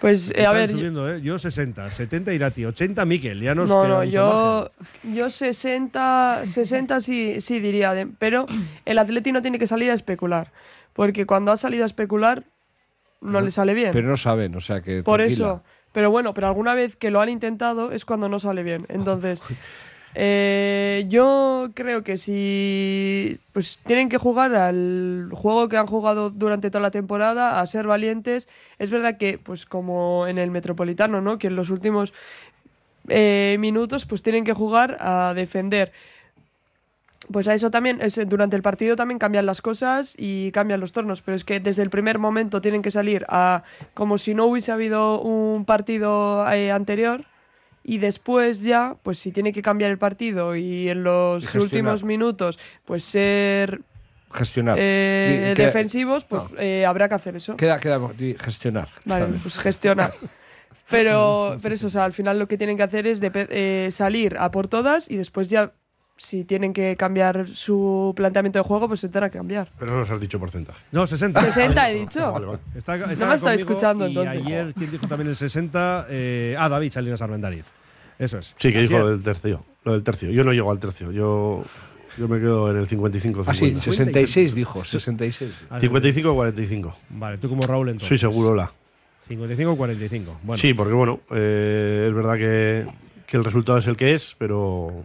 Pues, 0.00 0.32
eh, 0.36 0.46
a 0.46 0.52
ver, 0.52 0.68
subiendo, 0.70 1.12
¿eh? 1.12 1.20
Yo 1.20 1.40
60, 1.40 1.90
70 1.90 2.32
Irati, 2.32 2.64
80 2.64 3.04
Miquel. 3.04 3.40
Ya 3.42 3.56
nos 3.56 3.68
no, 3.68 3.82
queda 3.82 3.88
no, 3.96 4.04
yo, 4.04 4.70
margen. 5.02 5.14
yo 5.16 5.28
60, 5.28 6.42
60 6.46 7.00
sí, 7.00 7.40
sí 7.40 7.58
diría, 7.58 7.92
de- 7.94 8.06
pero 8.06 8.46
el 8.84 8.98
Atleti 8.98 9.32
no 9.32 9.42
tiene 9.42 9.58
que 9.58 9.66
salir 9.66 9.90
a 9.90 9.94
especular, 9.94 10.52
porque 10.92 11.26
cuando 11.26 11.50
ha 11.50 11.56
salido 11.56 11.82
a 11.82 11.86
especular 11.86 12.44
no 13.20 13.40
le 13.40 13.50
sale 13.50 13.74
bien. 13.74 13.90
Pero 13.92 14.06
no 14.08 14.16
saben, 14.16 14.54
o 14.54 14.60
sea 14.60 14.80
que. 14.82 15.02
Por 15.02 15.18
tranquila. 15.18 15.46
eso, 15.46 15.62
pero 15.92 16.12
bueno, 16.12 16.32
pero 16.32 16.46
alguna 16.46 16.74
vez 16.74 16.94
que 16.94 17.10
lo 17.10 17.20
han 17.20 17.28
intentado 17.28 17.90
es 17.90 18.04
cuando 18.04 18.28
no 18.28 18.38
sale 18.38 18.62
bien. 18.62 18.86
Entonces, 18.88 19.42
eh, 20.14 21.04
yo 21.08 21.70
creo 21.74 22.02
que 22.02 22.18
si 22.18 23.38
pues 23.52 23.78
tienen 23.86 24.08
que 24.08 24.18
jugar 24.18 24.54
al 24.54 25.28
juego 25.32 25.68
que 25.68 25.76
han 25.76 25.86
jugado 25.86 26.30
durante 26.30 26.70
toda 26.70 26.82
la 26.82 26.90
temporada, 26.90 27.60
a 27.60 27.66
ser 27.66 27.86
valientes, 27.86 28.48
es 28.78 28.90
verdad 28.90 29.16
que 29.18 29.38
pues 29.38 29.66
como 29.66 30.26
en 30.26 30.38
el 30.38 30.50
Metropolitano, 30.50 31.20
¿no? 31.20 31.38
Que 31.38 31.48
en 31.48 31.56
los 31.56 31.70
últimos 31.70 32.12
eh, 33.08 33.56
minutos 33.60 34.06
pues 34.06 34.22
tienen 34.22 34.44
que 34.44 34.52
jugar 34.52 34.96
a 35.00 35.32
defender. 35.34 35.92
Pues 37.32 37.46
a 37.46 37.52
eso 37.54 37.70
también, 37.70 38.00
es- 38.00 38.18
durante 38.26 38.56
el 38.56 38.62
partido 38.62 38.96
también 38.96 39.18
cambian 39.18 39.44
las 39.44 39.60
cosas 39.60 40.14
y 40.16 40.50
cambian 40.52 40.80
los 40.80 40.92
tornos, 40.92 41.20
pero 41.20 41.36
es 41.36 41.44
que 41.44 41.60
desde 41.60 41.82
el 41.82 41.90
primer 41.90 42.18
momento 42.18 42.60
tienen 42.62 42.80
que 42.80 42.90
salir 42.90 43.26
a 43.28 43.64
como 43.92 44.16
si 44.16 44.34
no 44.34 44.46
hubiese 44.46 44.72
habido 44.72 45.20
un 45.20 45.64
partido 45.66 46.50
eh, 46.50 46.70
anterior 46.72 47.24
y 47.88 47.96
después 47.96 48.60
ya, 48.60 48.96
pues 49.02 49.18
si 49.18 49.32
tiene 49.32 49.50
que 49.50 49.62
cambiar 49.62 49.90
el 49.90 49.96
partido 49.96 50.54
y 50.54 50.90
en 50.90 51.04
los 51.04 51.54
Y 51.54 51.58
últimos 51.58 52.04
minutos, 52.04 52.58
pues 52.84 53.02
ser 53.02 53.80
Gestionar. 54.30 54.76
eh, 54.78 55.54
defensivos, 55.56 56.26
pues 56.26 56.44
eh, 56.58 56.84
habrá 56.84 57.08
que 57.08 57.14
hacer 57.14 57.36
eso. 57.36 57.56
Queda, 57.56 57.80
queda, 57.80 57.98
gestionar. 58.38 58.90
Vale, 59.06 59.24
¿sabes? 59.24 59.40
pues 59.42 59.58
gestionar. 59.58 60.12
Pero, 60.90 61.56
pero 61.62 61.74
eso, 61.74 61.86
o 61.86 61.90
sea, 61.90 62.04
al 62.04 62.12
final 62.12 62.38
lo 62.38 62.46
que 62.46 62.58
tienen 62.58 62.76
que 62.76 62.82
hacer 62.82 63.06
es 63.06 63.20
eh, 63.22 63.88
salir 63.90 64.36
a 64.38 64.50
por 64.50 64.68
todas 64.68 65.10
y 65.10 65.16
después 65.16 65.48
ya, 65.48 65.72
si 66.18 66.44
tienen 66.44 66.72
que 66.72 66.96
cambiar 66.96 67.46
su 67.46 68.12
planteamiento 68.14 68.58
de 68.58 68.64
juego, 68.64 68.88
pues 68.88 69.00
se 69.00 69.08
tendrá 69.08 69.30
que 69.30 69.38
cambiar. 69.38 69.70
Pero 69.78 69.92
no 69.92 69.98
nos 70.00 70.10
has 70.10 70.20
dicho 70.20 70.38
porcentaje. 70.38 70.78
No, 70.92 71.06
60. 71.06 71.40
60 71.40 71.90
he 71.90 71.94
dicho. 71.94 72.32
Vale, 72.32 72.46
vale. 72.46 72.58
Está, 72.76 72.96
me 72.96 73.12
estaba 73.12 73.34
estaba 73.34 73.52
conmigo 73.52 73.70
escuchando, 73.72 74.04
y 74.04 74.08
entonces. 74.08 74.46
ayer, 74.46 74.74
¿quién 74.74 74.90
dijo 74.90 75.06
también 75.06 75.28
el 75.28 75.36
60? 75.36 76.06
Eh, 76.10 76.56
ah, 76.58 76.68
David 76.68 76.92
Salinas 76.92 77.22
Armendariz. 77.22 77.66
Eso 78.18 78.38
es. 78.38 78.56
Sí, 78.58 78.72
que 78.72 78.80
Así 78.80 78.88
dijo 78.88 78.98
lo 78.98 79.10
del 79.10 79.22
tercio. 79.22 79.64
Lo 79.84 79.92
del 79.92 80.02
tercio. 80.02 80.30
Yo 80.30 80.42
no 80.44 80.52
llego 80.52 80.70
al 80.72 80.80
tercio. 80.80 81.12
Yo, 81.12 81.62
yo 82.18 82.28
me 82.28 82.40
quedo 82.40 82.70
en 82.70 82.78
el 82.78 82.88
55 82.88 83.44
Ah, 83.46 83.54
sí, 83.54 83.66
50. 83.66 83.82
66 83.90 84.54
dijo, 84.54 84.84
66. 84.84 85.66
Ah, 85.70 85.78
55 85.78 86.34
45. 86.34 86.96
Vale, 87.10 87.38
tú 87.38 87.48
como 87.48 87.62
Raúl 87.62 87.90
entonces. 87.90 88.08
Soy 88.08 88.18
seguro, 88.18 88.54
la. 88.54 88.72
55 89.28 89.76
45. 89.76 90.40
Bueno, 90.42 90.60
Sí, 90.60 90.74
porque 90.74 90.94
bueno, 90.94 91.20
eh, 91.30 92.06
es 92.08 92.14
verdad 92.14 92.36
que, 92.36 92.86
que 93.26 93.36
el 93.36 93.44
resultado 93.44 93.78
es 93.78 93.86
el 93.86 93.96
que 93.96 94.14
es, 94.14 94.34
pero, 94.38 95.04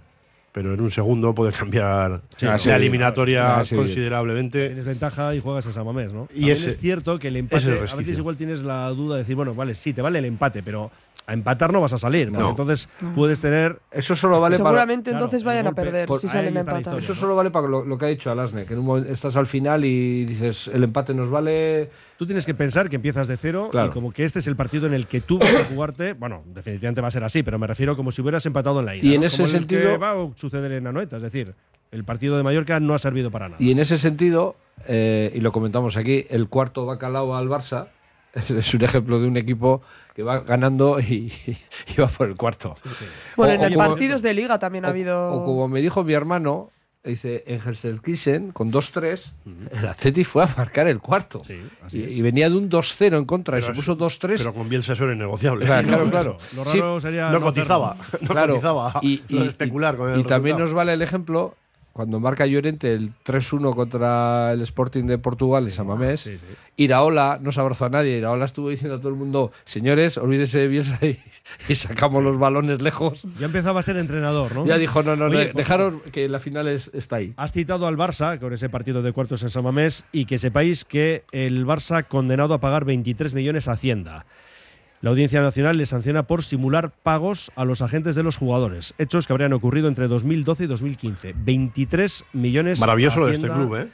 pero 0.53 0.74
en 0.74 0.79
un 0.79 0.91
segundo 0.91 1.33
puede 1.36 1.51
cambiar 1.51 2.22
Sí, 2.38 2.45
la 2.45 2.57
sí, 2.57 2.69
eliminatoria 2.69 3.57
ah, 3.57 3.65
sí. 3.65 3.75
considerablemente. 3.75 4.67
tienes 4.67 4.86
ventaja 4.86 5.36
y 5.36 5.41
juegas 5.41 5.65
en 5.65 5.74
San 5.74 5.86
Mamés, 5.86 6.13
¿no? 6.13 6.27
Y 6.33 6.50
ese- 6.51 6.69
es 6.69 6.77
cierto 6.77 7.19
que 7.19 7.27
el 7.29 7.38
empate, 7.38 7.57
es 7.57 7.65
el 7.67 7.89
a 7.89 7.95
veces 7.95 8.17
igual 8.17 8.38
tienes 8.38 8.62
la 8.62 8.88
duda 8.89 9.15
de 9.15 9.24
decir, 9.24 9.36
bueno, 9.36 9.53
vale, 9.55 9.75
sí, 9.75 9.93
te 9.93 10.01
vale 10.01 10.19
el 10.19 10.25
empate, 10.25 10.63
pero 10.63 10.91
a 11.25 11.31
empatar 11.33 11.72
no 11.72 11.79
vas 11.79 11.93
a 11.93 11.98
salir, 11.98 12.29
No. 12.31 12.50
entonces 12.50 12.89
puedes 13.15 13.39
tener 13.39 13.79
Eso 13.91 14.13
solo 14.13 14.41
vale 14.41 14.57
para. 14.57 14.69
Seguramente 14.72 15.12
entonces 15.12 15.43
vayan 15.45 15.67
a 15.67 15.72
perder 15.72 16.05
Por- 16.05 16.19
si 16.19 16.27
salen 16.27 16.57
empatados. 16.57 17.01
Eso 17.01 17.15
solo 17.15 17.33
vale 17.36 17.50
para 17.50 17.67
lo, 17.67 17.86
lo 17.86 17.98
que 17.98 18.05
ha 18.05 18.07
dicho 18.10 18.29
Alasne, 18.29 18.65
que 18.65 18.74
en 18.74 18.79
un 18.79 18.86
momento 18.86 19.10
estás 19.12 19.36
al 19.38 19.45
final 19.48 19.86
y 19.86 20.25
dices 20.25 20.69
el 20.74 20.83
empate 20.83 21.13
nos 21.13 21.29
vale. 21.29 21.89
Tú 22.17 22.25
tienes 22.25 22.45
que 22.45 22.53
pensar 22.53 22.89
que 22.89 22.98
empiezas 22.98 23.27
de 23.27 23.38
cero 23.38 23.69
Claro. 23.72 23.88
y 23.89 23.91
como 23.91 24.12
que 24.12 24.24
este 24.25 24.39
es 24.39 24.48
el 24.48 24.55
partido 24.57 24.86
en 24.88 24.93
el 24.93 25.07
que 25.07 25.22
tú 25.22 25.39
vas 25.39 25.55
a 25.55 25.63
jugarte. 25.63 26.12
Bueno, 26.13 26.43
definitivamente 26.53 27.00
va 27.01 27.07
a 27.07 27.12
ser 27.12 27.24
así, 27.24 27.41
pero 27.41 27.57
me 27.57 27.67
refiero 27.67 27.95
como 27.95 28.12
si 28.12 28.22
hubieras 28.22 28.45
empatado 28.45 28.81
en 28.81 28.86
la 28.86 28.95
ida. 28.95 29.05
Y 29.07 29.15
en 29.15 29.22
¿no? 29.22 29.27
ese 29.27 29.38
Como 29.38 29.50
sentido- 29.50 29.95
a 30.03 30.25
suceder 30.44 30.72
en 30.74 30.86
Anoeta. 30.88 31.16
Es 31.18 31.24
decir, 31.24 31.56
el 31.92 32.04
partido 32.04 32.36
de 32.38 32.44
Mallorca 32.44 32.80
no 32.82 32.94
ha 32.94 33.00
servido 33.00 33.32
para 33.32 33.48
nada. 33.50 33.64
Y 33.64 33.72
en 33.72 33.80
ese 33.80 33.98
sentido, 33.98 34.56
eh, 34.88 35.32
y 35.34 35.40
lo 35.40 35.52
comentamos 35.54 35.96
aquí, 35.96 36.26
el 36.30 36.50
cuarto 36.50 36.86
bacalao 36.86 37.36
al 37.36 37.48
Barça 37.48 37.88
es, 38.34 38.74
un 38.74 38.84
ejemplo 38.84 39.20
de 39.22 39.28
un 39.28 39.38
equipo 39.38 39.82
que 40.16 40.22
va 40.24 40.40
ganando 40.42 41.00
y, 41.00 41.32
y 41.96 42.01
va 42.01 42.08
por 42.08 42.27
el 42.27 42.36
cuarto. 42.36 42.75
Bueno, 43.38 43.62
O- 43.62 43.66
en 43.66 43.74
como- 43.74 43.88
partidos 43.90 44.22
de 44.22 44.34
liga 44.34 44.60
también 44.60 44.84
ha 44.86 44.90
O- 44.90 44.92
habido. 44.92 45.34
O, 45.34 45.44
como 45.46 45.68
me 45.70 45.82
dijo 45.82 46.03
mi 46.03 46.14
hermano, 46.14 46.70
dice, 47.03 47.44
en 47.48 47.59
Helselkisen, 47.59 48.51
con 48.51 48.72
2-3, 48.72 49.33
el 49.72 49.87
Atleti 49.87 50.24
fue 50.24 50.44
a 50.44 50.50
marcar 50.57 50.87
el 50.87 51.00
cuarto. 51.00 51.42
Sí, 51.46 51.59
y, 51.92 52.00
y 52.03 52.22
venía 52.22 52.50
de 52.50 52.55
un 52.55 52.70
2-0 52.70 53.18
en 53.18 53.25
contra 53.25 53.57
y 53.57 53.61
Pero 53.61 53.66
se 53.66 53.72
es- 53.72 53.77
puso 53.85 53.98
2-3. 53.98 54.37
Pero 54.37 54.53
con 54.53 54.70
Bielsa 54.70 54.94
eso 54.94 55.03
era 55.03 55.13
innegociable. 55.13 55.66
Claro, 55.66 55.87
claro, 55.87 56.09
claro. 56.09 56.37
Lo 56.55 56.66
Sí, 56.66 56.79
raro 56.79 57.01
sería 57.01 57.29
no 57.29 57.39
no 57.39 57.46
cotizaba. 57.46 57.96
No 58.22 58.27
Claro, 58.29 58.53
cotizaba. 58.53 59.00
y, 59.01 59.22
y- 59.27 59.48
especular 59.48 59.98
con 59.98 60.11
y- 60.11 60.13
el 60.13 60.20
y 60.22 60.24
también 60.24 60.57
nos 60.57 60.74
vale 60.74 60.94
el 60.94 61.01
ejemplo 61.01 61.55
cuando 61.94 62.20
marca 62.20 62.46
Llorente 62.48 62.92
el 62.94 63.12
3-1 63.24 63.74
contra 63.75 64.51
el 64.51 64.62
Sporting 64.64 65.03
de 65.06 65.20
Portugal 65.20 65.68
y 65.68 65.72
San 65.72 65.86
Mamés. 65.88 66.22
Sí, 66.22 66.38
sí. 66.38 66.56
Iraola 66.75 67.38
no 67.40 67.51
se 67.51 67.62
abrazó 67.62 67.86
a 67.86 67.90
nadie. 67.90 68.18
Iraola 68.18 68.46
estuvo 68.46 68.70
diciendo 68.70 68.96
a 68.96 68.98
todo 68.98 69.10
el 69.10 69.16
mundo, 69.16 69.51
señores, 69.64 70.18
olvídese 70.18 70.58
de 70.58 70.68
Bielsa 70.68 70.98
y, 71.06 71.20
y 71.70 71.75
sacamos 71.75 72.24
los 72.24 72.40
balones 72.40 72.82
lejos. 72.82 73.27
Ya 73.40 73.46
empezaba 73.46 73.79
a 73.79 73.84
ser 73.84 73.98
entrenador, 73.98 74.56
¿no? 74.56 74.66
Ya 74.66 74.79
dijo, 74.79 75.03
no, 75.03 75.16
no, 75.16 75.29
no, 75.29 75.38
Oye, 75.38 75.46
por- 75.50 75.56
dejaros 75.56 75.94
que 76.12 76.27
la 76.27 76.40
final 76.40 76.68
es- 76.68 76.90
está 76.96 77.18
ahí. 77.18 77.34
Has 77.38 77.51
citado 77.51 77.86
al 77.86 77.96
Barça 77.96 78.40
con 78.40 78.51
ese 78.53 78.70
partido 78.70 79.03
de 79.03 79.12
cuartos 79.14 79.44
en 79.44 79.51
San 79.51 79.64
Mamés 79.64 80.03
y 80.12 80.25
que 80.25 80.40
sepáis 80.40 80.86
que 80.86 81.24
el 81.32 81.66
Barça 81.68 82.08
condenado 82.08 82.56
a 82.56 82.60
pagar 82.60 82.86
23 82.86 83.36
millones 83.36 83.68
a 83.68 83.74
Hacienda. 83.74 84.25
La 85.03 85.09
Audiencia 85.09 85.42
Nacional 85.42 85.75
le 85.75 85.85
sanciona 85.85 86.27
por 86.27 86.46
simular 86.46 86.94
pagos 87.03 87.51
a 87.57 87.66
los 87.66 87.81
agentes 87.81 88.16
de 88.16 88.24
los 88.24 88.37
jugadores, 88.37 88.94
hechos 88.98 89.27
que 89.27 89.33
habrían 89.33 89.51
ocurrido 89.51 89.89
entre 89.89 90.07
2012 90.07 90.63
y 90.63 90.68
2015. 90.68 91.33
23 91.35 92.24
millones. 92.31 92.79
Maravilloso 92.79 93.20
lo 93.20 93.25
de 93.25 93.33
este 93.33 93.50
club, 93.50 93.75
¿eh? 93.75 93.89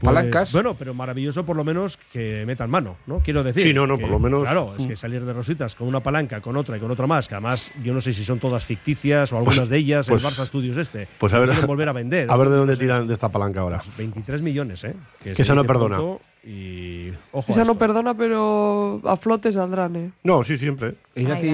Pues, 0.00 0.14
Palancas. 0.14 0.52
Bueno, 0.52 0.74
pero 0.74 0.94
maravilloso 0.94 1.44
por 1.44 1.56
lo 1.56 1.64
menos 1.64 1.98
que 2.12 2.44
metan 2.46 2.70
mano, 2.70 2.96
¿no? 3.06 3.20
Quiero 3.20 3.42
decir. 3.42 3.62
Sí, 3.62 3.74
no, 3.74 3.86
no, 3.86 3.96
que, 3.96 4.02
por 4.02 4.10
lo 4.10 4.18
menos- 4.18 4.42
Claro, 4.42 4.72
es 4.78 4.86
que 4.86 4.96
salir 4.96 5.24
de 5.24 5.32
rositas 5.32 5.74
con 5.74 5.88
una 5.88 6.00
palanca, 6.00 6.40
con 6.40 6.56
otra 6.56 6.76
y 6.76 6.80
con 6.80 6.90
otra 6.90 7.06
más, 7.06 7.28
que 7.28 7.34
además 7.34 7.70
yo 7.82 7.92
no 7.92 8.00
sé 8.00 8.12
si 8.12 8.24
son 8.24 8.38
todas 8.38 8.64
ficticias 8.64 9.32
o 9.32 9.38
algunas 9.38 9.68
de 9.68 9.76
ellas, 9.76 10.08
pues- 10.08 10.22
el 10.24 10.30
Barça 10.30 10.46
Studios 10.46 10.76
este. 10.76 11.08
pues 11.18 11.32
a 11.34 11.38
ver- 11.40 11.66
volver 11.66 11.88
a 11.88 11.92
vender. 11.92 12.30
A 12.30 12.36
ver 12.36 12.48
de 12.48 12.56
dónde 12.56 12.72
No 12.72 12.76
sé. 12.76 12.80
tiran 12.82 13.06
de 13.08 13.14
esta 13.14 13.28
palanca 13.30 13.60
ahora. 13.60 13.80
23 13.96 14.42
millones, 14.42 14.84
¿eh? 14.84 14.94
Que 15.22 15.34
se 15.34 15.42
esa 15.42 15.54
no 15.54 15.64
perdona. 15.64 15.98
Y 16.44 17.10
ojo. 17.32 17.50
Esa 17.52 17.64
no 17.64 17.74
perdona, 17.76 18.14
pero 18.16 19.02
a 19.04 19.16
flote 19.16 19.52
saldrán, 19.52 19.96
¿eh? 19.96 20.10
No, 20.22 20.44
sí, 20.44 20.56
siempre. 20.56 20.94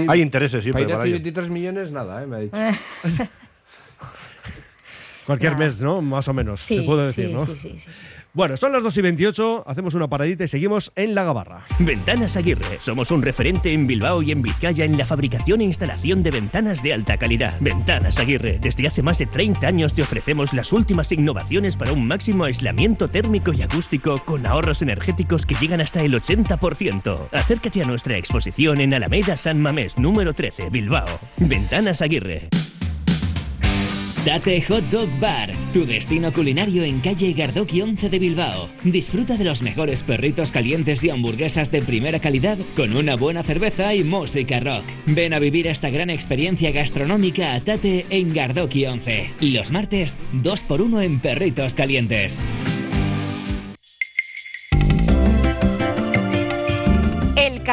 Hay 0.08 0.20
intereses 0.20 0.62
siempre 0.62 0.84
para 0.84 0.98
para 0.98 1.08
Irati 1.08 1.08
ello. 1.08 1.24
23 1.24 1.50
millones, 1.50 1.90
nada, 1.90 2.22
eh, 2.22 2.26
me 2.26 2.36
ha 2.36 2.38
dicho. 2.40 2.56
Cualquier 5.26 5.56
mes, 5.56 5.80
¿no? 5.82 6.02
Más 6.02 6.28
o 6.28 6.34
menos, 6.34 6.60
Sí, 6.60 6.76
se 6.76 6.82
puede 6.82 7.06
decir, 7.06 7.28
sí, 7.28 7.32
¿no? 7.32 7.46
sí, 7.46 7.52
sí, 7.58 7.74
sí. 7.78 7.86
Bueno, 8.34 8.56
son 8.56 8.72
las 8.72 8.82
2 8.82 8.96
y 8.96 9.00
28, 9.00 9.62
hacemos 9.64 9.94
una 9.94 10.08
paradita 10.08 10.42
y 10.42 10.48
seguimos 10.48 10.90
en 10.96 11.14
La 11.14 11.22
Gabarra. 11.22 11.64
Ventanas 11.78 12.36
Aguirre. 12.36 12.80
Somos 12.80 13.12
un 13.12 13.22
referente 13.22 13.72
en 13.72 13.86
Bilbao 13.86 14.22
y 14.22 14.32
en 14.32 14.42
Vizcaya 14.42 14.84
en 14.84 14.98
la 14.98 15.06
fabricación 15.06 15.60
e 15.60 15.64
instalación 15.64 16.24
de 16.24 16.32
ventanas 16.32 16.82
de 16.82 16.94
alta 16.94 17.16
calidad. 17.16 17.54
Ventanas 17.60 18.18
Aguirre. 18.18 18.58
Desde 18.60 18.88
hace 18.88 19.02
más 19.04 19.18
de 19.18 19.26
30 19.26 19.64
años 19.68 19.94
te 19.94 20.02
ofrecemos 20.02 20.52
las 20.52 20.72
últimas 20.72 21.12
innovaciones 21.12 21.76
para 21.76 21.92
un 21.92 22.08
máximo 22.08 22.42
aislamiento 22.42 23.08
térmico 23.08 23.52
y 23.52 23.62
acústico 23.62 24.20
con 24.24 24.46
ahorros 24.46 24.82
energéticos 24.82 25.46
que 25.46 25.54
llegan 25.54 25.80
hasta 25.80 26.02
el 26.02 26.12
80%. 26.12 27.28
Acércate 27.30 27.82
a 27.82 27.86
nuestra 27.86 28.16
exposición 28.16 28.80
en 28.80 28.94
Alameda 28.94 29.36
San 29.36 29.60
Mamés, 29.62 29.96
número 29.96 30.34
13, 30.34 30.70
Bilbao. 30.70 31.06
Ventanas 31.36 32.02
Aguirre. 32.02 32.48
Tate 34.24 34.62
Hot 34.62 34.84
Dog 34.84 35.08
Bar, 35.20 35.52
tu 35.74 35.84
destino 35.84 36.32
culinario 36.32 36.82
en 36.82 37.00
calle 37.00 37.34
Gardoki 37.34 37.82
11 37.82 38.08
de 38.08 38.18
Bilbao. 38.18 38.70
Disfruta 38.82 39.36
de 39.36 39.44
los 39.44 39.60
mejores 39.60 40.02
perritos 40.02 40.50
calientes 40.50 41.04
y 41.04 41.10
hamburguesas 41.10 41.70
de 41.70 41.82
primera 41.82 42.18
calidad 42.18 42.56
con 42.74 42.96
una 42.96 43.16
buena 43.16 43.42
cerveza 43.42 43.94
y 43.94 44.02
música 44.02 44.60
rock. 44.60 44.84
Ven 45.04 45.34
a 45.34 45.38
vivir 45.38 45.66
esta 45.66 45.90
gran 45.90 46.08
experiencia 46.08 46.72
gastronómica 46.72 47.52
a 47.52 47.60
Tate 47.60 48.06
en 48.08 48.32
Gardoki 48.32 48.86
11. 48.86 49.30
Los 49.40 49.70
martes, 49.72 50.16
2x1 50.42 51.04
en 51.04 51.20
perritos 51.20 51.74
calientes. 51.74 52.40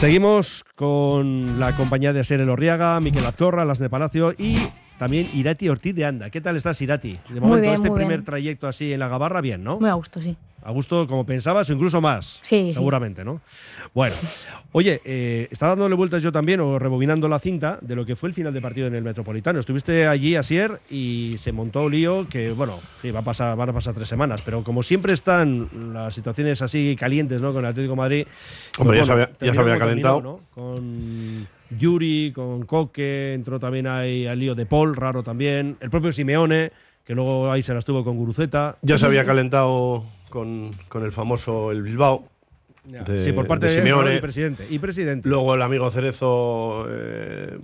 Seguimos 0.00 0.64
con 0.76 1.60
la 1.60 1.76
compañía 1.76 2.14
de 2.14 2.24
Ser 2.24 2.40
Orriaga, 2.48 2.98
Miquel 3.00 3.26
Azcorra, 3.26 3.66
Las 3.66 3.78
de 3.78 3.90
Palacio 3.90 4.32
y 4.32 4.56
también 5.00 5.26
Irati 5.34 5.68
Ortiz 5.68 5.94
de 5.94 6.04
Anda. 6.04 6.30
¿Qué 6.30 6.40
tal 6.40 6.56
estás, 6.56 6.80
Irati? 6.82 7.18
De 7.30 7.40
momento, 7.40 7.62
bien, 7.62 7.74
este 7.74 7.88
muy 7.88 7.96
primer 7.98 8.18
bien. 8.18 8.24
trayecto 8.26 8.68
así 8.68 8.92
en 8.92 9.00
la 9.00 9.08
gabarra, 9.08 9.40
bien, 9.40 9.64
¿no? 9.64 9.80
Muy 9.80 9.88
a 9.88 9.94
gusto, 9.94 10.20
sí. 10.22 10.36
A 10.62 10.72
gusto 10.72 11.06
como 11.08 11.24
pensabas 11.24 11.70
o 11.70 11.72
incluso 11.72 12.02
más. 12.02 12.38
Sí, 12.42 12.66
sí. 12.68 12.72
Seguramente, 12.74 13.24
¿no? 13.24 13.40
Bueno, 13.94 14.14
oye, 14.72 15.00
eh, 15.06 15.48
estaba 15.50 15.70
dándole 15.70 15.94
vueltas 15.94 16.22
yo 16.22 16.30
también 16.32 16.60
o 16.60 16.78
rebobinando 16.78 17.28
la 17.28 17.38
cinta 17.38 17.78
de 17.80 17.96
lo 17.96 18.04
que 18.04 18.14
fue 18.14 18.28
el 18.28 18.34
final 18.34 18.52
de 18.52 18.60
partido 18.60 18.86
en 18.86 18.94
el 18.94 19.02
Metropolitano. 19.02 19.58
Estuviste 19.58 20.06
allí 20.06 20.36
ayer 20.36 20.78
y 20.90 21.36
se 21.38 21.50
montó 21.52 21.88
lío 21.88 22.28
que, 22.28 22.50
bueno, 22.52 22.78
sí, 23.00 23.10
va 23.10 23.20
a 23.20 23.22
pasar, 23.22 23.56
van 23.56 23.70
a 23.70 23.72
pasar 23.72 23.94
tres 23.94 24.06
semanas, 24.08 24.42
pero 24.42 24.62
como 24.62 24.82
siempre 24.82 25.14
están 25.14 25.70
las 25.94 26.12
situaciones 26.14 26.60
así 26.60 26.94
calientes, 27.00 27.40
¿no? 27.40 27.54
Con 27.54 27.64
el 27.64 27.70
Atlético 27.70 27.92
de 27.92 27.96
Madrid. 27.96 28.26
pues 28.26 28.80
Hombre, 28.80 28.98
ya 28.98 29.04
se 29.06 29.12
había- 29.12 29.26
ya 29.28 29.32
se 29.32 29.38
terminó 29.38 29.62
había 29.62 29.74
como 29.78 29.86
terminó, 29.88 30.08
calentado. 30.12 30.20
¿no? 30.22 30.40
Con 30.54 31.48
Yuri, 31.78 32.32
con 32.34 32.64
Coque, 32.66 33.32
entró 33.34 33.58
también 33.60 33.86
ahí 33.86 34.26
al 34.26 34.38
lío 34.38 34.54
de 34.54 34.66
Paul, 34.66 34.96
raro 34.96 35.22
también. 35.22 35.76
El 35.80 35.90
propio 35.90 36.12
Simeone, 36.12 36.72
que 37.04 37.14
luego 37.14 37.50
ahí 37.50 37.62
se 37.62 37.72
las 37.74 37.84
tuvo 37.84 38.04
con 38.04 38.16
Guruceta. 38.16 38.76
Ya 38.82 38.98
se 38.98 39.06
había 39.06 39.24
calentado 39.24 40.04
con, 40.28 40.70
con 40.88 41.04
el 41.04 41.12
famoso 41.12 41.70
el 41.72 41.82
Bilbao. 41.82 42.24
de- 42.84 43.24
sí, 43.24 43.32
por 43.32 43.46
parte 43.46 43.66
de, 43.66 43.76
Simeone. 43.76 44.16
y 44.16 44.20
presidente. 44.20 44.66
Y 44.68 44.78
presidente. 44.78 45.28
Luego 45.28 45.54
el 45.54 45.62
amigo 45.62 45.90
Cerezo, 45.90 46.86
eh, 46.90 47.58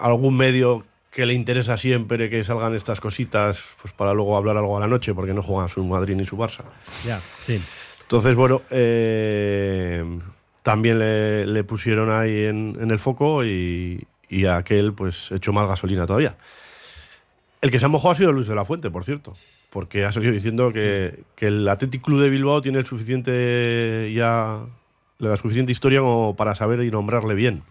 algún 0.00 0.36
medio 0.36 0.84
que 1.10 1.24
le 1.26 1.34
interesa 1.34 1.76
siempre 1.76 2.28
que 2.30 2.44
salgan 2.44 2.74
estas 2.74 3.00
cositas, 3.00 3.62
pues 3.80 3.92
para 3.94 4.12
luego 4.14 4.36
hablar 4.36 4.56
algo 4.56 4.76
a 4.76 4.80
la 4.80 4.86
noche, 4.86 5.14
porque 5.14 5.32
no 5.32 5.42
juegan 5.42 5.68
su 5.68 5.82
Madrid 5.84 6.14
ni 6.16 6.26
su 6.26 6.36
Barça. 6.36 6.62
Ya, 7.06 7.20
sí. 7.44 7.60
Entonces, 8.02 8.36
bueno, 8.36 8.62
eh, 8.70 9.97
también 10.68 10.98
le, 10.98 11.46
le 11.46 11.64
pusieron 11.64 12.10
ahí 12.10 12.44
en, 12.44 12.76
en 12.78 12.90
el 12.90 12.98
foco 12.98 13.42
y, 13.42 14.06
y 14.28 14.44
a 14.44 14.58
aquel 14.58 14.92
pues 14.92 15.32
echó 15.32 15.50
más 15.50 15.66
gasolina 15.66 16.06
todavía. 16.06 16.36
El 17.62 17.70
que 17.70 17.80
se 17.80 17.86
ha 17.86 17.88
mojado 17.88 18.10
ha 18.12 18.14
sido 18.16 18.32
Luis 18.32 18.48
de 18.48 18.54
la 18.54 18.66
Fuente, 18.66 18.90
por 18.90 19.02
cierto, 19.02 19.32
porque 19.70 20.04
ha 20.04 20.12
salido 20.12 20.30
diciendo 20.30 20.70
que, 20.70 21.20
que 21.36 21.46
el 21.46 21.66
Athletic 21.66 22.02
Club 22.02 22.20
de 22.20 22.28
Bilbao 22.28 22.60
tiene 22.60 22.80
el 22.80 22.84
suficiente 22.84 24.12
ya 24.14 24.60
la 25.16 25.36
suficiente 25.38 25.72
historia 25.72 26.00
como 26.00 26.36
para 26.36 26.54
saber 26.54 26.82
y 26.82 26.90
nombrarle 26.90 27.32
bien. 27.34 27.62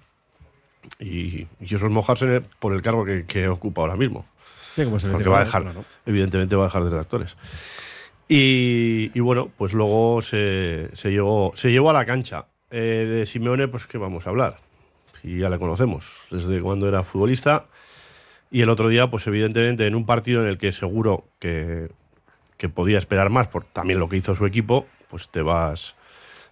Y, 0.99 1.45
y 1.61 1.75
eso 1.75 1.85
es 1.85 1.91
mojarse 1.91 2.41
por 2.57 2.73
el 2.73 2.81
cargo 2.81 3.05
que, 3.05 3.27
que 3.27 3.47
ocupa 3.47 3.81
ahora 3.83 3.95
mismo. 3.95 4.25
Sí, 4.73 4.85
como 4.85 4.99
se 4.99 5.05
le 5.05 5.13
Porque 5.13 5.29
va 5.29 5.41
a 5.41 5.43
dejar, 5.45 5.61
claro. 5.61 5.85
evidentemente 6.07 6.55
va 6.55 6.63
a 6.63 6.67
dejar 6.69 6.83
de 6.83 6.89
ser 6.89 6.99
actores. 6.99 7.37
Y, 8.27 9.11
y 9.13 9.19
bueno, 9.19 9.51
pues 9.55 9.73
luego 9.73 10.23
se, 10.23 10.89
se, 10.95 11.11
llevó, 11.11 11.51
se 11.55 11.69
llevó 11.69 11.91
a 11.91 11.93
la 11.93 12.05
cancha. 12.07 12.47
Eh, 12.71 13.05
de 13.09 13.25
Simeone, 13.25 13.67
pues 13.67 13.87
¿qué 13.87 13.97
vamos 13.97 14.27
a 14.27 14.29
hablar? 14.29 14.57
Si 15.21 15.37
ya 15.39 15.49
le 15.49 15.57
conocemos, 15.57 16.09
desde 16.29 16.61
cuando 16.61 16.87
era 16.87 17.03
futbolista. 17.03 17.65
Y 18.51 18.61
el 18.61 18.69
otro 18.69 18.89
día, 18.89 19.09
pues 19.09 19.25
evidentemente 19.27 19.85
en 19.87 19.95
un 19.95 20.05
partido 20.05 20.41
en 20.41 20.47
el 20.47 20.57
que 20.57 20.71
seguro 20.71 21.25
que, 21.39 21.89
que 22.57 22.69
podía 22.69 22.97
esperar 22.99 23.29
más, 23.29 23.47
por 23.47 23.63
también 23.65 23.99
lo 23.99 24.07
que 24.09 24.17
hizo 24.17 24.35
su 24.35 24.45
equipo, 24.45 24.85
pues 25.09 25.29
te 25.29 25.41
vas, 25.41 25.95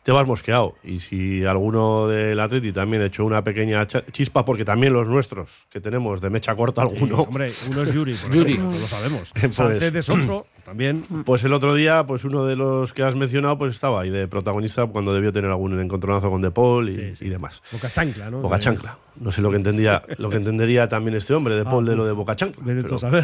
te 0.04 0.12
vas 0.12 0.28
mosqueado. 0.28 0.74
Y 0.84 1.00
si 1.00 1.46
alguno 1.46 2.08
del 2.08 2.40
Atleti 2.40 2.72
también 2.74 3.02
echó 3.04 3.24
una 3.26 3.44
pequeña 3.44 3.86
chispa, 3.88 4.44
porque 4.44 4.66
también 4.66 4.92
los 4.94 5.08
nuestros, 5.08 5.68
que 5.70 5.80
tenemos 5.80 6.20
de 6.22 6.30
mecha 6.30 6.56
corta 6.56 6.82
alguno. 6.82 7.20
hombre, 7.22 7.50
uno 7.70 7.82
es 7.84 7.94
Yuri, 7.94 8.14
por 8.16 8.32
Yuri. 8.36 8.54
ejemplo, 8.54 8.80
lo 8.80 8.88
sabemos. 8.88 9.32
Pues- 9.40 9.56
Sánchez 9.56 9.96
es 9.96 10.10
otro, 10.10 10.48
también. 10.66 11.04
Pues 11.26 11.44
el 11.44 11.54
otro 11.54 11.74
día, 11.76 12.06
pues 12.06 12.26
uno 12.26 12.46
de 12.46 12.56
los 12.56 12.92
que 12.94 13.04
has 13.04 13.16
mencionado, 13.16 13.58
pues 13.58 13.74
estaba 13.76 14.02
ahí 14.02 14.10
de 14.10 14.28
protagonista 14.28 14.86
cuando 14.88 15.14
debió 15.14 15.32
tener 15.32 15.50
algún 15.52 15.80
encontronazo 15.80 16.30
con 16.30 16.42
De 16.42 16.52
Paul 16.52 16.90
y, 16.90 17.14
y 17.22 17.30
demás. 17.30 17.62
Boca 17.72 17.90
chancla, 17.92 18.30
¿no? 18.30 18.42
Boca 18.42 18.60
chancla. 18.60 18.98
No 19.18 19.32
sé 19.32 19.42
lo 19.42 19.50
que 19.52 19.58
entendía, 19.58 20.02
lo 20.18 20.30
que 20.30 20.38
entendería 20.38 20.90
también 20.90 21.16
este 21.16 21.34
hombre, 21.34 21.56
De 21.56 21.62
Ah, 21.62 21.66
Paul, 21.70 21.86
de 21.86 21.96
lo 21.96 22.06
de 22.06 22.12
Boca 22.12 22.36
chancla. 22.36 22.64
Pero, 22.66 22.98
saber. 22.98 23.24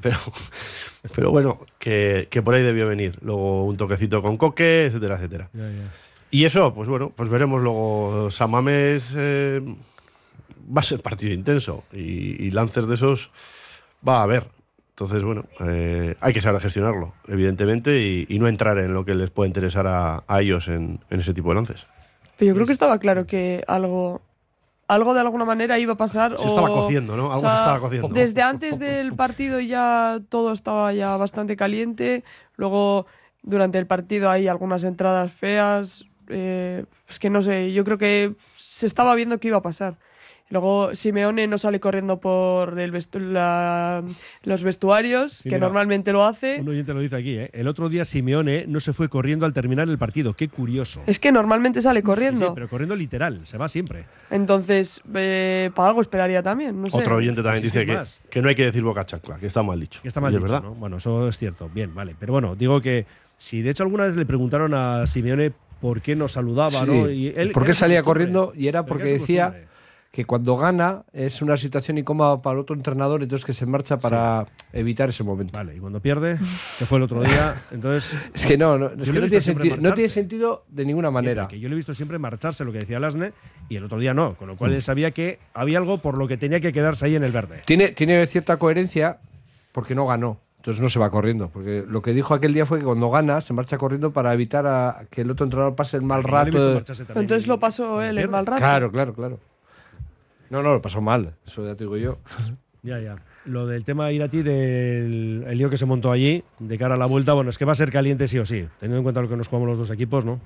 pero, 0.00 0.16
pero 1.14 1.30
bueno, 1.30 1.60
que, 1.78 2.28
que 2.30 2.42
por 2.42 2.54
ahí 2.54 2.62
debió 2.62 2.86
venir. 2.86 3.18
Luego 3.22 3.64
un 3.64 3.76
toquecito 3.76 4.22
con 4.22 4.36
Coque, 4.36 4.84
etcétera, 4.86 5.16
etcétera. 5.16 5.48
Ya, 5.52 5.68
ya. 5.70 5.92
Y 6.30 6.44
eso, 6.44 6.72
pues 6.72 6.88
bueno, 6.88 7.10
pues 7.14 7.28
veremos 7.28 7.60
luego. 7.62 8.30
Samames 8.30 9.12
eh, 9.16 9.60
va 10.74 10.80
a 10.80 10.84
ser 10.84 11.00
partido 11.00 11.32
intenso 11.34 11.84
y, 11.92 12.42
y 12.46 12.50
lances 12.52 12.86
de 12.86 12.94
esos 12.94 13.30
va 14.06 14.20
a 14.20 14.22
haber. 14.22 14.46
Entonces, 14.92 15.24
bueno, 15.24 15.44
eh, 15.60 16.16
hay 16.20 16.32
que 16.34 16.42
saber 16.42 16.60
gestionarlo, 16.60 17.14
evidentemente, 17.26 18.00
y, 18.02 18.26
y 18.28 18.38
no 18.38 18.46
entrar 18.46 18.78
en 18.78 18.92
lo 18.92 19.04
que 19.04 19.14
les 19.14 19.30
puede 19.30 19.48
interesar 19.48 19.86
a, 19.86 20.22
a 20.28 20.40
ellos 20.42 20.68
en, 20.68 21.00
en 21.08 21.20
ese 21.20 21.32
tipo 21.32 21.48
de 21.48 21.54
lances. 21.54 21.86
Pero 22.36 22.50
yo 22.50 22.54
creo 22.54 22.66
que 22.66 22.72
estaba 22.74 22.98
claro 22.98 23.26
que 23.26 23.64
algo, 23.68 24.20
algo 24.88 25.14
de 25.14 25.20
alguna 25.20 25.46
manera 25.46 25.78
iba 25.78 25.94
a 25.94 25.96
pasar. 25.96 26.36
Se 26.38 26.44
o- 26.46 26.48
estaba 26.48 26.68
cociendo, 26.68 27.16
¿no? 27.16 27.28
o 27.28 27.32
Algo 27.32 27.40
sea, 27.40 27.50
se 27.50 27.56
estaba 27.56 27.80
cociendo. 27.80 28.08
Desde 28.08 28.42
antes 28.42 28.78
del 28.78 29.14
partido 29.14 29.60
ya 29.60 30.20
todo 30.28 30.52
estaba 30.52 30.92
ya 30.92 31.16
bastante 31.16 31.56
caliente. 31.56 32.22
Luego, 32.56 33.06
durante 33.42 33.78
el 33.78 33.86
partido 33.86 34.28
hay 34.30 34.46
algunas 34.46 34.84
entradas 34.84 35.32
feas. 35.32 36.04
eh, 36.28 36.84
es 37.08 37.18
que 37.18 37.30
no 37.30 37.40
sé, 37.40 37.72
yo 37.72 37.84
creo 37.84 37.96
que 37.98 38.34
se 38.58 38.86
estaba 38.86 39.14
viendo 39.14 39.38
qué 39.40 39.48
iba 39.48 39.58
a 39.58 39.62
pasar. 39.62 39.96
Luego 40.52 40.94
Simeone 40.94 41.46
no 41.46 41.56
sale 41.56 41.80
corriendo 41.80 42.20
por 42.20 42.78
el 42.78 42.92
vestu- 42.92 43.18
la- 43.18 44.04
los 44.44 44.62
vestuarios, 44.62 45.32
Sí, 45.38 45.44
que 45.48 45.54
mira, 45.54 45.60
normalmente 45.66 46.12
lo 46.12 46.26
hace. 46.26 46.60
Un 46.60 46.68
oyente 46.68 46.92
lo 46.92 47.00
dice 47.00 47.16
aquí, 47.16 47.38
¿eh? 47.38 47.48
El 47.54 47.68
otro 47.68 47.88
día 47.88 48.04
Simeone 48.04 48.66
no 48.68 48.78
se 48.78 48.92
fue 48.92 49.08
corriendo 49.08 49.46
al 49.46 49.54
terminar 49.54 49.88
el 49.88 49.96
partido. 49.96 50.34
Qué 50.34 50.48
curioso. 50.48 51.02
Es 51.06 51.18
que 51.18 51.32
normalmente 51.32 51.80
sale 51.80 52.02
corriendo. 52.02 52.48
sí, 52.48 52.52
pero 52.54 52.68
corriendo 52.68 52.94
literal, 52.94 53.40
se 53.44 53.56
va 53.56 53.66
siempre. 53.70 54.04
Entonces, 54.30 55.00
eh, 55.14 55.70
para 55.74 55.88
algo 55.88 56.02
esperaría 56.02 56.42
también. 56.42 56.82
No 56.82 56.88
sé. 56.88 56.98
Otro 56.98 57.16
oyente 57.16 57.42
también 57.42 57.62
dice 57.62 57.86
que, 57.86 57.98
que 58.28 58.42
no 58.42 58.50
hay 58.50 58.54
que 58.54 58.66
decir 58.66 58.82
boca 58.82 59.06
chancla, 59.06 59.36
que 59.38 59.46
está 59.46 59.62
mal 59.62 59.80
dicho. 59.80 60.02
Que 60.02 60.08
está 60.08 60.20
mal 60.20 60.32
dicho, 60.32 60.42
verdad. 60.42 60.62
¿no? 60.62 60.74
Bueno, 60.74 60.98
eso 60.98 61.28
es 61.28 61.38
cierto. 61.38 61.70
Bien, 61.72 61.94
vale. 61.94 62.14
Pero 62.20 62.34
bueno, 62.34 62.54
digo 62.56 62.80
que 62.82 63.06
si 63.38 63.62
de 63.62 63.70
hecho 63.70 63.84
alguna 63.84 64.04
vez 64.04 64.16
le 64.16 64.26
preguntaron 64.26 64.74
a 64.74 65.06
Simeone 65.06 65.50
por 65.80 66.02
qué 66.02 66.14
no 66.14 66.28
saludaba, 66.28 66.80
Sí. 66.80 66.86
¿no? 66.86 67.10
Y 67.10 67.28
él- 67.34 67.52
¿Por 67.52 67.64
qué 67.64 67.72
salía 67.72 68.02
corriendo? 68.02 68.52
Y 68.54 68.68
era 68.68 68.84
porque 68.84 69.04
decía 69.04 69.46
costumbre. 69.46 69.71
Que 70.12 70.26
cuando 70.26 70.58
gana 70.58 71.04
es 71.14 71.40
una 71.40 71.56
situación 71.56 71.96
incómoda 71.96 72.42
para 72.42 72.52
el 72.52 72.60
otro 72.60 72.76
entrenador, 72.76 73.22
entonces 73.22 73.46
que 73.46 73.54
se 73.54 73.64
marcha 73.64 73.98
para 73.98 74.46
evitar 74.74 75.08
ese 75.08 75.24
momento. 75.24 75.56
Vale, 75.56 75.74
y 75.74 75.78
cuando 75.78 76.00
pierde, 76.00 76.36
que 76.78 76.84
fue 76.84 76.98
el 76.98 77.04
otro 77.04 77.22
día, 77.22 77.54
entonces... 77.72 78.14
Es 78.34 78.44
que 78.44 78.58
no, 78.58 78.76
no, 78.76 78.88
es 78.88 79.10
que 79.10 79.20
no, 79.20 79.26
tiene 79.26 79.40
sentido, 79.40 79.76
no 79.78 79.94
tiene 79.94 80.10
sentido 80.10 80.64
de 80.68 80.84
ninguna 80.84 81.10
manera. 81.10 81.48
Que 81.48 81.58
yo 81.58 81.68
le 81.68 81.74
he 81.74 81.76
visto 81.76 81.94
siempre 81.94 82.18
marcharse, 82.18 82.62
lo 82.64 82.72
que 82.72 82.80
decía 82.80 83.00
Lasne, 83.00 83.32
y 83.70 83.76
el 83.76 83.84
otro 83.84 83.98
día 83.98 84.12
no, 84.12 84.34
con 84.34 84.48
lo 84.48 84.56
cual 84.56 84.74
él 84.74 84.82
sabía 84.82 85.12
que 85.12 85.38
había 85.54 85.78
algo 85.78 85.98
por 85.98 86.18
lo 86.18 86.28
que 86.28 86.36
tenía 86.36 86.60
que 86.60 86.74
quedarse 86.74 87.06
ahí 87.06 87.16
en 87.16 87.24
el 87.24 87.32
verde. 87.32 87.62
Tiene, 87.64 87.88
tiene 87.88 88.26
cierta 88.26 88.58
coherencia 88.58 89.18
porque 89.72 89.94
no 89.94 90.06
ganó. 90.06 90.40
Entonces 90.58 90.80
no 90.80 90.88
se 90.88 90.98
va 90.98 91.10
corriendo. 91.10 91.48
Porque 91.48 91.84
lo 91.88 92.02
que 92.02 92.12
dijo 92.12 92.34
aquel 92.34 92.54
día 92.54 92.66
fue 92.66 92.78
que 92.78 92.84
cuando 92.84 93.10
gana 93.10 93.40
se 93.40 93.52
marcha 93.52 93.78
corriendo 93.78 94.12
para 94.12 94.32
evitar 94.32 94.66
a 94.66 95.06
que 95.10 95.22
el 95.22 95.30
otro 95.30 95.44
entrenador 95.44 95.74
pase 95.74 95.96
el 95.96 96.04
mal 96.04 96.22
rato. 96.22 96.82
Entonces 97.16 97.48
lo 97.48 97.58
pasó 97.58 98.00
él, 98.02 98.18
el 98.18 98.28
mal 98.28 98.46
rato. 98.46 98.60
Claro, 98.60 98.92
claro, 98.92 99.14
claro. 99.14 99.40
No, 100.52 100.62
no, 100.62 100.74
lo 100.74 100.82
pasó 100.82 101.00
mal. 101.00 101.34
Eso 101.46 101.64
ya 101.64 101.74
te 101.74 101.84
digo 101.84 101.96
yo. 101.96 102.18
Ya, 102.84 102.98
ya. 102.98 103.14
Lo 103.44 103.68
del 103.68 103.84
tema 103.84 104.10
Irati, 104.10 104.42
del 104.42 105.44
el 105.46 105.56
lío 105.56 105.70
que 105.70 105.76
se 105.76 105.86
montó 105.86 106.10
allí, 106.10 106.42
de 106.58 106.78
cara 106.78 106.96
a 106.96 106.98
la 106.98 107.06
vuelta, 107.06 107.32
bueno, 107.32 107.48
es 107.48 107.56
que 107.56 107.64
va 107.64 107.70
a 107.70 107.76
ser 107.76 107.92
caliente 107.92 108.26
sí 108.26 108.40
o 108.40 108.44
sí, 108.44 108.66
teniendo 108.80 108.96
en 108.96 109.02
cuenta 109.04 109.22
lo 109.22 109.28
que 109.28 109.36
nos 109.36 109.46
jugamos 109.46 109.68
los 109.68 109.78
dos 109.78 109.90
equipos, 109.92 110.24
¿no? 110.24 110.40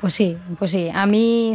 Pues 0.00 0.12
sí, 0.12 0.36
pues 0.58 0.72
sí. 0.72 0.88
A 0.92 1.06
mí 1.06 1.54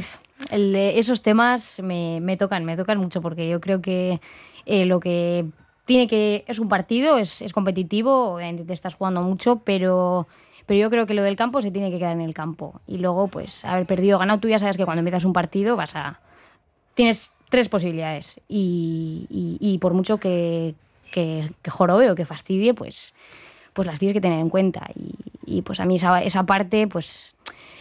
el 0.49 0.71
de 0.71 0.99
esos 0.99 1.21
temas 1.21 1.81
me, 1.83 2.21
me 2.21 2.37
tocan, 2.37 2.63
me 2.63 2.77
tocan 2.77 2.97
mucho 2.97 3.21
porque 3.21 3.49
yo 3.49 3.59
creo 3.59 3.81
que 3.81 4.21
eh, 4.65 4.85
lo 4.85 5.01
que 5.01 5.47
tiene 5.83 6.07
que 6.07 6.45
es 6.47 6.59
un 6.59 6.69
partido, 6.69 7.17
es, 7.17 7.41
es 7.41 7.51
competitivo, 7.51 8.35
obviamente 8.35 8.63
te 8.63 8.71
estás 8.71 8.95
jugando 8.95 9.21
mucho, 9.23 9.57
pero 9.65 10.29
pero 10.65 10.79
yo 10.79 10.89
creo 10.89 11.07
que 11.07 11.13
lo 11.13 11.23
del 11.23 11.35
campo 11.35 11.61
se 11.61 11.71
tiene 11.71 11.91
que 11.91 11.99
quedar 11.99 12.13
en 12.13 12.21
el 12.21 12.33
campo 12.33 12.79
y 12.87 12.99
luego 12.99 13.27
pues 13.27 13.65
haber 13.65 13.85
perdido 13.85 14.15
o 14.15 14.19
ganado 14.21 14.39
tú 14.39 14.47
ya 14.47 14.59
sabes 14.59 14.77
que 14.77 14.85
cuando 14.85 14.99
empiezas 14.99 15.25
un 15.25 15.33
partido 15.33 15.75
vas 15.75 15.97
a 15.97 16.21
tienes 16.93 17.33
tres 17.51 17.69
posibilidades 17.69 18.39
y, 18.49 19.77
por 19.81 19.93
mucho 19.93 20.17
que, 20.17 20.73
que, 21.11 21.51
que 21.61 21.69
jorobe 21.69 22.09
o 22.09 22.15
que 22.15 22.25
fastidie, 22.25 22.73
pues, 22.73 23.13
pues 23.73 23.85
las 23.85 23.99
tienes 23.99 24.13
que 24.15 24.21
tener 24.21 24.39
en 24.39 24.49
cuenta. 24.49 24.89
Y, 25.45 25.61
pues 25.61 25.79
a 25.81 25.85
mí 25.85 25.95
esa, 25.95 26.23
esa 26.23 26.45
parte 26.45 26.87
pues 26.87 27.35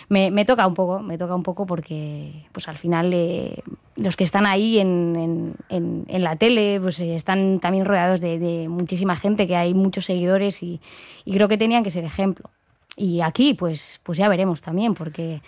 me, 0.09 0.30
me 0.33 0.44
toca 0.44 0.66
un 0.66 0.74
poco, 0.74 0.98
me 1.00 1.16
toca 1.16 1.35
un 1.37 1.44
poco 1.44 1.66
porque 1.66 2.33
pues 2.50 2.66
al 2.66 2.76
final 2.78 3.12
eh, 3.14 3.62
los 3.94 4.16
que 4.16 4.24
están 4.24 4.44
ahí 4.44 4.80
en, 4.80 5.54
en- 5.68 6.04
en- 6.09 6.24
la 6.24 6.35
tele 6.35 6.80
pues 6.80 6.98
eh, 7.00 7.14
están 7.14 7.61
también 7.61 7.85
rodeados 7.85 8.20
de, 8.20 8.40
de 8.40 8.68
muchísima 8.68 9.14
gente, 9.14 9.46
que 9.46 9.54
hay 9.56 9.72
muchos 9.72 10.04
seguidores 10.06 10.62
y, 10.64 10.80
y 11.24 11.33
creo 11.33 11.46
que 11.48 11.56
tenían 11.59 11.85
que 11.85 11.90
ser 11.92 12.04
ejemplo. 12.04 12.50
Y 12.96 13.20
aquí 13.20 13.54
pues, 13.54 14.00
pues 14.02 14.18
ya 14.18 14.28
veremos 14.28 14.61
también, 14.61 14.94
porque 14.94 15.42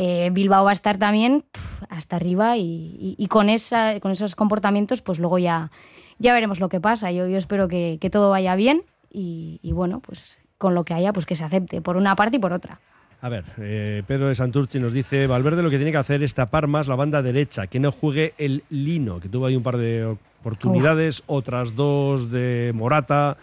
eh, 0.00 0.30
Bilbao 0.32 0.64
va 0.64 0.70
a 0.70 0.72
estar 0.72 0.96
también 0.96 1.44
hasta 1.90 2.14
arriba 2.16 2.56
y, 2.56 2.62
y- 2.62 3.14
y 3.18 3.26
con, 3.26 3.48
esa, 3.48 3.98
con 3.98 4.12
esos 4.12 4.36
comportamientos 4.36 5.02
pues 5.02 5.18
luego 5.18 5.38
ya, 5.38 5.72
ya 6.20 6.32
veremos 6.32 6.60
lo 6.60 6.68
que 6.68 6.80
pasa. 6.80 7.10
Yo, 7.10 7.26
yo 7.26 7.36
espero 7.36 7.66
que, 7.66 7.98
que 8.00 8.08
todo 8.08 8.30
vaya 8.30 8.54
bien 8.54 8.82
y, 9.10 9.58
y 9.62 9.72
bueno, 9.72 9.98
pues 10.00 10.38
con 10.56 10.74
lo 10.74 10.84
que 10.84 10.94
haya 10.94 11.12
pues 11.12 11.26
que 11.26 11.34
se 11.36 11.42
acepte 11.44 11.80
por 11.82 11.96
una 11.96 12.14
parte 12.14 12.36
y 12.36 12.40
por 12.40 12.52
otra. 12.52 12.78
A 13.20 13.28
ver, 13.28 13.44
eh, 13.58 14.04
Pedro 14.06 14.28
de 14.28 14.36
Santurci 14.36 14.78
nos 14.78 14.92
dice, 14.92 15.26
Valverde 15.26 15.64
lo 15.64 15.70
que 15.70 15.76
tiene 15.78 15.90
que 15.90 15.96
hacer 15.98 16.22
es 16.22 16.34
tapar 16.34 16.68
más 16.68 16.86
la 16.86 16.94
banda 16.94 17.20
derecha, 17.20 17.66
que 17.66 17.80
no 17.80 17.90
juegue 17.90 18.34
el 18.38 18.62
Lino, 18.70 19.18
que 19.18 19.28
tuvo 19.28 19.46
ahí 19.46 19.56
un 19.56 19.64
par 19.64 19.76
de 19.76 20.04
oportunidades, 20.40 21.24
otras 21.26 21.74
dos 21.74 22.30
de 22.30 22.70
Morata, 22.76 23.36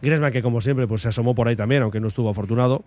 Griezmann 0.00 0.32
que 0.32 0.40
como 0.40 0.62
siempre 0.62 0.86
pues 0.86 1.02
se 1.02 1.08
asomó 1.08 1.34
por 1.34 1.48
ahí 1.48 1.56
también, 1.56 1.82
aunque 1.82 2.00
no 2.00 2.08
estuvo 2.08 2.30
afortunado. 2.30 2.82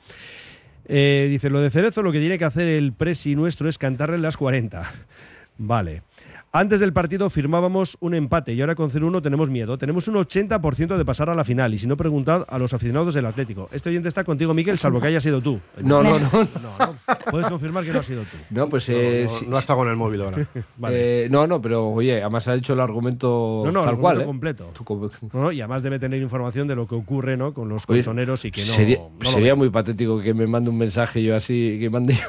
Eh, 0.86 1.28
dice, 1.30 1.50
lo 1.50 1.62
de 1.62 1.70
Cerezo 1.70 2.04
lo 2.04 2.12
que 2.12 2.20
tiene 2.20 2.38
que 2.38 2.46
hacer 2.46 2.68
el 2.68 2.94
presi 2.94 3.36
nuestro 3.36 3.70
es 3.70 3.78
cantarle 3.78 4.18
las 4.18 4.38
40. 4.38 4.92
Vale. 5.58 6.02
Antes 6.56 6.80
del 6.80 6.94
partido 6.94 7.32
firmábamos 7.32 7.98
un 8.00 8.14
empate 8.14 8.54
y 8.54 8.62
ahora 8.62 8.76
con 8.76 8.92
0-1 8.92 9.24
tenemos 9.24 9.50
miedo. 9.50 9.80
Tenemos 9.80 10.08
un 10.08 10.14
80% 10.14 10.98
de 10.98 11.04
pasar 11.04 11.28
a 11.32 11.34
la 11.34 11.44
final 11.44 11.74
y 11.74 11.80
si 11.80 11.88
no 11.88 11.98
preguntad 11.98 12.46
a 12.48 12.60
los 12.60 12.76
aficionados 12.76 13.16
del 13.16 13.26
Atlético. 13.26 13.70
Este 13.72 13.90
oyente 13.90 14.08
está 14.08 14.24
contigo, 14.24 14.54
Miquel, 14.54 14.78
salvo 14.78 15.02
que 15.02 15.08
haya 15.08 15.20
sido 15.20 15.42
tú. 15.42 15.60
No, 15.82 16.04
no, 16.04 16.20
no. 16.20 16.30
No, 16.64 16.70
no. 16.78 16.96
Puedes 17.32 17.48
confirmar 17.48 17.84
que 17.84 17.92
no 17.92 18.02
ha 18.02 18.04
sido 18.04 18.22
tú. 18.22 18.38
No, 18.52 18.70
pues 18.70 18.88
No, 18.88 18.96
eh, 18.96 19.24
no, 19.26 19.30
sí- 19.32 19.46
no 19.50 19.56
ha 19.56 19.60
estado 19.62 19.80
con 19.80 19.90
el 19.90 19.96
móvil 19.96 20.22
ahora. 20.22 20.48
Vale. 20.78 21.26
eh, 21.26 21.28
no, 21.32 21.48
no, 21.48 21.60
pero 21.60 21.88
oye, 21.90 22.22
además 22.22 22.48
ha 22.48 22.54
hecho 22.54 22.74
el 22.74 22.82
argumento 22.82 23.64
No, 23.66 23.72
no, 23.72 23.82
tal 23.84 23.96
el 23.96 24.00
cual. 24.00 24.22
argumento 24.22 24.66
¿eh? 24.66 24.74
completo. 24.76 25.12
No, 25.34 25.52
y 25.52 25.60
además 25.60 25.82
debe 25.82 25.98
tener 25.98 26.22
información 26.22 26.68
de 26.68 26.76
lo 26.76 26.88
que 26.88 26.94
ocurre 26.94 27.36
¿no? 27.36 27.56
con 27.56 27.68
los 27.68 27.84
Oye, 27.88 28.02
colchoneros 28.02 28.46
y 28.46 28.52
que 28.52 28.62
no. 28.64 29.28
sería 29.28 29.56
muy 29.56 29.72
patético 29.72 30.22
que 30.22 30.36
me 30.36 30.46
mande 30.46 30.70
un 30.70 30.78
mensaje 30.78 31.24
yo 31.24 31.36
así, 31.36 31.78
que 31.80 31.90
mande 31.90 32.14
yo. 32.14 32.28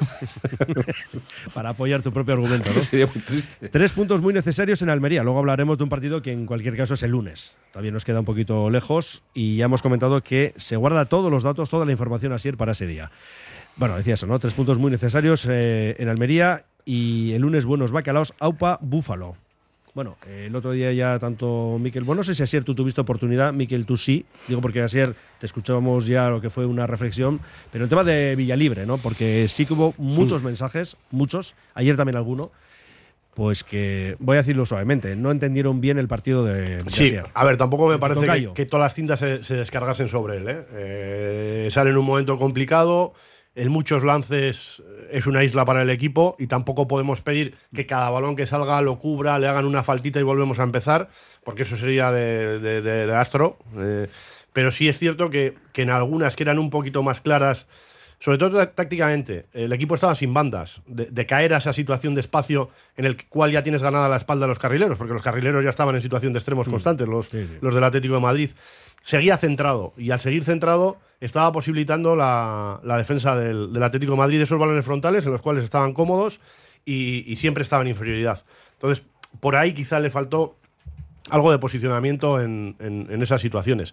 Para 1.53 1.69
apoyar 1.71 2.01
tu 2.01 2.11
propio 2.11 2.33
argumento. 2.33 2.71
¿no? 2.75 2.83
sería 2.83 3.07
muy 3.07 3.23
triste. 3.23 3.69
Tres 3.69 3.93
puntos 3.93 4.14
muy 4.21 4.35
necesarios 4.35 4.83
en 4.83 4.91
Almería. 4.91 5.23
Luego 5.23 5.39
hablaremos 5.39 5.79
de 5.79 5.85
un 5.85 5.91
partido 5.91 6.23
que 6.23 6.33
en 6.33 6.47
cualquier 6.47 6.77
caso 6.77 6.95
es 6.95 7.03
el 7.03 7.13
lunes. 7.13 7.55
Todavía 7.73 7.93
nos 7.93 8.05
queda 8.05 8.21
un 8.21 8.25
poquito 8.25 8.71
lejos 8.71 9.23
y 9.35 9.57
ya 9.57 9.67
hemos 9.67 9.83
comentado 9.83 10.23
que 10.23 10.55
se 10.57 10.77
guarda 10.77 11.07
todos 11.07 11.31
los 11.31 11.43
datos, 11.43 11.71
toda 11.71 11.87
la 11.87 11.93
información 11.93 12.33
así 12.33 12.53
para 12.53 12.73
ese 12.73 12.87
día. 12.87 13.11
Bueno, 13.77 13.97
decía 13.97 14.15
eso, 14.15 14.27
¿no? 14.27 14.39
Tres 14.39 14.55
puntos 14.55 14.79
muy 14.79 14.91
necesarios 14.91 15.47
eh, 15.51 15.97
en 15.99 16.09
Almería 16.09 16.65
y 16.85 17.33
el 17.33 17.43
lunes 17.43 17.65
buenos 17.65 17.93
bacalaos, 17.93 18.35
Aupa, 18.39 18.79
Búfalo. 18.81 19.37
Bueno, 19.95 20.17
eh, 20.27 20.47
el 20.49 20.57
otro 20.57 20.73
día 20.73 20.93
ya 20.93 21.21
tanto 21.21 21.79
Miquel, 21.81 22.03
bueno, 22.03 22.21
no 22.21 22.25
sé 22.25 22.35
si 22.35 22.43
Asier 22.43 22.65
tú 22.65 22.75
tuviste 22.75 23.01
oportunidad, 23.01 23.53
Miquel 23.53 23.87
tú 23.87 23.97
sí, 23.97 24.27
digo 24.49 24.61
porque 24.61 24.83
Asier 24.83 25.15
te 25.39 25.47
escuchábamos 25.47 26.07
ya 26.07 26.29
lo 26.31 26.41
que 26.41 26.51
fue 26.51 26.67
una 26.67 26.89
reflexión, 26.89 27.41
pero 27.71 27.85
el 27.85 27.91
tema 27.91 28.03
de 28.03 28.35
Villalibre, 28.35 28.87
¿no? 28.87 28.99
Porque 28.99 29.47
sí 29.49 29.67
que 29.67 29.75
hubo 29.75 29.95
muchos 29.97 30.43
mensajes, 30.43 30.97
muchos, 31.13 31.55
ayer 31.75 31.97
también 31.97 32.17
alguno, 32.17 32.51
pues 33.35 33.65
que, 33.65 34.17
voy 34.21 34.37
a 34.37 34.41
decirlo 34.41 34.65
suavemente, 34.67 35.17
no 35.17 35.31
entendieron 35.31 35.81
bien 35.81 35.99
el 35.99 36.09
partido 36.09 36.45
de, 36.45 36.77
de 36.79 36.91
Sí, 36.91 37.05
Asier. 37.07 37.27
a 37.35 37.45
ver, 37.45 37.57
tampoco 37.57 37.89
me 37.89 37.99
parece 37.99 38.27
que, 38.27 38.53
que 38.55 38.67
todas 38.67 38.85
las 38.85 38.95
cintas 38.95 39.19
se, 39.19 39.43
se 39.43 39.57
descargasen 39.57 40.09
sobre 40.09 40.37
él. 40.39 40.49
¿eh? 40.49 40.65
Eh, 40.73 41.69
sale 41.71 41.91
en 41.91 41.97
un 41.97 42.07
momento 42.07 42.39
complicado, 42.39 43.13
en 43.57 43.71
muchos 43.71 44.03
lances 44.05 44.83
es 45.11 45.27
una 45.27 45.45
isla 45.45 45.65
para 45.65 45.83
el 45.83 45.91
equipo 45.91 46.35
y 46.39 46.47
tampoco 46.49 46.89
podemos 46.89 47.21
pedir 47.23 47.55
que 47.75 47.87
cada 47.87 48.11
balón 48.11 48.35
que 48.37 48.47
salga 48.47 48.81
lo 48.83 48.99
cubra, 48.99 49.39
le 49.39 49.47
hagan 49.49 49.65
una 49.67 49.83
faltita 49.83 50.19
y 50.19 50.25
volvemos 50.25 50.59
a 50.59 50.65
empezar, 50.65 51.09
porque 51.45 51.63
eso 51.63 51.77
sería 51.77 52.11
de, 52.11 52.59
de- 52.59 52.83
de- 52.83 53.07
de 53.07 53.15
astro. 53.15 53.59
Eh, 53.79 54.09
pero 54.53 54.71
sí 54.71 54.89
es 54.89 54.99
cierto 54.99 55.31
que, 55.31 55.55
que 55.73 55.83
en 55.83 55.91
algunas 55.91 56.37
que 56.37 56.45
eran 56.45 56.59
un 56.61 56.71
poquito 56.71 57.03
más 57.03 57.21
claras, 57.21 57.67
sobre 58.25 58.39
todo 58.39 58.57
tá- 58.57 58.71
tácticamente, 58.73 59.45
el 59.53 59.71
equipo 59.75 59.95
estaba 59.97 60.15
sin 60.15 60.33
bandas, 60.33 60.81
de, 60.87 61.07
de 61.07 61.27
caer 61.27 61.53
a 61.53 61.59
esa 61.59 61.75
situación 61.75 62.15
de 62.15 62.23
espacio 62.23 62.71
en 62.97 63.05
el 63.05 63.23
cual 63.27 63.51
ya 63.53 63.63
tienes 63.63 63.83
ganada 63.83 64.09
la 64.09 64.17
espalda 64.17 64.47
a 64.47 64.49
los 64.49 64.59
carrileros, 64.59 64.97
porque 64.97 65.13
los 65.13 65.21
carrileros 65.21 65.63
ya 65.63 65.69
estaban 65.69 65.95
en 65.95 66.01
situación 66.01 66.33
de 66.33 66.39
extremos 66.39 66.67
constantes, 66.69 67.07
los, 67.07 67.27
Sí, 67.29 67.45
sí. 67.47 67.59
los 67.61 67.75
del 67.75 67.85
Atlético 67.85 68.15
de 68.15 68.21
Madrid. 68.21 68.51
Seguía 69.03 69.37
centrado 69.37 69.93
y 69.99 70.11
al 70.11 70.21
seguir 70.21 70.43
centrado 70.45 70.97
estaba 71.21 71.53
posibilitando 71.53 72.17
la, 72.17 72.81
la 72.83 72.97
defensa 72.97 73.37
del, 73.37 73.71
del 73.75 73.83
Atlético 73.83 74.13
de 74.13 74.19
Madrid 74.19 74.41
esos 74.41 74.59
balones 74.59 74.87
frontales 74.87 75.27
en 75.27 75.33
los 75.33 75.43
cuales 75.43 75.63
estaban 75.65 75.93
cómodos 75.93 76.41
y, 76.87 77.31
y 77.31 77.37
siempre 77.37 77.63
estaba 77.63 77.83
en 77.83 77.89
inferioridad. 77.89 78.43
Entonces, 78.73 79.05
por 79.41 79.57
ahí 79.57 79.75
quizá 79.75 80.01
le 80.01 80.09
faltó 80.09 80.57
algo 81.29 81.51
de 81.53 81.59
posicionamiento 81.59 82.41
en, 82.41 82.77
en- 82.79 83.09
en 83.11 83.23
esas 83.23 83.43
situaciones. 83.43 83.93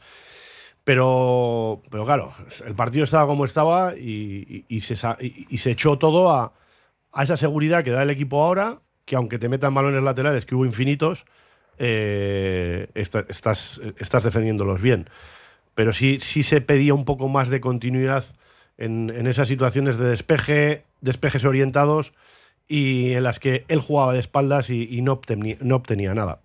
Pero, 0.84 1.84
pero 1.92 2.06
claro, 2.06 2.34
el 2.66 2.74
partido 2.74 3.04
estaba 3.04 3.28
como 3.28 3.46
estaba 3.46 3.96
y, 3.96 4.66
se, 4.82 4.96
y- 5.20 5.58
se 5.58 5.72
echó 5.72 5.98
todo 5.98 6.32
a, 6.32 6.54
esa 7.22 7.38
seguridad 7.38 7.84
que 7.84 7.92
da 7.92 8.04
el 8.04 8.10
equipo 8.10 8.44
ahora, 8.44 8.80
que 9.06 9.16
aunque 9.16 9.38
te 9.38 9.50
metan 9.50 9.74
balones 9.74 10.02
laterales, 10.02 10.46
que 10.46 10.56
hubo 10.56 10.66
infinitos, 10.66 11.26
eh, 11.78 12.90
estás, 12.96 13.80
defendiéndolos 14.24 14.82
bien. 14.82 15.10
Pero 15.76 15.94
sí, 15.94 16.20
sí 16.20 16.44
se 16.44 16.62
pedía 16.62 16.94
un 16.94 17.06
poco 17.06 17.28
más 17.28 17.50
de 17.50 17.62
continuidad 17.62 18.26
en, 18.78 19.10
esas 19.28 19.48
situaciones 19.48 19.98
de 19.98 20.10
despeje, 20.10 20.86
despejes 21.02 21.46
orientados 21.46 22.14
y 22.68 23.14
en 23.14 23.24
las 23.24 23.40
que 23.40 23.66
él 23.68 23.82
jugaba 23.82 24.14
de 24.14 24.20
espaldas 24.20 24.70
y, 24.70 25.02
no 25.02 25.14
obtenía 25.14 26.14
nada. 26.16 26.40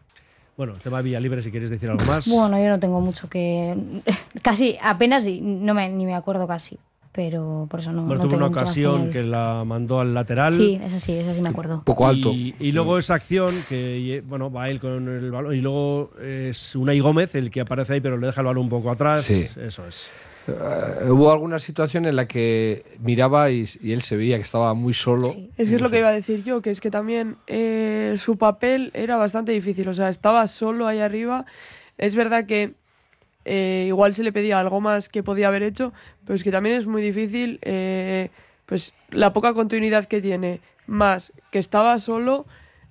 Bueno, 0.57 0.73
el 0.73 0.81
tema 0.81 0.99
de 0.99 1.03
Villalibre, 1.05 1.43
si 1.43 1.51
quieres 1.51 1.69
decir 1.69 1.91
algo 1.91 2.05
más. 2.07 2.29
Bueno, 2.29 2.59
yo 2.59 2.69
no 2.69 2.81
tengo 2.81 3.01
mucho 3.01 3.29
que. 3.29 3.77
Casi, 4.43 4.77
apenas 4.83 5.27
y 5.27 5.41
no 5.41 5.75
me, 5.75 5.89
ni 5.91 6.07
me 6.07 6.15
acuerdo 6.15 6.47
casi. 6.47 6.79
Pero 7.13 7.67
por 7.71 7.81
eso 7.81 7.93
no. 7.93 8.03
Bueno, 8.03 8.17
no 8.17 8.29
tuvo 8.29 8.39
tengo 8.39 8.47
una 8.47 8.61
ocasión 8.61 9.11
que 9.11 9.23
la 9.23 9.65
mandó 9.65 10.01
al 10.01 10.13
lateral. 10.13 10.53
Sí, 10.53 10.79
esa 10.83 11.01
sí, 11.01 11.13
esa 11.13 11.33
sí 11.33 11.41
me 11.41 11.49
acuerdo. 11.49 11.83
Poco 11.83 12.07
alto. 12.07 12.31
Y, 12.31 12.55
y 12.61 12.73
luego 12.73 12.99
esa 12.99 13.15
acción 13.15 13.55
que 13.71 14.23
bueno 14.27 14.51
va 14.51 14.69
él 14.69 14.81
con 14.81 15.09
el 15.09 15.31
balón 15.31 15.55
y 15.55 15.63
luego 15.63 16.11
es 16.23 16.77
Unai 16.77 17.01
Gómez 17.01 17.35
el 17.35 17.51
que 17.51 17.63
aparece 17.63 17.95
ahí 17.95 18.01
pero 18.03 18.19
le 18.19 18.27
deja 18.27 18.43
el 18.43 18.47
balón 18.47 18.65
un 18.65 18.69
poco 18.69 18.91
atrás. 18.91 19.25
Sí. 19.25 19.47
Eso 19.59 19.87
es. 19.87 20.11
Eh, 20.49 21.11
hubo 21.11 21.33
alguna 21.33 21.59
situación 21.59 22.07
en 22.07 22.17
la 22.17 22.29
que 22.29 22.85
miraba 23.01 23.51
y, 23.51 23.69
y 23.83 23.93
él 23.93 24.03
se 24.03 24.17
veía 24.17 24.37
que 24.37 24.43
estaba 24.43 24.75
muy 24.75 24.95
solo. 24.95 25.35
Es 25.57 25.69
que 25.69 25.77
es 25.77 25.81
lo 25.81 25.91
que 25.91 25.99
iba 25.99 26.09
a 26.09 26.13
decir 26.13 26.45
yo, 26.45 26.63
que 26.63 26.71
es 26.71 26.81
que 26.81 26.91
también 26.91 27.37
eh, 27.47 28.15
su 28.19 28.37
papel 28.39 28.91
era 28.95 29.17
bastante 29.17 29.53
difícil. 29.53 29.89
O 29.89 29.95
sea, 29.95 30.09
estaba 30.09 30.47
solo 30.47 30.87
ahí 30.87 31.01
arriba. 31.01 31.47
Es 31.99 32.15
verdad 32.15 32.47
que 32.47 32.75
eh, 33.49 33.85
igual 33.87 34.13
se 34.13 34.25
le 34.25 34.33
pedía 34.33 34.59
algo 34.59 34.81
más 34.81 35.09
que 35.09 35.23
podía 35.23 35.47
haber 35.47 35.63
hecho, 35.63 35.93
pero 36.25 36.35
es 36.35 36.43
que 36.43 36.51
también 36.51 36.77
es 36.77 36.89
muy 36.89 37.01
difícil, 37.01 37.61
eh, 37.63 38.31
pues 38.67 38.93
la 39.11 39.33
poca 39.33 39.55
continuidad 39.55 40.07
que 40.07 40.21
tiene, 40.21 40.61
más 40.89 41.33
que 41.53 41.61
estaba 41.61 41.97
solo, 42.01 42.45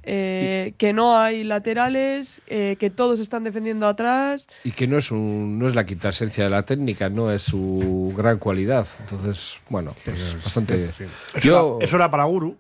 eh, 0.05 0.73
que 0.77 0.93
no 0.93 1.17
hay 1.17 1.43
laterales, 1.43 2.41
eh, 2.47 2.75
que 2.79 2.89
todos 2.89 3.19
están 3.19 3.43
defendiendo 3.43 3.87
atrás. 3.87 4.47
Y 4.63 4.71
que 4.71 4.87
no 4.87 4.97
es, 4.97 5.11
un, 5.11 5.57
no 5.59 5.67
es 5.67 5.75
la 5.75 5.85
quinta 5.85 6.09
esencia 6.09 6.43
de 6.45 6.49
la 6.49 6.63
técnica, 6.63 7.09
no 7.09 7.31
es 7.31 7.41
su 7.41 8.13
gran 8.15 8.37
cualidad. 8.37 8.87
Entonces, 8.99 9.59
bueno, 9.69 9.95
pues 10.05 10.35
bastante. 10.43 10.85
Eso, 10.85 11.03
Yo, 11.41 11.77
era, 11.79 11.85
eso 11.85 11.95
era 11.97 12.11
para 12.11 12.23
Guru. 12.25 12.57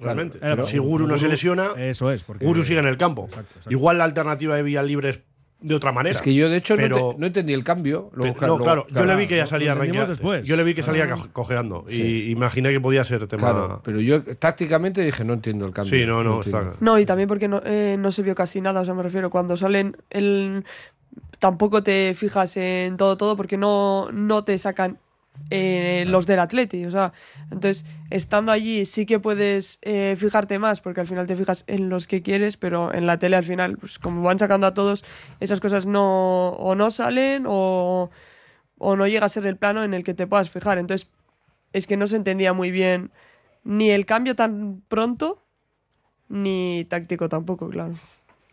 Realmente. 0.00 0.38
Si 0.66 0.78
Guru. 0.78 0.90
Guru 0.90 1.06
no 1.08 1.18
se 1.18 1.28
lesiona, 1.28 1.70
Eso 1.76 2.10
es, 2.10 2.24
porque- 2.24 2.44
Guru 2.44 2.64
sigue 2.64 2.80
en 2.80 2.86
el 2.86 2.96
campo. 2.96 3.24
Exacto, 3.26 3.48
exacto. 3.50 3.70
Igual 3.70 3.98
la 3.98 4.04
alternativa 4.04 4.56
de 4.56 4.62
Vía 4.62 4.82
Libre 4.82 5.10
es 5.10 5.20
de 5.62 5.74
otra 5.74 5.92
manera. 5.92 6.12
es 6.12 6.20
que 6.22 6.34
yo, 6.34 6.48
de 6.48 6.56
hecho, 6.56 6.76
no, 6.76 7.14
no 7.16 7.26
entendí 7.26 7.52
el 7.52 7.64
cambio. 7.64 8.10
Pero- 8.14 8.34
no, 8.46 8.58
claro, 8.58 8.86
yo 8.90 9.04
le 9.04 9.16
vi 9.16 9.26
que 9.26 9.36
ya 9.36 9.46
salía 9.46 9.74
después. 9.74 10.46
Yo 10.46 10.56
le 10.56 10.64
vi 10.64 10.74
que 10.74 10.82
salía 10.82 11.08
Ah. 11.12 11.26
cojeando 11.32 11.84
Sí. 11.88 12.02
y 12.02 12.30
imaginé 12.30 12.70
que 12.72 12.80
podía 12.80 13.04
ser 13.04 13.26
tema. 13.26 13.42
Claro, 13.42 13.80
pero 13.84 14.00
yo 14.00 14.22
tácticamente 14.22 15.02
dije, 15.04 15.24
no 15.24 15.32
entiendo 15.34 15.64
el 15.66 15.72
cambio. 15.72 15.98
Sí, 15.98 16.06
no, 16.06 16.22
no, 16.24 16.40
está- 16.40 16.74
No, 16.80 16.98
y 16.98 17.06
también 17.06 17.28
porque 17.28 17.48
no, 17.48 17.60
eh, 17.64 17.96
no 17.98 18.10
se 18.12 18.22
vio 18.22 18.34
casi 18.34 18.60
nada, 18.60 18.80
o 18.80 18.84
sea, 18.84 18.94
me 18.94 19.02
refiero, 19.02 19.30
cuando 19.30 19.56
salen 19.56 19.96
el... 20.10 20.64
Tampoco 21.38 21.82
te 21.82 22.14
fijas 22.14 22.56
en 22.56 22.96
todo, 22.96 23.16
todo, 23.16 23.36
porque 23.36 23.56
no, 23.56 24.08
no 24.12 24.44
te 24.44 24.56
sacan 24.58 24.98
eh, 25.50 26.04
los 26.06 26.26
del 26.26 26.40
Atleti, 26.40 26.84
o 26.86 26.90
sea, 26.90 27.12
entonces, 27.50 27.84
estando 28.10 28.52
allí 28.52 28.86
sí 28.86 29.06
que 29.06 29.18
puedes 29.18 29.78
eh, 29.82 30.14
fijarte 30.16 30.58
más, 30.58 30.80
porque 30.80 31.00
al 31.00 31.06
final 31.06 31.26
te 31.26 31.36
fijas 31.36 31.64
en 31.66 31.88
los 31.88 32.06
que 32.06 32.22
quieres, 32.22 32.56
pero 32.56 32.92
en 32.94 33.06
la 33.06 33.18
tele 33.18 33.36
al 33.36 33.44
final, 33.44 33.76
pues 33.76 33.98
como 33.98 34.22
van 34.22 34.38
sacando 34.38 34.66
a 34.66 34.74
todos, 34.74 35.04
esas 35.40 35.60
cosas 35.60 35.84
no, 35.84 36.50
o 36.50 36.74
no 36.74 36.90
salen 36.90 37.44
o, 37.46 38.10
o 38.78 38.96
no 38.96 39.06
llega 39.06 39.26
a 39.26 39.28
ser 39.28 39.46
el 39.46 39.56
plano 39.56 39.84
en 39.84 39.94
el 39.94 40.04
que 40.04 40.14
te 40.14 40.26
puedas 40.26 40.50
fijar, 40.50 40.78
entonces, 40.78 41.10
es 41.72 41.86
que 41.86 41.96
no 41.96 42.06
se 42.06 42.16
entendía 42.16 42.52
muy 42.52 42.70
bien 42.70 43.10
ni 43.64 43.90
el 43.90 44.06
cambio 44.06 44.34
tan 44.34 44.82
pronto, 44.88 45.42
ni 46.28 46.86
táctico 46.88 47.28
tampoco, 47.28 47.68
claro. 47.68 47.94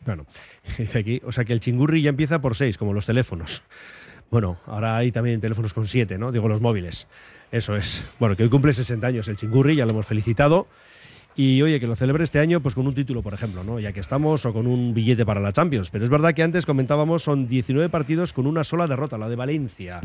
Dice 0.77 0.99
aquí, 0.99 1.21
o 1.25 1.31
sea 1.31 1.45
que 1.45 1.53
el 1.53 1.59
chingurri 1.59 2.01
ya 2.01 2.09
empieza 2.09 2.41
por 2.41 2.55
6, 2.55 2.77
como 2.77 2.93
los 2.93 3.05
teléfonos. 3.05 3.63
Bueno, 4.31 4.57
ahora 4.67 4.97
hay 4.97 5.11
también 5.11 5.41
teléfonos 5.41 5.73
con 5.73 5.87
7, 5.87 6.17
¿no? 6.17 6.31
Digo, 6.31 6.47
los 6.47 6.61
móviles. 6.61 7.07
Eso 7.51 7.75
es. 7.75 8.15
Bueno, 8.19 8.35
que 8.35 8.43
hoy 8.43 8.49
cumple 8.49 8.73
60 8.73 9.07
años 9.07 9.27
el 9.27 9.37
chingurri, 9.37 9.75
ya 9.75 9.85
lo 9.85 9.91
hemos 9.91 10.05
felicitado. 10.05 10.67
Y 11.35 11.61
oye, 11.61 11.79
que 11.79 11.87
lo 11.87 11.95
celebre 11.95 12.25
este 12.25 12.39
año 12.39 12.59
pues 12.59 12.75
con 12.75 12.85
un 12.85 12.93
título, 12.93 13.21
por 13.21 13.33
ejemplo, 13.33 13.63
¿no? 13.63 13.79
Ya 13.79 13.93
que 13.93 14.01
estamos, 14.01 14.45
o 14.45 14.51
con 14.51 14.67
un 14.67 14.93
billete 14.93 15.25
para 15.25 15.39
la 15.39 15.53
Champions. 15.53 15.89
Pero 15.89 16.03
es 16.03 16.09
verdad 16.09 16.33
que 16.33 16.43
antes 16.43 16.65
comentábamos, 16.65 17.23
son 17.23 17.47
19 17.47 17.87
partidos 17.87 18.33
con 18.33 18.45
una 18.45 18.65
sola 18.65 18.87
derrota, 18.87 19.17
la 19.17 19.29
de 19.29 19.37
Valencia. 19.37 20.01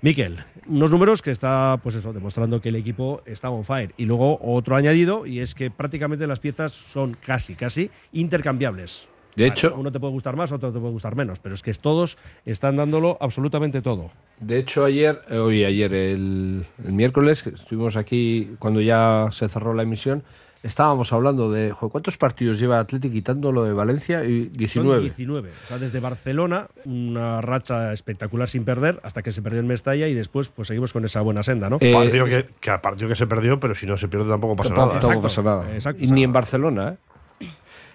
Miquel, 0.00 0.38
unos 0.66 0.90
números 0.90 1.20
que 1.20 1.32
está, 1.32 1.78
pues 1.82 1.96
eso, 1.96 2.14
demostrando 2.14 2.62
que 2.62 2.70
el 2.70 2.76
equipo 2.76 3.20
está 3.26 3.50
on 3.50 3.64
fire. 3.64 3.92
Y 3.98 4.06
luego 4.06 4.38
otro 4.40 4.74
añadido, 4.74 5.26
y 5.26 5.40
es 5.40 5.54
que 5.54 5.70
prácticamente 5.70 6.26
las 6.26 6.40
piezas 6.40 6.72
son 6.72 7.14
casi, 7.14 7.56
casi 7.56 7.90
intercambiables. 8.12 9.09
De 9.36 9.44
Vale, 9.44 9.52
hecho- 9.52 9.74
uno 9.76 9.92
te 9.92 10.00
puede 10.00 10.12
gustar 10.12 10.36
más, 10.36 10.50
otro 10.52 10.72
te 10.72 10.78
puede 10.80 10.92
gustar 10.92 11.14
menos, 11.16 11.38
pero 11.38 11.54
es 11.54 11.62
que 11.62 11.72
todos 11.74 12.18
están 12.44 12.76
dándolo 12.76 13.16
absolutamente 13.20 13.80
todo. 13.82 14.10
De 14.40 14.58
hecho, 14.58 14.84
ayer, 14.84 15.20
eh, 15.30 15.36
hoy 15.38 15.64
ayer, 15.64 15.92
el, 15.92 16.66
el 16.84 16.92
miércoles, 16.92 17.42
que 17.42 17.50
estuvimos 17.50 17.96
aquí 17.96 18.50
cuando 18.58 18.80
ya 18.80 19.28
se 19.30 19.48
cerró 19.48 19.72
la 19.74 19.82
emisión, 19.84 20.22
estábamos 20.62 21.12
hablando 21.12 21.50
de 21.50 21.72
cuántos 21.78 22.16
partidos 22.18 22.58
lleva 22.58 22.80
Atlético 22.80 23.12
quitando 23.14 23.50
lo 23.52 23.64
de 23.64 23.72
Valencia 23.72 24.24
y 24.24 24.46
19. 24.48 24.94
Son 24.96 25.02
19. 25.04 25.50
O 25.50 25.66
sea, 25.68 25.78
desde 25.78 26.00
Barcelona, 26.00 26.66
una 26.84 27.40
racha 27.40 27.92
espectacular 27.92 28.48
sin 28.48 28.64
perder, 28.64 29.00
hasta 29.02 29.22
que 29.22 29.30
se 29.32 29.40
perdió 29.42 29.60
en 29.60 29.66
Mestalla 29.68 30.08
y 30.08 30.14
después 30.14 30.48
pues 30.48 30.68
seguimos 30.68 30.92
con 30.92 31.04
esa 31.04 31.20
buena 31.22 31.42
senda, 31.42 31.70
¿no? 31.70 31.78
Eh, 31.80 31.92
partido 31.92 32.26
que, 32.26 32.46
que 32.60 32.70
partido 32.78 33.08
que 33.08 33.16
se 33.16 33.26
perdió, 33.26 33.58
pero 33.60 33.74
si 33.74 33.86
no 33.86 33.96
se 33.96 34.08
pierde 34.08 34.28
tampoco 34.28 34.56
pasa 34.56 34.68
Tampoco, 34.70 34.88
nada. 34.96 35.00
tampoco 35.00 35.26
Exacto, 35.28 35.42
pasa 35.50 35.62
nada. 35.64 35.74
exacto, 35.74 36.04
y 36.04 36.10
ni 36.10 36.24
en 36.24 36.32
Barcelona, 36.32 36.88
¿eh? 36.90 36.96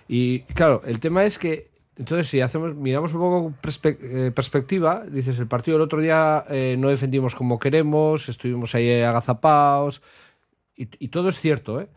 Y 0.08 0.42
claro, 0.54 0.82
el 0.86 1.00
tema 1.00 1.24
es 1.24 1.40
que, 1.40 1.70
entonces, 1.98 2.28
si 2.30 2.42
hacemos, 2.42 2.76
miramos 2.76 3.14
un 3.14 3.20
poco 3.20 3.54
perspe- 3.62 3.98
eh, 4.02 4.32
perspectiva, 4.32 5.04
dices, 5.10 5.40
el 5.40 5.48
partido 5.48 5.78
del 5.78 5.86
otro 5.86 6.02
día 6.02 6.44
eh, 6.50 6.76
no 6.78 6.90
defendimos 6.90 7.34
como 7.36 7.58
queremos, 7.60 8.30
estuvimos 8.30 8.76
ahí 8.76 9.02
agazapados, 9.02 10.02
y, 10.76 10.88
y 11.00 11.08
todo 11.08 11.30
es 11.30 11.40
cierto, 11.40 11.82
¿eh? 11.82 11.88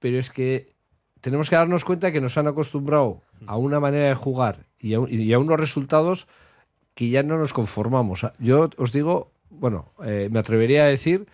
Pero 0.00 0.18
es 0.18 0.30
que 0.30 0.74
tenemos 1.20 1.48
que 1.48 1.56
darnos 1.56 1.84
cuenta 1.84 2.10
que 2.12 2.20
nos 2.20 2.36
han 2.38 2.48
acostumbrado 2.48 3.22
a 3.46 3.56
una 3.56 3.78
manera 3.80 4.08
de 4.08 4.14
jugar 4.14 4.66
y 4.78 4.94
a, 4.94 5.00
un- 5.00 5.08
y 5.10 5.32
a 5.32 5.38
unos 5.38 5.60
resultados 5.60 6.26
que 6.94 7.08
ya 7.08 7.22
no 7.22 7.38
nos 7.38 7.52
conformamos. 7.52 8.26
Yo 8.38 8.68
os 8.76 8.92
digo, 8.92 9.30
bueno, 9.48 9.92
eh, 10.04 10.28
me 10.30 10.38
atrevería 10.40 10.84
a 10.84 10.88
decir 10.88 11.26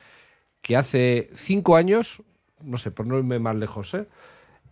que 0.63 0.77
hace 0.77 1.29
cinco 1.33 1.77
años, 1.77 2.23
no 2.63 2.77
sé, 2.79 2.91
por 2.91 3.07
no 3.07 3.17
irme 3.19 3.39
más 3.39 3.57
lejos, 3.57 3.95
¿eh? 3.95 4.07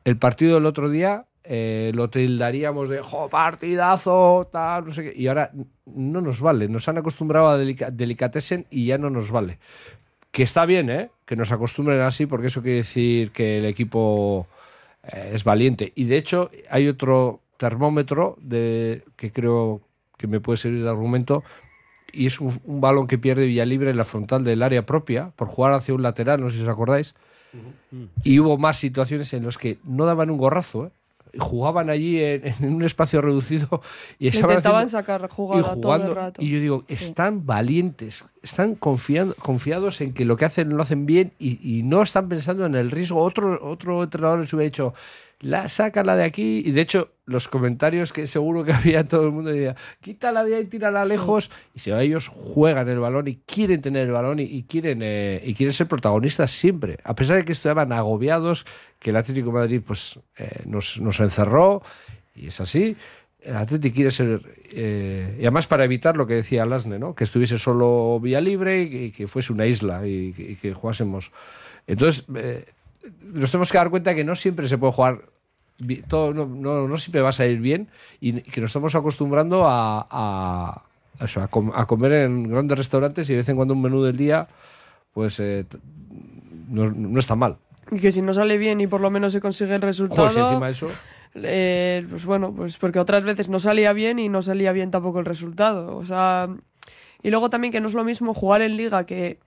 El 0.05 0.17
partido 0.19 0.55
del 0.55 0.67
otro 0.67 0.90
día 0.90 1.27
eh, 1.45 1.93
lo 1.95 2.09
tildaríamos 2.09 2.88
de 2.88 3.01
jo, 3.01 3.29
partidazo, 3.29 4.49
tal, 4.51 4.87
no 4.87 4.95
sé 4.95 5.05
qué, 5.05 5.12
y 5.14 5.27
ahora 5.27 5.51
no 5.87 6.21
nos 6.21 6.40
vale. 6.40 6.69
Nos 6.69 6.88
han 6.88 6.99
acostumbrado 6.99 7.49
a 7.49 7.59
delica- 7.59 7.90
delicatessen 7.90 8.67
y 8.71 8.87
ya 8.87 8.99
no 8.99 9.11
nos 9.11 9.31
vale. 9.31 9.59
Que 10.31 10.43
está 10.43 10.67
bien, 10.67 10.90
¿eh? 10.90 11.11
Que 11.27 11.37
nos 11.37 11.53
acostumbren 11.53 12.01
así, 12.01 12.27
porque 12.27 12.49
eso 12.49 12.62
quiere 12.62 12.79
decir 12.79 13.31
que 13.31 13.59
el 13.59 13.67
equipo 13.67 14.47
eh, 15.05 15.33
es 15.35 15.45
valiente. 15.45 15.93
Y 15.95 16.05
de 16.05 16.17
hecho, 16.17 16.51
hay 16.71 16.88
otro 16.88 17.40
termómetro 17.57 18.37
de, 18.40 19.05
que 19.17 19.31
creo 19.33 19.81
que 20.17 20.27
me 20.27 20.40
puede 20.40 20.57
servir 20.57 20.83
de 20.83 20.88
argumento, 20.88 21.45
y 22.12 22.27
es 22.27 22.40
un, 22.40 22.61
balón 22.64 23.07
que 23.07 23.19
pierde 23.19 23.47
Villalibre 23.47 23.90
en 23.90 23.97
la 23.97 24.05
frontal 24.05 24.45
del 24.45 24.62
área 24.62 24.87
propia 24.87 25.33
por 25.37 25.49
jugar 25.49 25.73
hacia 25.73 25.95
un 25.95 26.03
lateral, 26.03 26.40
no 26.40 26.49
sé 26.49 26.57
si 26.57 26.62
os 26.62 26.69
acordáis. 26.69 27.14
Y 28.23 28.38
hubo 28.38 28.59
más 28.59 28.77
situaciones 28.79 29.33
en 29.33 29.45
las 29.47 29.59
que 29.59 29.79
no 29.85 30.05
daban 30.05 30.31
un 30.31 30.37
gorrazo, 30.38 30.87
¿eh? 30.87 30.90
jugaban 31.38 31.90
allí 31.90 32.23
en, 32.23 32.43
en 32.61 32.75
un 32.75 32.83
espacio 32.85 33.21
reducido 33.21 33.83
y 34.21 34.29
estaban 34.29 34.57
Intentaban 34.57 34.85
haciendo- 34.85 35.01
sacar 35.01 35.29
y 35.29 35.35
jugada 35.35 35.62
todo 35.62 35.75
el 35.75 35.83
jugando. 36.03 36.14
rato. 36.14 36.43
Y 36.43 36.49
yo 36.51 36.61
digo, 36.61 36.85
están 36.88 37.45
valientes, 37.45 38.25
están 38.43 38.75
confiando, 38.77 39.35
confiados 39.37 40.01
en 40.01 40.12
que 40.12 40.25
lo 40.25 40.37
que 40.37 40.45
hacen 40.45 40.77
lo 40.77 40.83
hacen 40.83 41.07
bien 41.07 41.33
y, 41.40 41.59
y 41.79 41.83
no 41.83 42.03
están 42.03 42.29
pensando 42.29 42.64
en 42.67 42.75
el 42.77 42.90
riesgo. 42.93 43.21
Otro, 43.21 43.59
otro 43.69 44.05
entrenador 44.05 44.40
les 44.40 44.53
hubiera 44.53 44.67
dicho, 44.67 44.95
la, 45.45 45.69
sácala 45.69 46.17
de 46.17 46.25
aquí. 46.25 46.63
Y 46.65 46.73
de 46.73 46.81
hecho, 46.81 47.11
los 47.27 47.49
comentarios 47.49 48.13
que 48.13 48.27
seguro 48.27 48.65
que 48.65 48.73
había 48.75 49.05
todo 49.05 49.25
el 49.27 49.33
mundo 49.33 49.51
decía, 49.51 49.77
quítala 50.01 50.45
de 50.45 50.57
ahí, 50.57 50.65
tírala 50.65 51.05
lejos. 51.05 51.51
Y 51.75 51.81
si 51.81 51.93
ellos 51.93 52.29
juegan 52.29 52.89
el 52.89 52.99
balón 52.99 53.29
y 53.29 53.37
quieren 53.47 53.81
tener 53.81 54.07
el 54.07 54.13
balón 54.13 54.41
y, 54.41 54.45
y 54.45 54.65
quieren, 54.65 55.01
eh, 55.03 55.41
y 55.45 55.55
quieren 55.55 55.73
ser 55.73 55.87
protagonistas 55.87 56.51
siempre, 56.51 56.99
a 57.05 57.15
pesar 57.15 57.37
de 57.37 57.45
que 57.45 57.53
estaban 57.53 57.93
agobiados, 57.93 58.67
que 58.99 59.11
el 59.11 59.17
Atlético 59.17 59.49
de 59.49 59.55
Madrid 59.55 59.83
pues, 59.87 60.19
eh, 60.37 60.63
nos, 60.67 61.01
nos 61.01 61.21
encerró, 61.21 61.83
y 62.35 62.49
es 62.49 62.61
así. 62.61 62.97
El 63.41 63.57
Atlético 63.57 63.95
quiere 63.95 64.11
ser. 64.11 64.41
eh, 64.73 65.37
y 65.39 65.43
además, 65.43 65.67
para 65.67 65.85
evitar 65.85 66.17
lo 66.17 66.27
que 66.27 66.35
decía 66.35 66.65
Lasne, 66.65 66.99
¿no? 66.99 67.15
que 67.15 67.25
estuviese 67.25 67.59
solo 67.59 68.19
vía 68.19 68.41
libre 68.41 68.83
y 68.83 68.91
que, 68.91 69.05
y 69.05 69.11
que 69.11 69.29
fuese 69.29 69.53
una 69.53 69.67
isla 69.67 70.07
y 70.07 70.33
que, 70.33 70.53
y 70.53 70.57
que 70.57 70.73
jugásemos. 70.73 71.31
Entonces, 71.87 72.25
eh, 72.35 72.65
nos 73.35 73.51
tenemos 73.51 73.71
que 73.71 73.79
dar 73.79 73.91
cuenta 73.91 74.15
que 74.15 74.25
no 74.25 74.37
siempre 74.37 74.69
se 74.69 74.79
puede 74.79 74.93
jugar. 74.93 75.23
Todo, 76.09 76.33
no, 76.33 76.47
no, 76.47 76.87
no 76.87 76.99
siempre 76.99 77.21
va 77.21 77.31
a 77.31 77.33
salir 77.33 77.59
bien 77.61 77.89
y 78.21 78.41
que 78.43 78.61
nos 78.61 78.71
estamos 78.71 78.95
acostumbrando 78.95 79.65
a, 79.67 80.07
a, 80.09 80.83
a 81.19 81.25
eso, 81.25 81.41
a 81.43 81.49
com- 81.49 81.73
comer 81.87 82.13
en 82.13 82.49
grandes 82.49 82.79
restaurantes 82.79 83.29
y 83.29 83.33
de 83.33 83.39
vez 83.39 83.49
en 83.49 83.57
cuando 83.57 83.75
un 83.75 83.83
menú 83.83 84.03
del 84.05 84.17
día, 84.17 84.47
pues 85.13 85.41
eh, 85.41 85.65
no, 86.69 86.91
no 86.91 87.19
está 87.19 87.35
mal. 87.35 87.57
Y 87.91 87.99
que 87.99 88.13
si 88.13 88.23
no 88.23 88.33
sale 88.33 88.57
bien 88.57 88.81
y 88.81 88.87
por 88.87 89.01
lo 89.01 89.11
menos 89.11 89.33
se 89.33 89.41
consigue 89.41 89.75
el 89.75 89.83
resultado. 89.83 90.29
Joder, 90.29 90.33
si 90.33 90.41
encima 90.41 90.71
eso. 90.71 90.87
eh, 91.35 92.07
pues 92.09 92.25
bueno, 92.25 92.53
pues 92.55 92.79
porque 92.79 92.99
otras 93.01 93.25
veces 93.25 93.49
no 93.49 93.59
salía 93.59 93.93
bien 93.93 94.19
y 94.19 94.29
no 94.29 94.43
salía 94.43 94.73
bien 94.73 94.91
tampoco 94.91 95.19
el 95.19 95.27
resultado. 95.27 95.97
O 95.97 96.07
sea, 96.07 96.49
y 97.23 97.31
luego 97.31 97.51
también 97.51 97.73
que 97.73 97.81
no 97.81 97.89
es 97.89 97.95
lo 97.95 98.05
mismo 98.05 98.33
jugar 98.33 98.63
en 98.63 98.77
liga 98.77 99.05
que 99.07 99.39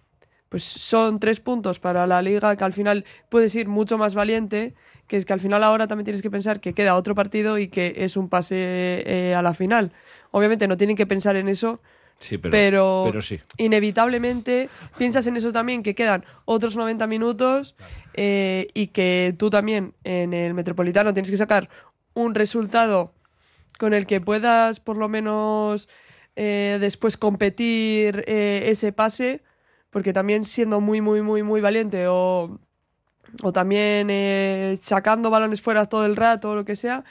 pues 0.49 0.63
son 0.63 1.19
tres 1.19 1.39
puntos 1.39 1.79
para 1.79 2.07
la 2.07 2.21
liga 2.21 2.55
que 2.55 2.63
al 2.63 2.73
final 2.73 3.05
puedes 3.29 3.53
ir 3.55 3.67
mucho 3.67 3.97
más 3.97 4.15
valiente, 4.15 4.73
que 5.07 5.17
es 5.17 5.25
que 5.25 5.33
al 5.33 5.39
final 5.39 5.63
ahora 5.63 5.87
también 5.87 6.05
tienes 6.05 6.21
que 6.21 6.31
pensar 6.31 6.59
que 6.59 6.73
queda 6.73 6.95
otro 6.95 7.15
partido 7.15 7.57
y 7.57 7.67
que 7.67 7.93
es 7.97 8.17
un 8.17 8.29
pase 8.29 8.55
eh, 8.57 9.35
a 9.35 9.41
la 9.41 9.53
final. 9.53 9.91
Obviamente 10.31 10.67
no 10.67 10.77
tienen 10.77 10.95
que 10.95 11.05
pensar 11.05 11.35
en 11.35 11.49
eso, 11.49 11.81
Sí, 12.19 12.39
pero, 12.39 12.51
pero, 12.51 13.03
pero 13.05 13.21
sí. 13.21 13.39
inevitablemente 13.57 14.69
piensas 14.97 15.27
en 15.27 15.37
eso 15.37 15.53
también, 15.53 15.83
que 15.83 15.93
quedan 15.93 16.25
otros 16.45 16.75
90 16.75 17.05
minutos 17.07 17.75
eh, 18.15 18.67
y 18.73 18.87
que 18.87 19.35
tú 19.37 19.49
también 19.51 19.93
en 20.03 20.33
el 20.33 20.53
Metropolitano 20.55 21.13
tienes 21.13 21.29
que 21.29 21.37
sacar 21.37 21.69
un 22.15 22.33
resultado 22.33 23.13
con 23.77 23.93
el 23.93 24.07
que 24.07 24.19
puedas 24.19 24.79
por 24.79 24.97
lo 24.97 25.07
menos 25.07 25.87
eh, 26.35 26.77
después 26.81 27.17
competir 27.17 28.23
ese 28.27 28.91
pase, 28.91 29.41
porque 29.97 30.13
también 30.13 30.45
siendo 30.45 30.79
muy, 30.79 31.01
muy, 31.01 31.23
muy, 31.23 31.41
muy 31.41 31.59
valiente 31.59 32.05
o, 32.07 32.59
o 33.41 33.51
también 33.51 34.09
eh, 34.11 34.77
sacando 34.79 35.31
balones 35.31 35.59
fuera 35.59 35.85
todo 35.87 36.05
el 36.05 36.15
rato 36.15 36.51
o 36.51 36.55
lo 36.55 36.65
que 36.65 36.75
sea, 36.75 37.03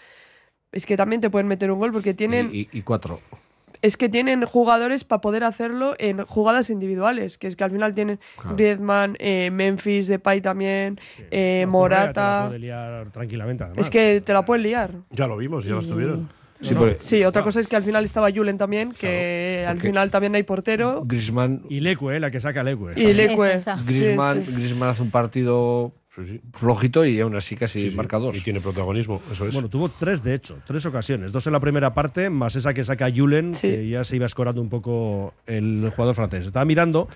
es 0.70 0.87
que 0.87 0.97
también 0.97 1.20
te 1.20 1.28
pueden 1.28 1.49
meter 1.49 1.68
un 1.72 1.80
gol 1.80 1.91
porque 1.91 2.14
tienen... 2.14 2.49
Y, 2.53 2.61
y- 2.61 2.68
y 2.70 2.82
cuatro. 2.82 3.18
es 3.82 3.97
que 3.97 4.09
tienen 4.09 4.45
jugadores 4.47 5.03
para 5.03 5.20
poder 5.20 5.43
hacerlo 5.43 5.97
en 5.99 6.24
jugadas 6.26 6.70
individuales, 6.70 7.39
que 7.39 7.49
es 7.49 7.57
que 7.57 7.64
al 7.64 7.72
final 7.72 7.93
tienen 7.93 8.20
Claro. 8.41 8.55
Griezmann, 8.57 9.16
eh, 9.18 9.51
Memphis, 9.51 10.07
Depay 10.07 10.41
también, 10.41 11.01
eh, 11.32 11.64
No, 11.66 11.72
Correa 11.72 12.12
te 12.12 12.20
la 12.20 12.26
Morata. 12.37 12.47
puede 12.47 12.59
liar 12.61 13.11
tranquilamente, 13.11 13.64
además. 13.64 13.84
Es 13.87 13.91
que 13.91 14.20
te 14.20 14.32
la 14.32 14.45
puedes 14.45 14.62
liar. 14.62 14.93
Ya 15.11 15.26
lo 15.26 15.37
vimos, 15.37 15.64
ya 15.64 15.72
lo 15.74 15.80
estuvieron. 15.80 16.28
Sí, 16.61 16.74
No, 16.74 16.80
porque 16.80 16.98
Sí, 17.00 17.22
otra 17.24 17.42
cosa 17.42 17.61
es 17.61 17.68
que 17.68 17.76
al 17.76 17.82
final 17.82 18.04
estaba 18.04 18.30
Julen 18.30 18.57
también, 18.59 18.92
que 18.92 19.64
al 19.68 19.80
final 19.80 20.11
también 20.11 20.34
hay 20.34 20.42
portero. 20.42 21.02
Griezmann, 21.04 21.62
Y 21.68 21.80
Leque, 21.80 22.18
la 22.20 22.30
que 22.30 22.40
saca 22.40 22.62
Leque. 22.62 22.92
Y 22.96 23.12
Leque. 23.12 23.34
Esa, 23.34 23.52
esa. 23.52 23.78
Sí, 23.78 23.84
Griezmann, 23.86 24.42
sí. 24.42 24.52
Griezmann 24.52 24.88
hace 24.90 25.02
un 25.02 25.11
partido 25.11 25.92
Sí, 26.16 26.24
sí. 26.24 26.40
flojito 26.54 27.04
y 27.04 27.20
aún 27.20 27.36
así 27.36 27.57
casi 27.57 27.82
Sí, 27.82 27.90
sí. 27.90 27.96
marca 27.96 28.16
dos. 28.18 28.38
Y 28.38 28.40
tiene 28.42 28.62
protagonismo, 28.62 29.20
eso 29.30 29.46
es. 29.46 29.52
Bueno, 29.52 29.68
tuvo 29.68 29.90
tres, 29.90 30.22
de 30.22 30.32
hecho, 30.32 30.57
tres 30.66 30.86
ocasiones. 30.86 31.30
Dos 31.30 31.46
en 31.46 31.52
la 31.52 31.61
primera 31.61 31.92
parte, 31.92 32.30
más 32.30 32.57
esa 32.57 32.72
que 32.72 32.84
saca 32.84 33.11
Julen, 33.14 33.54
Sí. 33.54 33.68
que 33.68 33.88
ya 33.90 34.02
se 34.02 34.16
iba 34.16 34.24
escorando 34.24 34.62
un 34.62 34.70
poco 34.70 35.34
el 35.46 35.92
jugador 35.94 36.14
francés. 36.14 36.46
Estaba 36.46 36.64
mirando 36.64 37.11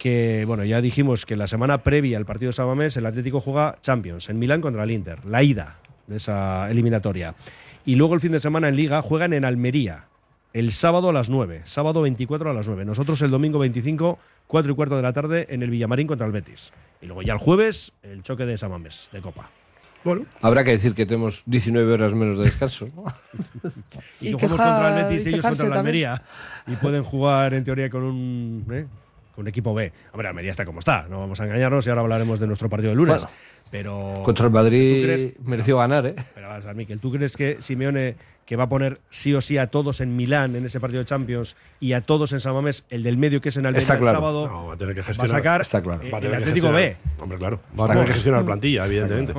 que, 0.00 0.42
bueno, 0.48 0.64
ya 0.64 0.80
dijimos 0.80 1.26
que 1.26 1.36
la 1.36 1.46
semana 1.46 1.84
previa 1.84 2.18
al 2.18 2.26
partido 2.26 2.48
de 2.48 2.54
Samamés, 2.54 2.96
el 2.96 3.06
Atlético 3.06 3.40
juega 3.40 3.76
Champions 3.82 4.28
en 4.28 4.40
Milán 4.40 4.60
contra 4.60 4.82
el 4.82 4.90
Inter, 4.90 5.24
la 5.26 5.44
ida 5.44 5.78
de 6.08 6.16
esa 6.16 6.68
eliminatoria. 6.72 7.36
Y 7.84 7.94
luego 7.94 8.14
el 8.14 8.20
fin 8.20 8.32
de 8.32 8.40
semana 8.40 8.68
en 8.68 8.76
Liga 8.76 9.02
juegan 9.02 9.32
en 9.32 9.44
Almería, 9.44 10.06
el 10.52 10.72
sábado 10.72 11.10
a 11.10 11.12
las 11.12 11.30
9, 11.30 11.62
sábado 11.64 12.02
24 12.02 12.50
a 12.50 12.54
las 12.54 12.66
9. 12.66 12.84
Nosotros 12.84 13.20
el 13.22 13.30
domingo 13.30 13.58
25, 13.58 14.18
4 14.46 14.72
y 14.72 14.74
cuarto 14.74 14.96
de 14.96 15.02
la 15.02 15.12
tarde 15.12 15.46
en 15.50 15.62
el 15.62 15.70
Villamarín 15.70 16.06
contra 16.06 16.26
el 16.26 16.32
Betis. 16.32 16.72
Y 17.00 17.06
luego 17.06 17.22
ya 17.22 17.32
el 17.32 17.38
jueves, 17.38 17.92
el 18.02 18.22
choque 18.22 18.46
de 18.46 18.58
Samamés, 18.58 19.08
de 19.12 19.20
Copa. 19.20 19.50
Bueno, 20.02 20.24
Habrá 20.40 20.64
que 20.64 20.70
decir 20.70 20.94
que 20.94 21.04
tenemos 21.04 21.42
19 21.46 21.92
horas 21.92 22.14
menos 22.14 22.38
de 22.38 22.44
descanso. 22.44 22.88
¿no? 22.96 23.04
y, 24.20 24.28
Y 24.28 24.36
que 24.36 24.48
jugamos 24.48 24.58
contra 24.58 24.98
el 24.98 25.04
Betis 25.04 25.26
y 25.26 25.28
ellos 25.30 25.42
contra 25.46 25.64
también. 25.64 25.78
Almería 25.78 26.22
y 26.66 26.76
pueden 26.76 27.04
jugar 27.04 27.54
en 27.54 27.64
teoría 27.64 27.90
con 27.90 28.02
un 28.02 28.66
¿eh? 28.72 28.86
Un 29.40 29.48
equipo 29.48 29.74
B. 29.74 29.92
Hombre, 30.12 30.28
Almería 30.28 30.50
está 30.50 30.64
como 30.64 30.78
está, 30.78 31.06
no 31.08 31.20
vamos 31.20 31.40
a 31.40 31.44
engañarnos 31.44 31.86
y 31.86 31.90
ahora 31.90 32.02
hablaremos 32.02 32.38
de 32.40 32.46
nuestro 32.46 32.68
partido 32.68 32.90
de 32.90 32.96
lunes. 32.96 33.22
Bueno. 33.22 33.30
pero 33.70 34.22
Contra 34.24 34.46
el 34.46 34.50
¿tú 34.52 34.54
Madrid 34.58 35.02
crees- 35.04 35.40
mereció 35.44 35.78
ganar, 35.78 36.06
¿eh? 36.06 36.14
Pero 36.34 36.48
vamos 36.48 36.66
a 36.66 36.74
Miquel, 36.74 36.98
¿tú 37.00 37.10
crees 37.12 37.36
que 37.36 37.56
Simeone 37.60 38.16
que 38.44 38.56
va 38.56 38.64
a 38.64 38.68
poner 38.68 38.98
sí 39.10 39.32
o 39.34 39.40
sí 39.40 39.58
a 39.58 39.68
todos 39.68 40.00
en 40.00 40.16
Milán 40.16 40.56
en 40.56 40.66
ese 40.66 40.80
partido 40.80 40.98
de 41.00 41.04
Champions 41.06 41.54
y 41.78 41.92
a 41.92 42.00
todos 42.00 42.32
en 42.32 42.40
San 42.40 42.52
Mamés, 42.52 42.84
el 42.90 43.04
del 43.04 43.16
medio 43.16 43.40
que 43.40 43.50
es 43.50 43.56
en 43.56 43.64
Almería 43.66 43.78
Está 43.78 43.94
el 43.94 44.00
claro. 44.00 44.18
sábado, 44.18 44.48
no, 44.48 44.66
va 44.66 44.74
a 44.74 44.76
tener 44.76 44.94
que 44.94 45.02
va 45.02 45.04
a 45.04 45.06
gestionar. 45.06 45.36
sacar 45.36 45.60
Está 45.60 45.80
claro. 45.82 46.02
eh, 46.02 46.10
va 46.10 46.18
a 46.18 46.20
el 46.20 46.28
que 46.30 46.36
Atlético 46.36 46.72
B. 46.72 46.82
gestionar- 46.96 47.22
Hombre, 47.22 47.38
claro. 47.38 47.56
Va 47.58 47.62
a 47.62 47.70
Está 47.70 47.76
tener 47.76 47.92
claro. 47.94 48.06
que 48.06 48.12
gestionar 48.14 48.44
plantilla, 48.44 48.86
evidentemente. 48.86 49.34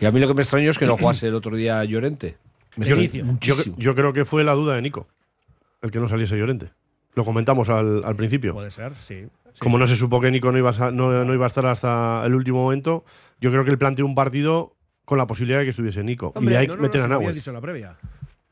Y 0.00 0.04
a 0.06 0.10
mí 0.10 0.18
lo 0.18 0.26
que 0.26 0.34
me 0.34 0.42
extrañó 0.42 0.70
es 0.70 0.78
que 0.78 0.86
no 0.86 0.96
jugase 0.96 1.28
el 1.28 1.34
otro 1.36 1.54
día 1.54 1.84
Llorente. 1.84 2.36
Me. 2.76 2.84
Yo, 2.86 3.54
yo 3.76 3.94
creo 3.94 4.12
que 4.12 4.24
fue 4.24 4.42
la 4.42 4.52
duda 4.54 4.74
de 4.74 4.82
Nico, 4.82 5.06
el 5.82 5.92
que 5.92 6.00
no 6.00 6.08
saliese 6.08 6.36
Llorente. 6.36 6.70
Lo 7.14 7.24
comentamos 7.24 7.68
al, 7.68 8.02
al 8.04 8.16
principio. 8.16 8.54
Puede 8.54 8.70
ser, 8.70 8.94
sí. 9.02 9.26
sí. 9.52 9.60
Como 9.60 9.78
no 9.78 9.86
se 9.86 9.96
supo 9.96 10.20
que 10.20 10.30
Nico 10.30 10.52
no 10.52 10.58
iba, 10.58 10.70
a, 10.70 10.90
no, 10.90 11.24
no 11.24 11.34
iba 11.34 11.44
a 11.44 11.48
estar 11.48 11.66
hasta 11.66 12.22
el 12.24 12.34
último 12.34 12.62
momento, 12.62 13.04
yo 13.40 13.50
creo 13.50 13.64
que 13.64 13.70
él 13.70 13.78
planteó 13.78 14.06
un 14.06 14.14
partido 14.14 14.74
con 15.04 15.18
la 15.18 15.26
posibilidad 15.26 15.58
de 15.60 15.64
que 15.64 15.70
estuviese 15.70 16.04
Nico. 16.04 16.32
y 16.40 16.46
de 16.46 16.56
ahí 16.56 16.66
no, 16.66 16.74
no, 16.74 16.76
no, 16.76 16.82
meten 16.82 17.00
a 17.00 17.08
lo 17.08 17.14
había 17.14 17.18
Nahuel. 17.20 17.34
dicho 17.34 17.50
en 17.50 17.54
la 17.54 17.60
previa. 17.60 17.96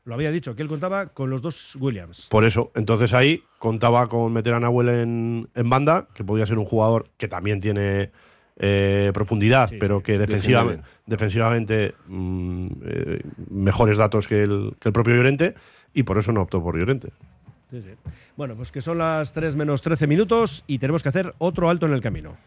Lo 0.05 0.13
había 0.13 0.31
dicho, 0.31 0.55
que 0.55 0.61
él 0.61 0.69
contaba 0.69 1.07
con 1.07 1.29
los 1.29 1.41
dos 1.41 1.75
Williams. 1.75 2.27
Por 2.31 2.45
eso, 2.45 2.71
entonces 2.75 3.13
ahí 3.13 3.43
contaba 3.59 4.07
con 4.07 4.31
meter 4.31 4.53
a 4.53 4.59
Nahuel 4.59 4.87
en, 4.89 5.49
en 5.53 5.69
banda, 5.69 6.07
que 6.13 6.23
podía 6.23 6.45
ser 6.45 6.57
un 6.57 6.65
jugador 6.65 7.09
que 7.17 7.27
también 7.27 7.59
tiene 7.59 8.11
eh, 8.55 9.11
profundidad, 9.13 9.69
Sí, 9.69 9.75
pero 9.77 9.97
sí, 9.97 10.03
que 10.03 10.13
sí, 10.13 10.19
defensivamente, 10.19 10.81
defiende 10.81 11.01
defensivamente 11.05 11.95
mm, 12.07 12.67
eh, 12.85 13.21
mejores 13.49 13.97
datos 13.97 14.27
que 14.27 14.43
el, 14.43 14.75
que 14.79 14.89
el 14.89 14.93
propio 14.93 15.13
Llorente, 15.13 15.55
y 15.93 16.03
por 16.03 16.17
eso 16.17 16.31
no 16.31 16.41
optó 16.41 16.63
por 16.63 16.77
Llorente. 16.77 17.11
Bueno, 18.35 18.55
pues 18.55 18.71
que 18.71 18.81
son 18.81 18.97
las 18.97 19.33
3 19.33 19.55
menos 19.55 19.81
13 19.81 20.07
minutos 20.07 20.63
y 20.67 20.79
tenemos 20.79 21.03
que 21.03 21.09
hacer 21.09 21.35
otro 21.37 21.69
alto 21.69 21.85
en 21.85 21.93
el 21.93 22.01
camino. 22.01 22.37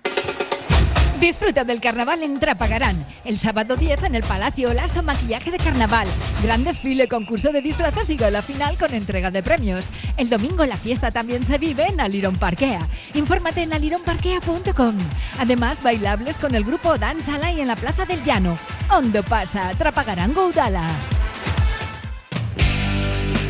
Disfruta 1.20 1.64
del 1.64 1.82
carnaval 1.82 2.22
en 2.22 2.40
Trapagarán. 2.40 3.04
El 3.26 3.36
sábado 3.36 3.76
10 3.76 4.04
en 4.04 4.14
el 4.14 4.22
Palacio 4.22 4.70
Olaso 4.70 5.02
Maquillaje 5.02 5.50
de 5.50 5.58
Carnaval. 5.58 6.08
Gran 6.42 6.64
desfile, 6.64 7.08
concurso 7.08 7.52
de 7.52 7.60
disfraces 7.60 8.08
y 8.08 8.16
gala 8.16 8.40
final 8.40 8.78
con 8.78 8.94
entrega 8.94 9.30
de 9.30 9.42
premios. 9.42 9.90
El 10.16 10.30
domingo 10.30 10.64
la 10.64 10.78
fiesta 10.78 11.10
también 11.10 11.44
se 11.44 11.58
vive 11.58 11.88
en 11.88 12.00
Aliron 12.00 12.36
Parquea. 12.36 12.88
Infórmate 13.12 13.62
en 13.62 13.74
alironparquea.com. 13.74 14.96
Además, 15.38 15.82
bailables 15.82 16.38
con 16.38 16.54
el 16.54 16.64
grupo 16.64 16.96
Dance 16.96 17.30
Alay 17.30 17.60
en 17.60 17.68
la 17.68 17.76
Plaza 17.76 18.06
del 18.06 18.24
Llano. 18.24 18.56
Hondo 18.90 19.22
pasa, 19.22 19.74
Trapagarán 19.76 20.32
Goudala. 20.32 20.88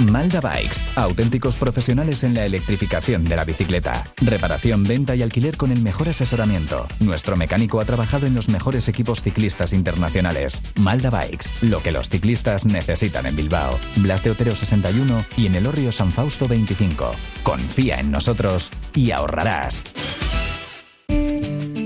Malda 0.00 0.40
Bikes, 0.40 0.78
auténticos 0.96 1.56
profesionales 1.56 2.24
en 2.24 2.34
la 2.34 2.46
electrificación 2.46 3.24
de 3.24 3.36
la 3.36 3.44
bicicleta. 3.44 4.04
Reparación, 4.22 4.84
venta 4.84 5.14
y 5.14 5.22
alquiler 5.22 5.58
con 5.58 5.70
el 5.72 5.82
mejor 5.82 6.08
asesoramiento. 6.08 6.86
Nuestro 7.00 7.36
mecánico 7.36 7.80
ha 7.80 7.84
trabajado 7.84 8.26
en 8.26 8.34
los 8.34 8.48
mejores 8.48 8.88
equipos 8.88 9.22
ciclistas 9.22 9.74
internacionales. 9.74 10.62
Malda 10.76 11.10
Bikes, 11.10 11.50
lo 11.62 11.82
que 11.82 11.92
los 11.92 12.08
ciclistas 12.08 12.64
necesitan 12.64 13.26
en 13.26 13.36
Bilbao. 13.36 13.78
Blas 13.96 14.24
de 14.24 14.30
Otero 14.30 14.56
61 14.56 15.24
y 15.36 15.46
en 15.46 15.54
el 15.54 15.66
Orrio 15.66 15.92
San 15.92 16.10
Fausto 16.12 16.48
25. 16.48 17.12
Confía 17.42 18.00
en 18.00 18.10
nosotros 18.10 18.70
y 18.94 19.10
ahorrarás. 19.10 19.84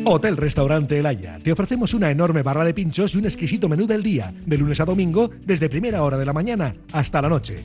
Hotel 0.06 0.36
Restaurante 0.36 0.98
El 0.98 1.06
Haya. 1.06 1.38
Te 1.42 1.50
ofrecemos 1.50 1.94
una 1.94 2.10
enorme 2.10 2.42
barra 2.42 2.64
de 2.64 2.74
pinchos 2.74 3.14
y 3.14 3.18
un 3.18 3.24
exquisito 3.24 3.68
menú 3.68 3.86
del 3.86 4.02
día, 4.02 4.32
de 4.46 4.58
lunes 4.58 4.78
a 4.80 4.84
domingo, 4.84 5.30
desde 5.44 5.70
primera 5.70 6.02
hora 6.02 6.18
de 6.18 6.26
la 6.26 6.32
mañana 6.32 6.76
hasta 6.92 7.22
la 7.22 7.30
noche. 7.30 7.64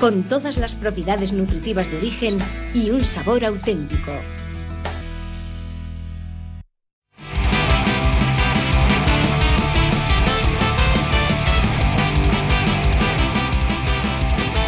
con 0.00 0.22
todas 0.24 0.56
las 0.56 0.74
propiedades 0.74 1.32
nutritivas 1.32 1.90
de 1.90 1.98
origen 1.98 2.38
y 2.74 2.90
un 2.90 3.04
sabor 3.04 3.44
auténtico. 3.44 4.12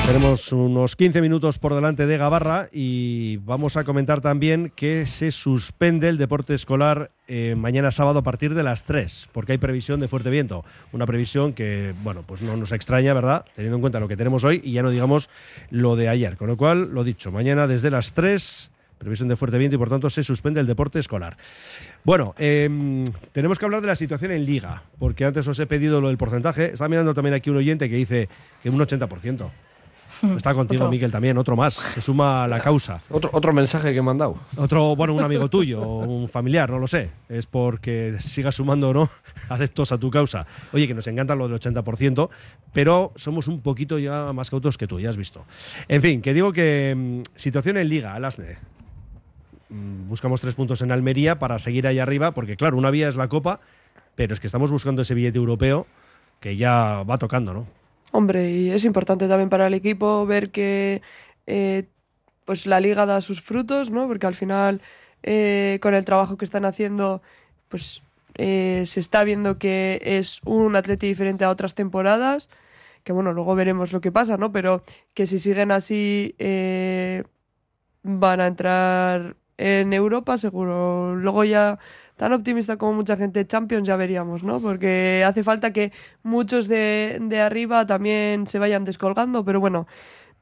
Tenemos 0.07 0.53
unos 0.53 0.97
15 0.97 1.23
minutos 1.23 1.59
por 1.59 1.75
delante 1.75 2.07
de 2.07 2.19
Gabarra 2.19 2.69
y 2.71 3.39
vamos 3.39 3.79
a 3.79 3.85
comentar 3.85 4.21
también 4.21 4.71
que 4.77 5.07
se 5.07 5.31
suspende 5.31 6.11
el 6.11 6.19
deporte 6.19 6.53
escolar 6.53 7.11
eh, 7.27 7.55
mañana 7.57 7.91
sábado 7.91 8.19
a 8.19 8.23
partir 8.23 8.55
de 8.55 8.63
las 8.63 8.85
3, 8.85 9.31
porque 9.33 9.53
hay 9.53 9.59
previsión 9.59 10.01
de 10.01 10.09
fuerte 10.09 10.29
viento. 10.29 10.63
Una 10.93 11.07
previsión 11.07 11.55
que, 11.55 11.95
bueno, 12.03 12.23
pues 12.27 12.43
no 12.43 12.55
nos 12.55 12.73
extraña, 12.73 13.15
¿verdad? 13.15 13.47
Teniendo 13.57 13.77
en 13.77 13.81
cuenta 13.81 13.99
lo 13.99 14.07
que 14.07 14.17
tenemos 14.17 14.45
hoy 14.45 14.61
y 14.63 14.73
ya 14.73 14.83
no 14.83 14.91
digamos 14.91 15.31
lo 15.71 15.97
de 15.97 16.11
ayer. 16.11 16.37
Con 16.37 16.49
lo 16.49 16.59
cual, 16.59 16.91
lo 16.93 17.03
dicho, 17.03 17.33
mañana 17.33 17.67
desde 17.67 17.91
las 17.91 18.13
3 18.13 18.71
previsión 18.99 19.29
de 19.29 19.37
fuerte 19.37 19.59
viento 19.59 19.77
y 19.77 19.79
por 19.79 19.91
tanto 19.91 20.09
se 20.09 20.23
suspende 20.23 20.61
el 20.61 20.67
deporte 20.67 20.99
escolar. 20.99 21.37
Bueno, 22.05 22.35
em, 22.39 23.05
tenemos 23.33 23.59
que 23.59 23.65
hablar 23.67 23.81
de 23.81 23.89
la 23.89 23.97
situación 23.97 24.33
en 24.33 24.47
liga, 24.47 24.83
porque 24.99 25.25
antes 25.25 25.47
os 25.47 25.59
he 25.59 25.67
pedido 25.67 26.01
lo 26.01 26.09
del 26.09 26.17
porcentaje. 26.17 26.73
Está 26.73 26.89
mirando 26.89 27.13
también 27.13 27.35
aquí 27.35 27.51
un 27.51 27.57
oyente 27.57 27.91
que 27.91 27.97
dice 27.97 28.29
que 28.63 28.71
un 28.71 28.79
80%. 28.79 29.51
Está 30.37 30.55
contigo, 30.55 30.85
Otro. 30.85 30.91
Miguel, 30.91 31.11
también, 31.11 31.39
otro 31.39 31.57
más. 31.57 31.75
Se 31.75 32.01
suma 32.01 32.45
a 32.45 32.49
la 32.49 32.61
causa. 32.61 33.01
Otro, 33.11 33.31
otro 33.33 33.53
mensaje 33.53 33.93
que 33.93 33.99
he 33.99 34.03
mandado. 34.03 34.37
Otro, 34.57 34.95
bueno, 34.97 35.15
un 35.15 35.23
amigo 35.23 35.49
tuyo, 35.49 35.81
o 35.83 36.05
un 36.05 36.29
familiar, 36.29 36.71
no 36.71 36.79
lo 36.79 36.87
sé. 36.87 37.11
Es 37.29 37.47
porque 37.47 38.17
sigas 38.21 38.55
sumando 38.57 38.91
o 38.91 38.93
no 38.95 39.11
adeptos 39.49 39.93
a 39.93 39.99
tu 39.99 40.11
causa. 40.11 40.47
Oye, 40.73 40.87
que 40.87 40.95
nos 40.95 41.07
encanta 41.07 41.35
lo 41.35 41.49
del 41.49 41.59
80%, 41.59 42.29
pero 42.73 43.13
somos 43.17 43.49
un 43.49 43.61
poquito 43.61 43.99
ya 43.99 44.33
más 44.33 44.51
cautos 44.51 44.79
que 44.79 44.87
tú, 44.87 45.01
ya 45.01 45.11
has 45.11 45.17
visto. 45.17 45.45
En 45.89 46.03
fin, 46.03 46.23
que 46.23 46.35
digo 46.35 46.53
que 46.53 46.95
mm, 46.97 47.23
situación 47.37 47.77
en 47.77 47.89
Liga, 47.89 48.15
Alasne. 48.15 48.59
Mm, 49.69 50.09
Buscamos 50.09 50.41
tres 50.41 50.55
puntos 50.55 50.83
en 50.83 50.93
Almería 50.93 51.39
para 51.39 51.59
seguir 51.59 51.87
ahí 51.87 51.99
arriba, 51.99 52.33
porque 52.33 52.57
claro, 52.57 52.77
una 52.77 52.91
vía 52.91 53.09
es 53.09 53.17
la 53.17 53.29
Copa, 53.29 53.61
pero 54.15 54.33
es 54.35 54.41
que 54.41 54.47
estamos 54.47 54.71
buscando 54.71 55.03
ese 55.03 55.15
billete 55.15 55.39
europeo 55.39 55.87
que 56.41 56.57
ya 56.57 57.03
va 57.03 57.19
tocando, 57.19 57.55
¿no? 57.55 57.67
Hombre, 58.17 58.49
y 58.49 58.71
es 58.71 58.85
importante 58.85 59.27
también 59.27 59.49
para 59.51 59.67
el 59.67 59.75
equipo 59.75 60.25
ver 60.25 60.53
que 60.53 61.03
eh, 61.49 61.89
pues 62.45 62.65
la 62.65 62.79
liga 62.79 63.07
da 63.07 63.21
sus 63.21 63.41
frutos, 63.43 63.91
¿no? 63.91 64.07
Porque 64.07 64.29
al 64.29 64.37
final, 64.37 64.83
eh, 65.25 65.81
con 65.83 65.95
el 65.95 66.05
trabajo 66.05 66.37
que 66.37 66.45
están 66.45 66.65
haciendo, 66.65 67.23
pues 67.69 68.03
eh, 68.37 68.85
se 68.87 69.01
está 69.01 69.25
viendo 69.25 69.59
que 69.59 70.01
es 70.05 70.41
un 70.45 70.77
atleti 70.77 71.09
diferente 71.09 71.45
a 71.45 71.51
otras 71.51 71.75
temporadas. 71.75 72.49
Que 73.03 73.13
bueno, 73.13 73.33
luego 73.33 73.57
veremos 73.57 73.93
lo 73.93 74.01
que 74.01 74.13
pasa, 74.13 74.37
¿no? 74.37 74.53
Pero 74.53 74.85
que 75.15 75.27
si 75.27 75.41
siguen 75.41 75.73
así, 75.73 76.37
eh, 76.39 77.25
van 78.03 78.41
a 78.41 78.47
entrar 78.47 79.37
en 79.59 79.93
Europa, 79.93 80.37
seguro. 80.39 81.17
Luego 81.17 81.45
ya, 81.45 81.79
tan 82.17 82.33
optimista 82.33 82.77
como 82.77 82.93
mucha 82.93 83.17
gente, 83.17 83.47
Champions 83.47 83.87
ya 83.87 83.97
veríamos, 83.97 84.43
¿no? 84.43 84.61
Porque 84.61 85.25
hace 85.27 85.43
falta 85.43 85.73
que 85.73 85.93
muchos 86.23 86.69
de, 86.69 87.19
de 87.21 87.41
arriba 87.41 87.87
también 87.87 88.47
se 88.47 88.59
vayan 88.59 88.85
descolgando, 88.85 89.45
pero 89.45 89.61
bueno, 89.61 89.87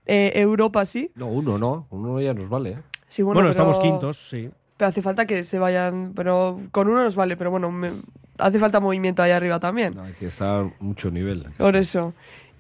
eh, 0.07 0.33
Europa 0.35 0.85
sí. 0.85 1.11
No, 1.15 1.29
uno 1.29 1.59
no. 1.59 1.87
Uno 1.91 2.21
ya 2.21 2.35
nos 2.35 2.49
vale. 2.49 2.71
¿eh? 2.71 2.79
Sí, 3.09 3.23
bueno, 3.23 3.39
Bueno, 3.39 3.51
estamos 3.51 3.79
quintos, 3.79 4.29
sí. 4.29 4.51
Pero 4.77 4.89
hace 4.89 5.03
falta 5.03 5.27
que 5.27 5.45
se 5.45 5.59
vayan, 5.59 6.13
pero 6.15 6.61
con 6.73 6.89
uno 6.89 7.05
nos 7.05 7.15
vale, 7.15 7.37
pero 7.37 7.51
bueno, 7.51 7.71
me- 7.71 7.91
hace 8.39 8.59
falta 8.59 8.81
movimiento 8.81 9.23
ahí 9.23 9.31
arriba 9.31 9.61
también. 9.61 9.99
Hay 9.99 10.13
que 10.15 10.27
estar 10.27 10.67
mucho 10.81 11.11
nivel. 11.11 11.47
Por 11.59 11.77
eso. 11.77 12.15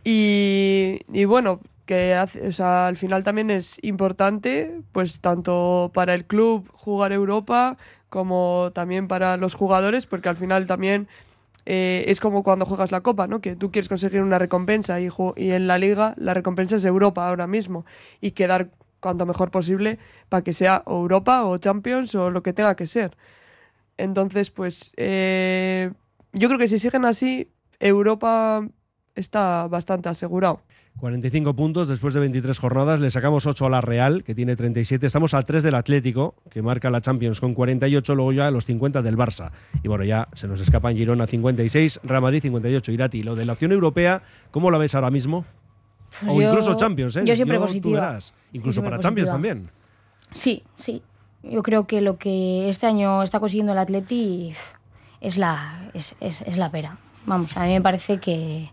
Y, 0.05 1.01
y 1.13 1.25
bueno, 1.25 1.61
que 1.87 2.15
hace- 2.15 2.47
o 2.47 2.53
sea, 2.53 2.87
al 2.87 2.97
final 2.97 3.25
también 3.25 3.51
es 3.51 3.79
importante, 3.83 4.81
pues 4.93 5.21
tanto 5.21 5.91
para 5.95 6.15
el 6.15 6.25
club 6.27 6.69
jugar 6.73 7.13
Europa 7.13 7.77
como 8.13 8.73
también 8.75 9.09
para 9.09 9.39
los 9.39 9.55
jugadores, 9.55 10.05
porque 10.05 10.29
al 10.29 10.37
final 10.37 10.67
también 10.67 11.09
eh, 11.65 12.05
es 12.09 12.21
como 12.21 12.43
cuando 12.43 12.67
juegas 12.67 12.93
la 12.93 13.01
Copa, 13.01 13.27
¿no? 13.27 13.41
Que 13.41 13.57
tú 13.57 13.73
quieres 13.73 13.89
conseguir 13.89 14.21
una 14.21 14.39
recompensa 14.39 15.01
y, 15.01 15.09
y 15.37 15.53
en 15.53 15.67
la 15.67 15.79
Liga 15.79 16.13
la 16.19 16.35
recompensa 16.35 16.77
es 16.77 16.85
Europa 16.85 17.27
ahora 17.27 17.47
mismo 17.47 17.87
y 18.21 18.33
quedar 18.33 18.69
cuanto 19.01 19.25
mejor 19.25 19.51
posible 19.51 19.99
para 20.29 20.45
que 20.45 20.53
sea 20.53 20.83
Europa 20.87 21.45
o 21.47 21.57
Champions 21.57 22.15
o 22.15 22.29
lo 22.29 22.43
que 22.43 22.53
tenga 22.53 22.77
que 22.77 22.87
ser. 22.87 23.17
Entonces, 23.97 24.51
pues 24.51 24.93
eh, 24.99 25.91
yo 26.35 26.49
creo 26.49 26.59
que 26.59 26.69
si 26.69 26.79
siguen 26.79 27.07
así, 27.07 27.49
Europa 27.81 28.69
está 29.15 29.69
bastante 29.69 30.11
asegurado. 30.11 30.61
45 30.99 31.55
puntos 31.55 31.89
después 31.89 32.15
de 32.15 32.21
23 32.21 32.59
jornadas. 32.59 33.01
Le 33.01 33.11
sacamos 33.11 33.47
8 33.47 33.67
a 33.67 33.71
la 33.71 33.81
Real, 33.81 34.23
que 34.23 34.35
tiene 34.35 34.55
37. 34.55 35.05
Estamos 35.07 35.35
a 35.35 35.43
3 35.43 35.63
del 35.65 35.75
Atlético, 35.75 36.35
que 36.51 36.63
marca 36.63 36.91
la 36.91 37.01
Champions 37.01 37.41
con 37.41 37.55
48. 37.55 38.15
Luego 38.15 38.33
ya 38.33 38.47
a 38.47 38.51
los 38.51 38.67
50 38.67 39.03
del 39.03 39.17
Barça. 39.17 39.51
Y 39.83 39.89
bueno, 39.89 40.05
ya 40.05 40.29
se 40.35 40.47
nos 40.47 40.61
escapan 40.61 40.95
Girona 40.97 41.27
56, 41.27 42.01
Real 42.05 42.23
Madrid 42.23 42.41
58. 42.43 42.93
Irati, 42.93 43.23
lo 43.23 43.35
de 43.35 43.45
la 43.47 43.55
opción 43.55 43.73
europea, 43.73 44.23
¿cómo 44.51 44.71
la 44.71 44.79
ves 44.79 44.95
ahora 44.95 45.11
mismo? 45.11 45.45
O 46.29 46.41
yo- 46.41 46.49
incluso 46.51 46.75
Champions, 46.77 47.17
¿eh? 47.17 47.23
yo 47.25 47.35
siempre 47.35 47.59
positiva. 47.59 48.01
verás. 48.01 48.35
Incluso 48.53 48.75
siempre 48.75 48.91
para 48.91 49.03
Champions 49.03 49.31
también. 49.31 49.71
Sí, 50.31 50.63
sí. 50.79 51.03
Yo 51.43 51.63
creo 51.65 51.87
que 51.89 52.01
lo 52.01 52.19
que 52.19 52.69
este 52.69 52.87
año 52.87 53.23
está 53.25 53.41
consiguiendo 53.41 53.73
el 53.73 53.79
Atleti 53.79 54.53
es 55.21 55.37
la, 55.39 55.91
es, 55.95 56.15
es- 56.21 56.43
es 56.43 56.57
la 56.59 56.71
pera. 56.71 56.99
Vamos, 57.27 57.57
a 57.57 57.65
mí 57.65 57.73
me 57.73 57.81
parece 57.81 58.19
que, 58.19 58.71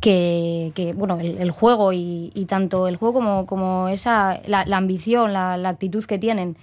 que, 0.00 0.72
que, 0.74 0.92
bueno, 0.92 1.18
el, 1.20 1.38
el 1.38 1.50
juego 1.50 1.92
y, 1.92 2.30
y 2.34 2.44
tanto 2.46 2.88
el 2.88 2.96
juego 2.96 3.14
como, 3.14 3.46
como 3.46 3.88
esa, 3.88 4.40
la, 4.46 4.64
la 4.64 4.76
ambición, 4.76 5.32
la, 5.32 5.56
la 5.56 5.70
actitud 5.70 6.04
que 6.04 6.18
tienen. 6.18 6.56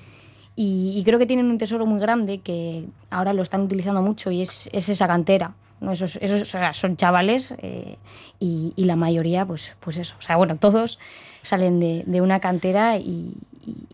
Y, 0.55 0.93
y 0.95 1.03
creo 1.03 1.17
que 1.17 1.25
tienen 1.25 1.47
un 1.49 1.57
tesoro 1.57 1.85
muy 1.85 1.99
grande 1.99 2.39
que 2.39 2.85
ahora 3.09 3.33
lo 3.33 3.41
están 3.41 3.61
utilizando 3.61 4.01
mucho 4.01 4.29
y 4.31 4.41
es, 4.41 4.69
es 4.71 4.87
esa 4.89 5.07
cantera. 5.07 5.55
¿no? 5.81 5.91
Esos, 5.91 6.17
esos, 6.17 6.41
o 6.41 6.45
sea, 6.45 6.73
son 6.73 6.95
chavales 6.95 7.53
eh, 7.57 7.97
y, 8.39 8.71
y 8.75 8.85
la 8.85 8.95
mayoría, 8.95 9.45
pues, 9.45 9.75
pues 9.79 9.97
eso. 9.97 10.15
O 10.19 10.21
sea, 10.21 10.35
bueno, 10.37 10.55
todos 10.57 10.99
salen 11.41 11.79
de, 11.79 12.03
de 12.05 12.21
una 12.21 12.39
cantera 12.39 12.97
y, 12.97 13.33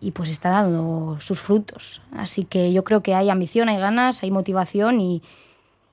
y- 0.02 0.12
pues 0.12 0.30
está 0.30 0.50
dando 0.50 1.18
sus 1.20 1.40
frutos. 1.40 2.02
Así 2.12 2.44
que 2.44 2.74
yo 2.74 2.84
creo 2.84 3.02
que 3.02 3.16
hay 3.16 3.30
ambición, 3.30 3.70
hay 3.70 3.78
ganas, 3.78 4.22
hay 4.24 4.30
motivación 4.32 5.00
y, 5.02 5.24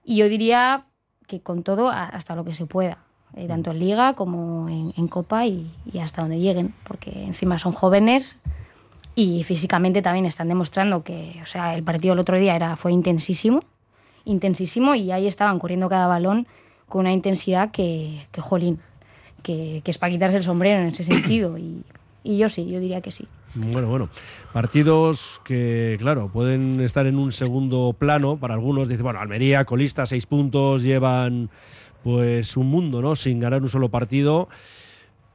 y 0.04 0.16
yo 0.16 0.28
diría 0.28 0.84
que 1.26 1.40
con 1.40 1.62
todo 1.62 1.90
hasta 1.90 2.34
lo 2.34 2.44
que 2.44 2.54
se 2.54 2.66
pueda, 2.66 2.98
eh, 3.36 3.46
tanto 3.46 3.70
en 3.70 3.78
liga 3.78 4.14
como 4.14 4.68
en, 4.68 4.92
en 4.96 5.08
copa 5.08 5.46
y, 5.46 5.70
y 5.92 5.98
hasta 5.98 6.22
donde 6.22 6.38
lleguen, 6.38 6.74
porque 6.84 7.10
encima 7.24 7.58
son 7.58 7.72
jóvenes 7.72 8.36
y 9.14 9.44
físicamente 9.44 10.02
también 10.02 10.26
están 10.26 10.48
demostrando 10.48 11.02
que, 11.02 11.38
o 11.42 11.46
sea, 11.46 11.74
el 11.74 11.82
partido 11.82 12.14
el 12.14 12.18
otro 12.18 12.38
día 12.38 12.56
era, 12.56 12.76
fue 12.76 12.92
intensísimo, 12.92 13.62
intensísimo 14.24 14.94
y 14.94 15.12
ahí 15.12 15.26
estaban 15.26 15.58
corriendo 15.58 15.88
cada 15.88 16.06
balón 16.06 16.46
con 16.88 17.00
una 17.00 17.12
intensidad 17.12 17.70
que, 17.70 18.26
que 18.32 18.40
jolín, 18.40 18.78
que, 19.42 19.80
que 19.84 19.90
es 19.90 19.98
para 19.98 20.12
quitarse 20.12 20.36
el 20.36 20.42
sombrero 20.42 20.80
en 20.80 20.88
ese 20.88 21.04
sentido 21.12 21.56
y, 21.58 21.82
y 22.24 22.38
yo 22.38 22.48
sí, 22.48 22.66
yo 22.66 22.80
diría 22.80 23.00
que 23.00 23.10
sí. 23.10 23.26
Bueno, 23.54 23.88
bueno. 23.88 24.08
Partidos 24.52 25.40
que, 25.44 25.96
claro, 25.98 26.28
pueden 26.30 26.80
estar 26.80 27.06
en 27.06 27.18
un 27.18 27.32
segundo 27.32 27.94
plano 27.98 28.36
para 28.36 28.52
algunos. 28.52 28.88
Dice, 28.88 29.02
bueno, 29.02 29.18
Almería, 29.18 29.64
colista, 29.64 30.04
seis 30.04 30.26
puntos, 30.26 30.82
llevan 30.82 31.48
pues 32.06 32.56
un 32.56 32.68
mundo, 32.68 33.02
¿no? 33.02 33.16
Sin 33.16 33.40
ganar 33.40 33.62
un 33.62 33.68
solo 33.68 33.88
partido. 33.88 34.48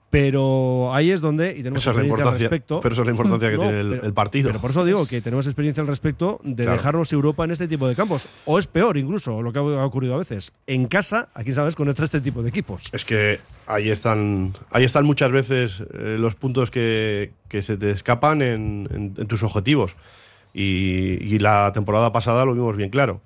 Pero 0.09 0.93
ahí 0.93 1.09
es 1.11 1.19
donde, 1.21 1.51
y 1.51 1.57
tenemos 1.57 1.79
Esa 1.81 1.91
es 1.91 1.95
la 1.97 2.01
experiencia 2.03 2.13
al 2.13 2.19
importancia- 2.19 2.49
respecto. 2.49 2.79
pero 2.81 2.93
esa 2.93 3.01
es 3.01 3.05
la 3.05 3.11
importancia 3.11 3.51
que 3.51 3.57
tiene 3.57 3.79
el- 3.81 3.89
pero- 3.91 4.03
el 4.07 4.13
partido. 4.13 4.47
Pero 4.49 4.59
por 4.61 4.71
eso 4.71 4.85
digo 4.85 5.05
que 5.05 5.21
tenemos 5.21 5.45
experiencia 5.47 5.81
al 5.81 5.87
respecto 5.87 6.39
de 6.43 6.63
Claro. 6.63 6.77
dejarnos 6.77 7.11
Europa 7.13 7.43
en 7.43 7.51
este 7.51 7.67
tipo 7.67 7.87
de 7.89 7.95
campos. 7.95 8.25
O 8.45 8.57
es 8.57 8.67
peor, 8.67 8.97
incluso, 8.97 9.41
lo 9.41 9.51
que 9.51 9.59
ha 9.59 9.85
ocurrido 9.85 10.15
a 10.15 10.17
veces. 10.17 10.53
En 10.67 10.87
casa, 10.87 11.27
aquí 11.33 11.51
sabes, 11.51 11.75
con 11.75 11.89
este 11.89 12.21
tipo 12.21 12.41
de 12.41 12.49
equipos. 12.49 12.89
Es 12.93 13.03
que 13.05 13.39
ahí 13.67 13.89
están, 13.89 14.53
ahí 14.71 14.83
están 14.85 15.03
muchas 15.05 15.31
veces 15.31 15.81
eh, 15.93 16.15
los 16.19 16.35
puntos 16.35 16.71
que, 16.71 17.31
que 17.49 17.61
se 17.61 17.75
te 17.77 17.91
escapan 17.91 18.41
en, 18.41 18.87
en- 18.93 19.13
en 19.17 19.27
tus 19.27 19.43
objetivos. 19.43 19.95
Y, 20.53 21.23
y 21.33 21.39
la 21.39 21.71
temporada 21.73 22.11
pasada 22.13 22.43
lo 22.45 22.53
vimos 22.53 22.75
bien 22.77 22.89
claro. 22.89 23.21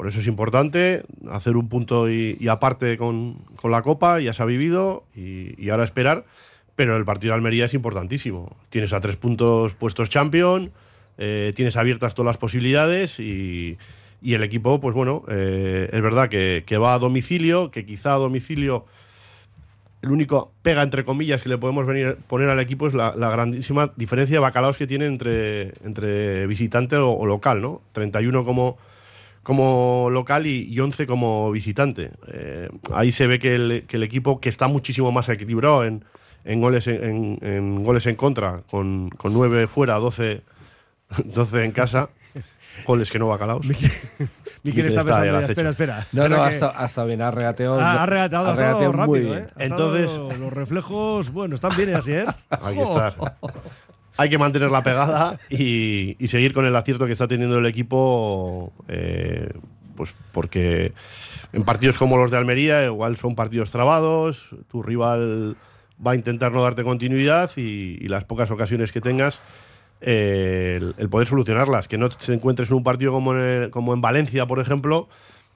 Por 0.00 0.08
eso 0.08 0.20
es 0.20 0.26
importante 0.28 1.02
hacer 1.30 1.58
un 1.58 1.68
punto 1.68 2.08
y, 2.08 2.48
aparte 2.48 2.96
con, 2.96 3.34
con 3.56 3.70
la 3.70 3.82
Copa, 3.82 4.18
ya 4.18 4.32
se 4.32 4.42
ha 4.42 4.46
vivido 4.46 5.04
y, 5.14 5.68
ahora 5.68 5.84
esperar. 5.84 6.24
Pero 6.74 6.96
el 6.96 7.04
partido 7.04 7.32
de 7.32 7.34
Almería 7.34 7.66
es 7.66 7.74
importantísimo. 7.74 8.56
Tienes 8.70 8.94
a 8.94 9.00
tres 9.00 9.16
puntos 9.16 9.74
puestos 9.74 10.08
champion, 10.08 10.72
eh, 11.18 11.52
tienes 11.54 11.76
abiertas 11.76 12.14
todas 12.14 12.28
las 12.28 12.38
posibilidades 12.38 13.20
y, 13.20 13.76
el 14.22 14.42
equipo, 14.42 14.80
pues 14.80 14.94
bueno, 14.94 15.22
eh, 15.28 15.90
es 15.92 16.00
verdad 16.00 16.30
que, 16.30 16.78
va 16.78 16.94
a 16.94 16.98
domicilio, 16.98 17.70
que 17.70 17.84
quizá 17.84 18.14
a 18.14 18.16
domicilio 18.16 18.86
el 20.00 20.12
único 20.12 20.50
pega, 20.62 20.82
entre 20.82 21.04
comillas, 21.04 21.42
que 21.42 21.50
le 21.50 21.58
podemos 21.58 21.84
venir, 21.84 22.16
poner 22.26 22.48
al 22.48 22.60
equipo 22.60 22.86
es 22.86 22.94
la, 22.94 23.14
la 23.14 23.28
grandísima 23.28 23.92
diferencia 23.96 24.36
de 24.36 24.40
bacalaos 24.40 24.78
que 24.78 24.86
tiene 24.86 25.04
entre, 25.04 25.74
entre 25.84 26.46
visitante 26.46 26.96
o, 26.96 27.10
o 27.10 27.26
local, 27.26 27.60
¿no? 27.60 27.82
31 27.92 28.46
como, 28.46 28.78
como 29.42 30.08
local 30.10 30.46
y, 30.46 30.64
y 30.72 30.78
11 30.80 31.06
como 31.06 31.50
visitante. 31.50 32.10
Eh, 32.32 32.68
ahí 32.92 33.10
se 33.12 33.26
ve 33.26 33.38
que 33.38 33.54
el, 33.54 33.84
que 33.88 33.96
el 33.96 34.02
equipo, 34.02 34.40
que 34.40 34.48
está 34.48 34.68
muchísimo 34.68 35.10
más 35.12 35.28
equilibrado 35.28 35.84
en, 35.84 36.04
en 36.44 36.60
goles, 36.60 36.86
en, 36.86 37.02
en- 37.02 37.38
en 37.42 37.84
goles 37.84 38.06
en 38.06 38.16
contra, 38.16 38.62
con, 38.70 39.10
con 39.10 39.32
9 39.32 39.66
fuera, 39.66 39.96
12, 39.96 40.42
12 41.24 41.64
en 41.64 41.72
casa, 41.72 42.10
Goles 42.86 43.10
que 43.10 43.18
no 43.18 43.26
bacalaos. 43.28 43.66
Miquel 43.66 44.86
está 44.86 45.00
está 45.00 45.02
pensando, 45.02 45.40
ya, 45.40 45.46
espera, 45.46 45.70
espera. 45.70 46.06
No, 46.12 46.22
Espera 46.22 46.28
no, 46.28 46.42
que- 46.44 46.48
hasta, 46.48 46.68
hasta 46.70 47.04
bien, 47.04 47.20
ha 47.20 47.30
regateado. 47.30 47.78
Ah, 47.80 48.02
ha 48.02 48.06
regateado, 48.06 48.46
ha 48.48 48.52
estado 48.52 48.68
regateado 48.68 48.92
rápido, 48.92 49.08
muy 49.08 49.18
¿eh? 49.20 49.24
bien. 49.24 49.50
Ha 49.56 49.64
estado- 49.64 49.96
Entonces- 49.98 50.38
los 50.38 50.52
reflejos, 50.52 51.30
bueno, 51.32 51.56
están 51.56 51.76
bien 51.76 51.94
así, 51.94 52.12
¿eh? 52.12 52.24
Hay 52.48 52.76
que 52.76 52.82
estar. 52.82 53.14
Hay 54.20 54.28
que 54.28 54.36
mantener 54.36 54.70
la 54.70 54.82
pegada 54.82 55.38
y, 55.48 56.14
seguir 56.26 56.52
con 56.52 56.66
el 56.66 56.76
acierto 56.76 57.06
que 57.06 57.12
está 57.12 57.26
teniendo 57.26 57.56
el 57.56 57.64
equipo, 57.64 58.70
eh, 58.86 59.48
pues 59.96 60.14
porque 60.30 60.92
en 61.54 61.64
partidos 61.64 61.96
como 61.96 62.18
los 62.18 62.30
de 62.30 62.36
Almería 62.36 62.84
igual 62.84 63.16
son 63.16 63.34
partidos 63.34 63.70
trabados, 63.70 64.50
tu 64.70 64.82
rival 64.82 65.56
va 66.06 66.10
a 66.10 66.16
intentar 66.16 66.52
no 66.52 66.62
darte 66.62 66.84
continuidad 66.84 67.50
y, 67.56 68.06
las 68.08 68.26
pocas 68.26 68.50
ocasiones 68.50 68.92
que 68.92 69.00
tengas, 69.00 69.40
eh, 70.02 70.92
el, 70.98 71.08
poder 71.08 71.26
solucionarlas, 71.26 71.88
que 71.88 71.96
no 71.96 72.10
te 72.10 72.34
encuentres 72.34 72.68
en 72.68 72.76
un 72.76 72.84
partido 72.84 73.12
como 73.12 73.32
en, 73.94 74.00
Valencia, 74.02 74.44
por 74.44 74.60
ejemplo, 74.60 75.08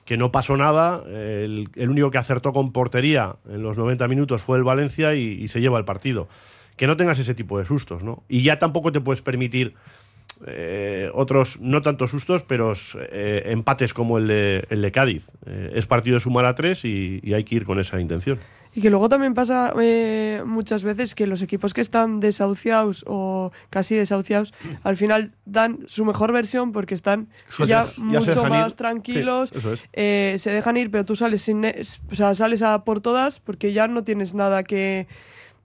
que 0.06 0.16
no 0.16 0.32
pasó 0.32 0.56
nada, 0.56 1.04
el, 1.06 1.68
único 1.76 2.10
que 2.10 2.16
acertó 2.16 2.54
con 2.54 2.72
portería 2.72 3.36
en 3.46 3.62
los 3.62 3.76
90 3.76 4.08
minutos 4.08 4.40
fue 4.40 4.56
el 4.56 4.64
Valencia 4.64 5.14
y 5.14 5.48
se 5.48 5.60
lleva 5.60 5.76
el 5.76 5.84
partido. 5.84 6.28
Que 6.76 6.86
no 6.86 6.96
tengas 6.96 7.18
ese 7.18 7.34
tipo 7.34 7.58
de 7.58 7.64
sustos, 7.64 8.02
¿no? 8.02 8.22
Y 8.28 8.42
ya 8.42 8.58
tampoco 8.58 8.90
te 8.92 9.00
puedes 9.00 9.22
permitir 9.22 9.74
eh, 10.46 11.10
otros, 11.14 11.58
no 11.60 11.82
tantos 11.82 12.10
sustos, 12.10 12.42
pero 12.42 12.72
eh, 12.98 13.42
empates 13.46 13.94
como 13.94 14.18
el 14.18 14.26
de, 14.28 14.66
el 14.70 14.82
de 14.82 14.92
Cádiz. 14.92 15.30
Eh, 15.46 15.72
es 15.74 15.86
partido 15.86 16.14
de 16.14 16.20
sumar 16.20 16.44
a 16.44 16.54
tres 16.54 16.84
y, 16.84 17.20
y 17.22 17.34
hay 17.34 17.44
que 17.44 17.54
ir 17.56 17.64
con 17.64 17.78
esa 17.78 18.00
intención. 18.00 18.38
Y 18.76 18.80
que 18.80 18.90
luego 18.90 19.08
también 19.08 19.34
pasa 19.34 19.72
eh, 19.80 20.42
muchas 20.44 20.82
veces 20.82 21.14
que 21.14 21.28
los 21.28 21.40
equipos 21.42 21.72
que 21.72 21.80
están 21.80 22.18
desahuciados 22.18 23.04
o 23.06 23.52
casi 23.70 23.94
desahuciados, 23.94 24.52
al 24.82 24.96
final 24.96 25.30
dan 25.44 25.78
su 25.86 26.04
mejor 26.04 26.32
versión 26.32 26.72
porque 26.72 26.96
están 26.96 27.28
Sí, 27.48 27.66
ya 27.66 27.86
mucho 27.98 28.44
más 28.48 28.72
ir. 28.72 28.74
tranquilos, 28.74 29.50
Sí, 29.50 29.58
eso 29.58 29.74
es. 29.74 30.42
se 30.42 30.50
dejan 30.50 30.76
ir, 30.76 30.90
pero 30.90 31.04
tú 31.04 31.14
sales 31.14 31.42
sin, 31.42 31.64
o 31.64 32.14
sea, 32.16 32.34
sales 32.34 32.62
a 32.62 32.82
por 32.82 33.00
todas 33.00 33.38
porque 33.38 33.72
ya 33.72 33.86
no 33.86 34.02
tienes 34.02 34.34
nada 34.34 34.64
que, 34.64 35.06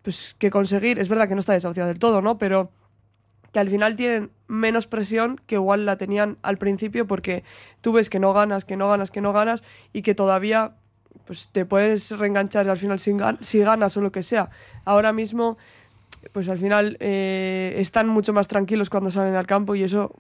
pues, 0.10 0.36
que 0.40 0.50
conseguir. 0.50 0.98
Es 0.98 1.08
verdad 1.08 1.28
que 1.28 1.36
no 1.36 1.40
está 1.40 1.54
desahuciado 1.54 1.88
del 1.88 2.00
todo, 2.00 2.24
¿no? 2.24 2.40
Pero 2.40 2.72
que 3.54 3.60
al 3.60 3.70
final 3.70 3.96
tienen 3.96 4.32
menos 4.48 4.88
presión 4.88 5.40
que 5.46 5.54
igual 5.54 5.86
la 5.86 5.98
tenían 5.98 6.40
al 6.42 6.58
principio 6.58 7.06
porque 7.06 7.44
tú 7.82 7.92
ves 7.92 8.10
que 8.10 8.18
no 8.20 8.34
ganas, 8.34 8.66
que 8.66 8.76
no 8.76 8.90
ganas, 8.90 9.12
que 9.12 9.22
no 9.22 9.34
ganas 9.34 9.62
y 9.94 10.02
que 10.02 10.16
todavía 10.16 10.72
pues 11.26 11.50
te 11.52 11.64
puedes 11.64 12.10
reenganchar 12.18 12.68
al 12.68 12.78
final 12.78 12.98
si, 12.98 13.16
si 13.42 13.60
ganas 13.60 13.96
o 13.98 14.02
lo 14.02 14.12
que 14.12 14.24
sea. 14.24 14.50
Ahora 14.84 15.14
mismo 15.14 15.60
pues 16.32 16.50
al 16.50 16.58
final 16.58 16.98
eh, 17.00 17.76
están 17.78 18.08
mucho 18.08 18.34
más 18.34 18.48
tranquilos 18.48 18.90
cuando 18.90 19.12
salen 19.12 19.36
al 19.36 19.46
campo 19.46 19.76
y 19.76 19.84
eso 19.84 20.16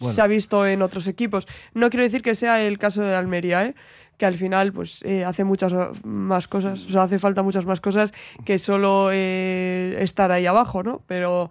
Bueno. 0.00 0.12
se 0.12 0.22
ha 0.22 0.26
visto 0.26 0.66
en 0.66 0.82
otros 0.82 1.06
equipos. 1.06 1.46
No 1.72 1.88
quiero 1.88 2.02
decir 2.02 2.22
que 2.22 2.34
sea 2.34 2.60
el 2.60 2.78
caso 2.78 3.02
de 3.02 3.14
Almería, 3.14 3.64
¿eh? 3.64 3.74
Que 4.20 4.26
al 4.26 4.34
final 4.34 4.72
pues 4.72 5.02
eh, 5.04 5.24
hace 5.24 5.42
muchas 5.44 5.72
más 6.04 6.46
cosas, 6.46 6.84
o 6.84 6.90
sea, 6.90 7.02
hace 7.04 7.18
falta 7.18 7.42
muchas 7.42 7.64
más 7.64 7.80
cosas 7.80 8.12
que 8.44 8.58
solo 8.58 9.08
eh, 9.10 9.96
estar 10.00 10.30
ahí 10.30 10.44
abajo, 10.46 10.82
¿no? 10.82 11.02
Pero 11.08 11.50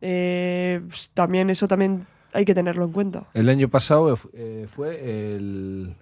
eh, 0.00 0.80
pues, 0.88 1.10
también 1.14 1.50
eso 1.50 1.68
también 1.68 2.06
hay 2.32 2.44
que 2.44 2.54
tenerlo 2.54 2.84
en 2.86 2.92
cuenta. 2.92 3.24
El 3.34 3.48
año 3.48 3.68
pasado 3.68 4.12
eh, 4.12 4.16
fu- 4.16 4.30
eh, 4.32 4.66
fue 4.68 5.34
el. 5.36 5.94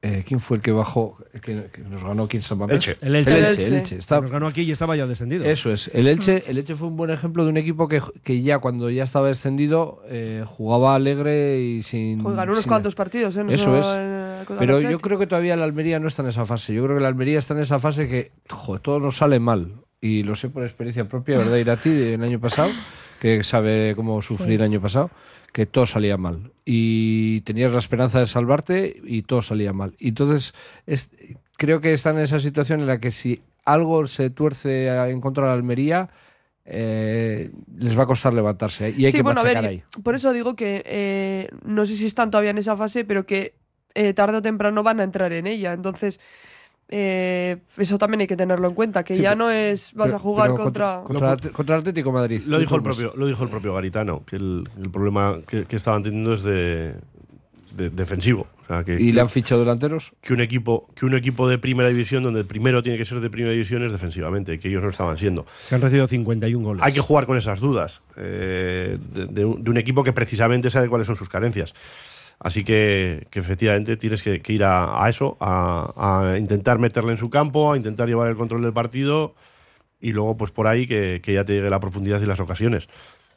Eh, 0.00 0.22
¿Quién 0.26 0.38
fue 0.38 0.58
el 0.58 0.62
que 0.62 0.70
bajó? 0.70 1.16
Que, 1.42 1.70
que 1.72 1.80
nos 1.82 2.04
ganó 2.04 2.24
aquí 2.24 2.36
en 2.36 2.42
San 2.44 2.58
Mamés? 2.58 2.76
Elche. 2.76 2.96
El 3.00 3.16
Elche. 3.16 3.32
El 3.32 3.38
El 3.38 3.44
Elche, 3.50 3.62
el 3.64 3.74
Elche. 3.74 3.96
Está- 3.96 4.20
Nos 4.20 4.30
ganó 4.30 4.46
aquí 4.46 4.62
y 4.62 4.70
estaba 4.70 4.94
ya 4.96 5.06
descendido. 5.06 5.44
Eso 5.44 5.72
es. 5.72 5.90
El 5.92 6.06
Elche, 6.06 6.44
el 6.46 6.58
Elche 6.58 6.76
fue 6.76 6.86
un 6.88 6.96
buen 6.96 7.10
ejemplo 7.10 7.42
de 7.44 7.50
un 7.50 7.56
equipo 7.56 7.88
que, 7.88 8.00
que 8.22 8.40
ya 8.40 8.58
cuando 8.60 8.90
ya 8.90 9.02
estaba 9.04 9.26
descendido 9.28 10.02
eh, 10.08 10.44
jugaba 10.46 10.94
alegre 10.94 11.60
y 11.60 11.82
sin. 11.82 12.20
Joder, 12.22 12.36
ganó 12.36 12.52
unos 12.52 12.62
sin- 12.64 12.68
cuantos 12.70 12.94
partidos, 12.94 13.36
¿eh? 13.36 13.42
No 13.44 13.50
Eso 13.50 13.76
es. 13.76 13.86
en, 13.88 13.96
eh, 14.00 14.40
el 14.50 14.56
Pero 14.58 14.80
yo 14.80 15.00
creo 15.00 15.18
que 15.18 15.26
todavía 15.26 15.56
la 15.56 15.64
Almería 15.64 15.98
no 15.98 16.06
está 16.06 16.22
en 16.22 16.28
esa 16.28 16.46
fase. 16.46 16.72
Yo 16.74 16.84
creo 16.84 16.96
que 16.96 17.02
la 17.02 17.08
Almería 17.08 17.38
está 17.38 17.54
en 17.54 17.60
esa 17.60 17.78
fase 17.80 18.08
que, 18.08 18.30
joder, 18.48 18.80
todo 18.80 19.00
nos 19.00 19.16
sale 19.16 19.40
mal. 19.40 19.72
Y 20.00 20.22
lo 20.22 20.36
sé 20.36 20.48
por 20.48 20.62
experiencia 20.62 21.08
propia, 21.08 21.38
¿verdad, 21.38 21.56
Irati? 21.56 21.90
Del 21.90 22.22
año 22.22 22.38
pasado, 22.38 22.70
que 23.20 23.42
sabe 23.42 23.94
cómo 23.96 24.22
sufrir 24.22 24.60
el 24.60 24.62
año 24.62 24.80
pasado, 24.80 25.10
que 25.52 25.66
todo 25.66 25.86
salía 25.86 26.16
mal. 26.16 26.52
Y 26.64 27.40
tenías 27.42 27.72
la 27.72 27.78
esperanza 27.78 28.20
de 28.20 28.26
salvarte 28.26 29.00
y 29.04 29.22
todo 29.22 29.42
salía 29.42 29.72
mal. 29.72 29.94
Y 29.98 30.08
entonces, 30.08 30.54
es, 30.86 31.10
creo 31.56 31.80
que 31.80 31.92
están 31.92 32.16
en 32.16 32.22
esa 32.22 32.38
situación 32.40 32.80
en 32.80 32.86
la 32.86 33.00
que 33.00 33.10
si 33.10 33.40
algo 33.64 34.06
se 34.06 34.30
tuerce 34.30 34.90
a- 34.90 35.08
en 35.08 35.20
contra 35.20 35.44
de 35.44 35.48
la 35.50 35.54
Almería, 35.54 36.10
eh, 36.64 37.50
les 37.78 37.98
va 37.98 38.02
a 38.02 38.06
costar 38.06 38.34
levantarse. 38.34 38.88
¿eh? 38.88 38.94
Y 38.96 39.06
hay 39.06 39.12
Sí, 39.12 39.18
que 39.18 39.22
bueno, 39.22 39.40
a 39.40 39.44
ver, 39.44 39.56
ahí. 39.56 39.82
por 40.02 40.14
eso 40.14 40.32
digo 40.32 40.54
que 40.54 40.82
eh, 40.86 41.48
no 41.64 41.86
sé 41.86 41.96
si 41.96 42.06
están 42.06 42.30
todavía 42.30 42.50
en 42.50 42.58
esa 42.58 42.76
fase, 42.76 43.04
pero 43.04 43.24
que 43.26 43.54
eh, 43.94 44.12
tarde 44.12 44.36
o 44.38 44.42
temprano 44.42 44.82
van 44.82 45.00
a 45.00 45.04
entrar 45.04 45.32
en 45.32 45.46
ella. 45.46 45.72
Entonces, 45.72 46.20
eh, 46.90 47.58
eso 47.76 47.98
también 47.98 48.22
hay 48.22 48.26
que 48.26 48.36
tenerlo 48.36 48.68
en 48.68 48.74
cuenta, 48.74 49.04
que 49.04 49.14
Sí, 49.16 49.22
ya 49.22 49.30
pero- 49.32 49.44
no 49.44 49.50
es 49.50 49.92
vas 49.94 50.06
a 50.08 50.16
Pero- 50.16 50.18
jugar 50.20 50.50
pero 50.52 50.62
contra... 50.64 51.00
contra, 51.04 51.36
contra 51.52 51.74
el 51.76 51.80
Atlético 51.80 52.12
Madrid. 52.12 52.40
Lo 52.46 52.58
dijo, 52.58 52.76
el 52.76 52.82
propio, 52.82 53.12
lo 53.16 53.26
dijo 53.26 53.44
el 53.44 53.50
propio 53.50 53.74
Garitano, 53.74 54.24
que 54.24 54.36
el, 54.36 54.68
el 54.82 54.90
problema 54.90 55.38
que, 55.46 55.64
que 55.66 55.76
estaban 55.76 56.02
teniendo 56.02 56.34
es 56.34 56.42
de, 56.42 56.94
de- 57.76 57.90
defensivo. 57.90 58.46
O 58.64 58.66
sea, 58.68 58.84
que, 58.84 59.00
¿Y 59.00 59.12
le 59.12 59.20
han 59.22 59.30
fichado 59.30 59.62
delanteros? 59.62 60.12
que 60.20 60.34
un 60.34 60.42
equipo 60.42 60.88
que 60.94 61.06
un 61.06 61.14
equipo 61.14 61.48
de 61.48 61.56
primera 61.58 61.88
división 61.88 62.22
donde 62.22 62.40
el 62.40 62.46
primero 62.46 62.82
tiene 62.82 62.98
que 62.98 63.06
ser 63.06 63.18
de 63.20 63.30
primera 63.30 63.52
división 63.52 63.82
es 63.82 63.92
defensivamente 63.92 64.58
que 64.60 64.68
ellos 64.68 64.82
no 64.82 64.90
estaban 64.90 65.16
siendo 65.16 65.46
Se 65.58 65.74
han 65.74 65.80
recibido 65.80 66.06
51 66.06 66.62
goles. 66.66 66.82
hay 66.84 66.92
que 66.92 67.00
jugar 67.00 67.24
con 67.24 67.38
esas 67.38 67.60
dudas 67.60 68.02
eh, 68.16 68.98
de, 69.14 69.24
de 69.26 69.44
un, 69.46 69.64
de 69.64 69.70
un 69.70 69.78
equipo 69.78 70.04
que 70.04 70.12
precisamente 70.12 70.68
sabe 70.68 70.88
cuáles 70.90 71.06
son 71.06 71.16
sus 71.16 71.30
carencias 71.30 71.74
así 72.40 72.64
que, 72.64 73.26
que 73.30 73.40
efectivamente 73.40 73.96
tienes 73.96 74.22
que, 74.22 74.40
que 74.40 74.52
ir 74.52 74.64
a, 74.64 75.04
a 75.04 75.08
eso 75.08 75.36
a, 75.40 76.32
a 76.32 76.38
intentar 76.38 76.78
meterle 76.78 77.12
en 77.12 77.18
su 77.18 77.30
campo 77.30 77.72
a 77.72 77.76
intentar 77.76 78.08
llevar 78.08 78.28
el 78.28 78.36
control 78.36 78.62
del 78.62 78.72
partido 78.72 79.34
y 80.00 80.12
luego 80.12 80.36
pues 80.36 80.50
por 80.52 80.66
ahí 80.68 80.86
que, 80.86 81.20
que 81.22 81.32
ya 81.34 81.44
te 81.44 81.54
llegue 81.54 81.70
la 81.70 81.80
profundidad 81.80 82.20
y 82.22 82.26
las 82.26 82.40
ocasiones 82.40 82.88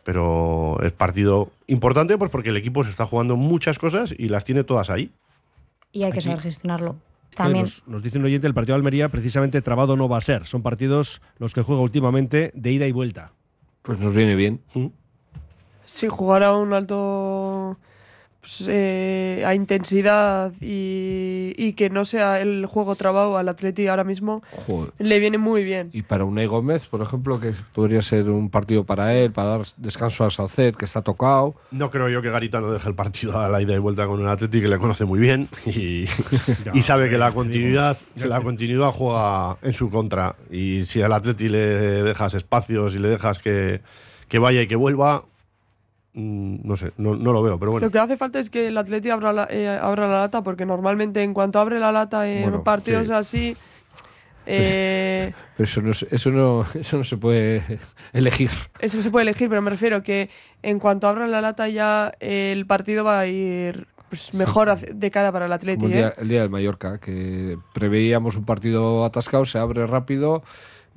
pero 0.03 0.77
es 0.83 0.91
partido 0.91 1.51
importante 1.67 2.17
pues 2.17 2.29
porque 2.31 2.49
el 2.49 2.57
equipo 2.57 2.83
se 2.83 2.89
está 2.89 3.05
jugando 3.05 3.35
muchas 3.37 3.79
cosas 3.79 4.13
y 4.17 4.29
las 4.29 4.45
tiene 4.45 4.63
todas 4.63 4.89
ahí 4.89 5.11
Y 5.91 6.03
hay 6.03 6.11
que 6.11 6.19
Aquí- 6.19 6.25
saber 6.27 6.41
gestionarlo. 6.41 6.95
También. 7.35 7.63
Nos, 7.63 7.87
nos 7.87 8.03
dice 8.03 8.17
un 8.17 8.25
oyente, 8.25 8.45
el 8.45 8.53
partido 8.53 8.73
de 8.75 8.79
Almería 8.79 9.07
precisamente 9.07 9.61
trabado 9.61 9.95
no 9.95 10.09
va 10.09 10.17
a 10.17 10.21
ser. 10.21 10.45
Son 10.45 10.61
partidos 10.61 11.21
los 11.39 11.53
que 11.53 11.61
juega 11.61 11.81
últimamente 11.81 12.51
de 12.55 12.71
ida 12.73 12.87
y 12.87 12.91
vuelta. 12.91 13.31
Pues 13.83 14.01
nos 14.01 14.13
viene 14.13 14.35
bien. 14.35 14.59
Sí, 15.85 16.07
jugar 16.09 16.43
a 16.43 16.57
un 16.57 16.73
alto 16.73 16.95
pues, 18.41 18.65
eh, 18.67 19.43
a 19.45 19.53
intensidad 19.53 20.51
y, 20.59 21.53
y 21.57 21.73
que 21.73 21.91
no 21.91 22.05
sea 22.05 22.41
el 22.41 22.65
juego 22.65 22.95
trabado 22.95 23.37
al 23.37 23.47
Atleti 23.47 23.87
ahora 23.87 24.03
mismo 24.03 24.41
Joder. 24.51 24.91
le 24.97 25.19
viene 25.19 25.37
muy 25.37 25.63
bien. 25.63 25.89
Y 25.93 26.01
para 26.01 26.25
Unai 26.25 26.47
Gómez, 26.47 26.87
por 26.87 27.01
ejemplo, 27.01 27.39
que 27.39 27.53
podría 27.73 28.01
ser 28.01 28.29
un 28.29 28.49
partido 28.49 28.83
para 28.83 29.15
él, 29.15 29.31
para 29.31 29.49
dar 29.49 29.61
descanso 29.77 30.25
a 30.25 30.31
Salced, 30.31 30.75
que 30.75 30.85
está 30.85 31.03
tocado. 31.03 31.55
No 31.69 31.91
creo 31.91 32.09
yo 32.09 32.23
que 32.23 32.31
Garitano 32.31 32.71
deje 32.71 32.89
el 32.89 32.95
partido 32.95 33.39
a 33.39 33.47
la 33.47 33.61
ida 33.61 33.75
y 33.75 33.77
vuelta 33.77 34.07
con 34.07 34.19
un 34.19 34.27
Atleti 34.27 34.59
que 34.59 34.67
le 34.67 34.79
conoce 34.79 35.05
muy 35.05 35.19
bien 35.19 35.47
y, 35.67 36.05
y 36.73 36.81
sabe 36.81 37.09
que 37.09 37.19
la 37.19 37.31
continuidad, 37.31 37.97
que 38.17 38.25
la 38.25 38.41
continuidad 38.41 38.91
juega 38.91 39.57
en 39.61 39.73
su 39.73 39.91
contra. 39.91 40.35
Y 40.49 40.83
si 40.85 41.01
al 41.03 41.13
Atleti 41.13 41.47
le 41.47 41.59
dejas 42.03 42.33
espacios 42.33 42.95
y 42.95 42.99
le 42.99 43.09
dejas 43.09 43.37
que, 43.37 43.81
que 44.27 44.39
vaya 44.39 44.63
y 44.63 44.67
que 44.67 44.75
vuelva, 44.75 45.25
no 46.13 46.75
sé, 46.75 46.91
no, 46.97 47.15
no 47.15 47.31
lo 47.31 47.41
veo, 47.41 47.57
pero 47.59 47.71
bueno. 47.71 47.85
Lo 47.87 47.91
que 47.91 47.99
hace 47.99 48.17
falta 48.17 48.39
es 48.39 48.49
que 48.49 48.67
el 48.67 48.77
Atleti 48.77 49.09
abra 49.09 49.31
la, 49.31 49.47
eh, 49.49 49.67
abra 49.81 50.07
la 50.07 50.19
lata, 50.19 50.43
porque 50.43 50.65
normalmente 50.65 51.23
en 51.23 51.33
cuanto 51.33 51.59
abre 51.59 51.79
la 51.79 51.91
lata 51.91 52.29
en 52.29 52.43
Bueno, 52.43 52.63
partidos 52.63 53.07
sí. 53.07 53.13
así, 53.13 53.57
eh, 54.45 55.33
Pero 55.55 55.65
eso 55.65 55.81
no, 55.81 55.93
se- 55.93 56.07
eso 56.13 56.31
no, 56.31 56.65
eso 56.73 56.97
no 56.97 57.03
se 57.03 57.17
puede 57.17 57.61
elegir. 58.13 58.49
eso 58.79 59.01
se 59.01 59.09
puede 59.11 59.23
elegir, 59.23 59.49
pero 59.49 59.61
me 59.61 59.69
refiero 59.69 60.03
que 60.03 60.29
en 60.63 60.79
cuanto 60.79 61.07
abran 61.07 61.31
la 61.31 61.41
lata 61.41 61.67
ya 61.69 62.11
eh, 62.19 62.51
el 62.51 62.65
partido 62.65 63.03
va 63.03 63.19
a 63.19 63.27
ir 63.27 63.87
pues, 64.09 64.33
mejor 64.33 64.75
de 64.77 65.11
cara 65.11 65.31
para 65.31 65.45
el 65.45 65.53
Atleti. 65.53 65.85
El 65.85 65.91
día, 65.93 66.07
¿eh? 66.09 66.13
el 66.17 66.27
día 66.27 66.41
del 66.41 66.49
Mallorca, 66.49 66.97
que 66.99 67.57
preveíamos 67.73 68.35
un 68.35 68.45
partido 68.45 69.05
atascado, 69.05 69.45
se 69.45 69.57
abre 69.59 69.87
rápido, 69.87 70.43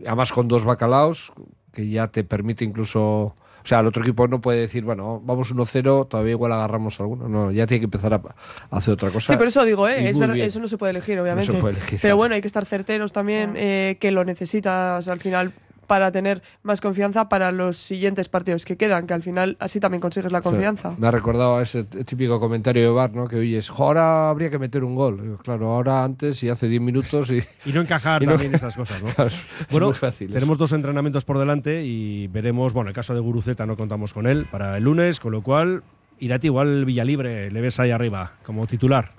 además 0.04 0.32
con 0.32 0.48
dos 0.48 0.64
bacalaos, 0.64 1.32
que 1.72 1.88
ya 1.88 2.08
te 2.08 2.24
permite 2.24 2.64
incluso... 2.64 3.36
O 3.64 3.66
sea, 3.66 3.80
el 3.80 3.86
otro 3.86 4.02
equipo 4.02 4.28
no 4.28 4.42
puede 4.42 4.60
decir, 4.60 4.84
bueno, 4.84 5.22
vamos 5.24 5.54
1-0, 5.54 6.06
todavía 6.08 6.32
igual 6.32 6.52
agarramos 6.52 7.00
alguno. 7.00 7.28
No, 7.30 7.50
ya 7.50 7.66
tiene 7.66 7.80
que 7.80 7.86
empezar 7.86 8.12
a, 8.12 8.16
a 8.16 8.76
hacer 8.76 8.92
otra 8.92 9.08
cosa. 9.08 9.32
Sí, 9.32 9.38
por 9.38 9.46
eso 9.46 9.64
digo, 9.64 9.88
¿eh? 9.88 10.10
es 10.10 10.18
verdad, 10.18 10.36
eso 10.36 10.60
no 10.60 10.66
se 10.66 10.76
puede 10.76 10.90
elegir, 10.90 11.18
obviamente. 11.18 11.50
puede 11.54 11.76
elegir. 11.76 11.98
Pero 12.02 12.16
bueno, 12.18 12.34
hay 12.34 12.42
que 12.42 12.46
estar 12.46 12.66
certeros 12.66 13.12
también, 13.12 13.54
eh, 13.56 13.96
que 13.98 14.10
lo 14.10 14.22
necesitas 14.26 15.08
al 15.08 15.18
final 15.18 15.54
para 15.86 16.10
tener 16.12 16.42
más 16.62 16.80
confianza 16.80 17.28
para 17.28 17.52
los 17.52 17.76
siguientes 17.76 18.28
partidos 18.28 18.64
que 18.64 18.76
quedan, 18.76 19.06
que 19.06 19.14
al 19.14 19.22
final 19.22 19.56
así 19.60 19.80
también 19.80 20.00
consigues 20.00 20.30
la 20.32 20.40
confianza. 20.42 20.94
me 20.98 21.06
ha 21.06 21.10
recordado 21.10 21.56
a 21.56 21.62
ese 21.62 21.84
típico 21.84 22.40
comentario 22.40 22.82
de 22.82 22.88
Bar, 22.90 23.12
¿no? 23.14 23.26
Que 23.28 23.36
oyes, 23.36 23.68
"Jo, 23.68 23.84
ahora 23.84 24.30
habría 24.30 24.50
que 24.50 24.58
meter 24.58 24.84
un 24.84 24.94
gol. 24.94 25.38
Claro, 25.42 25.72
ahora 25.74 26.04
antes 26.04 26.42
y 26.42 26.48
hace 26.48 26.68
10 26.68 26.80
minutos 26.82 27.30
y... 27.30 27.42
Y 27.66 27.72
no 27.72 27.80
encajar 27.80 28.22
Y 28.24 28.26
no- 28.26 28.32
también 28.32 28.54
estas 28.54 28.76
cosas, 28.76 29.02
¿no? 29.02 29.08
Claro, 29.10 29.30
es 29.30 29.40
bueno, 29.70 29.86
muy 29.86 29.94
fácil 29.94 30.28
eso. 30.28 30.34
tenemos 30.34 30.58
dos 30.58 30.72
entrenamientos 30.72 31.24
por 31.24 31.38
delante 31.38 31.84
y 31.84 32.26
veremos, 32.28 32.72
bueno, 32.72 32.88
el 32.90 32.94
caso 32.94 33.14
de 33.14 33.20
Guruceta 33.20 33.66
no 33.66 33.76
contamos 33.76 34.12
con 34.14 34.26
él 34.26 34.46
para 34.50 34.76
el 34.76 34.84
lunes, 34.84 35.20
con 35.20 35.32
lo 35.32 35.42
cual 35.42 35.82
Irati 36.18 36.46
igual 36.46 36.84
Villalibre, 36.84 37.50
le 37.50 37.60
ves 37.60 37.80
ahí 37.80 37.90
arriba, 37.90 38.32
como 38.44 38.66
titular, 38.66 39.12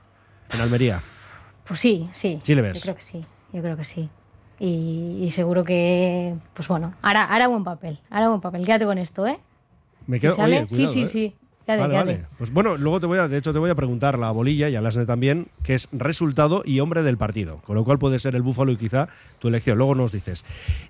en 0.54 0.62
Almería. 0.62 1.02
Pues 1.66 1.80
sí, 1.80 2.10
sí. 2.14 2.40
Sí 2.44 2.56
le 2.56 2.62
ves. 2.62 2.78
Yo 2.78 2.82
creo 2.84 2.96
que 2.96 3.02
sí, 3.02 3.26
yo 3.52 3.62
creo 3.62 3.76
que 3.76 3.84
sí. 3.84 4.10
Y, 4.60 5.20
y 5.22 5.30
seguro 5.32 5.64
que, 5.64 6.36
pues 6.54 6.68
bueno, 6.68 6.94
hará, 7.02 7.26
hará 7.26 7.48
buen 7.48 7.64
papel, 7.64 8.00
hará 8.10 8.30
buen 8.30 8.42
papel. 8.42 8.66
Quédate 8.66 8.86
con 8.86 8.98
esto, 8.98 9.28
¿eh? 9.28 9.38
Me 10.08 10.18
Si 10.18 10.22
quedo, 10.22 10.36
sale, 10.36 10.60
oye, 10.60 10.68
cuidado, 10.68 10.88
sí, 10.92 10.94
sí, 10.94 11.02
¿eh? 11.04 11.08
sí. 11.08 11.36
Quédate, 11.66 11.82
Vale, 11.82 11.94
quédate. 11.94 12.14
vale. 12.22 12.28
Pues 12.38 12.54
bueno, 12.54 12.78
luego 12.78 13.00
te 13.00 13.08
voy 13.08 13.18
a, 13.18 13.28
de 13.28 13.38
hecho, 13.38 13.52
te 13.52 13.58
voy 13.60 13.72
a 13.72 13.76
preguntar 13.76 14.20
la 14.20 14.30
bolilla 14.32 14.70
y 14.70 14.76
a 14.76 14.82
Lasne 14.82 15.06
también, 15.08 15.48
que 15.64 15.74
es 15.74 15.90
resultado 15.92 16.62
y 16.64 16.80
hombre 16.80 17.02
del 17.02 17.18
partido. 17.18 17.58
Con 17.66 17.76
lo 17.76 17.84
cual 17.84 17.98
puede 17.98 18.20
ser 18.20 18.36
el 18.36 18.44
búfalo 18.44 18.72
y 18.72 18.78
quizá 18.78 19.10
tu 19.40 19.48
elección. 19.48 19.78
Luego 19.78 19.96
nos 19.96 20.12
dices. 20.12 20.46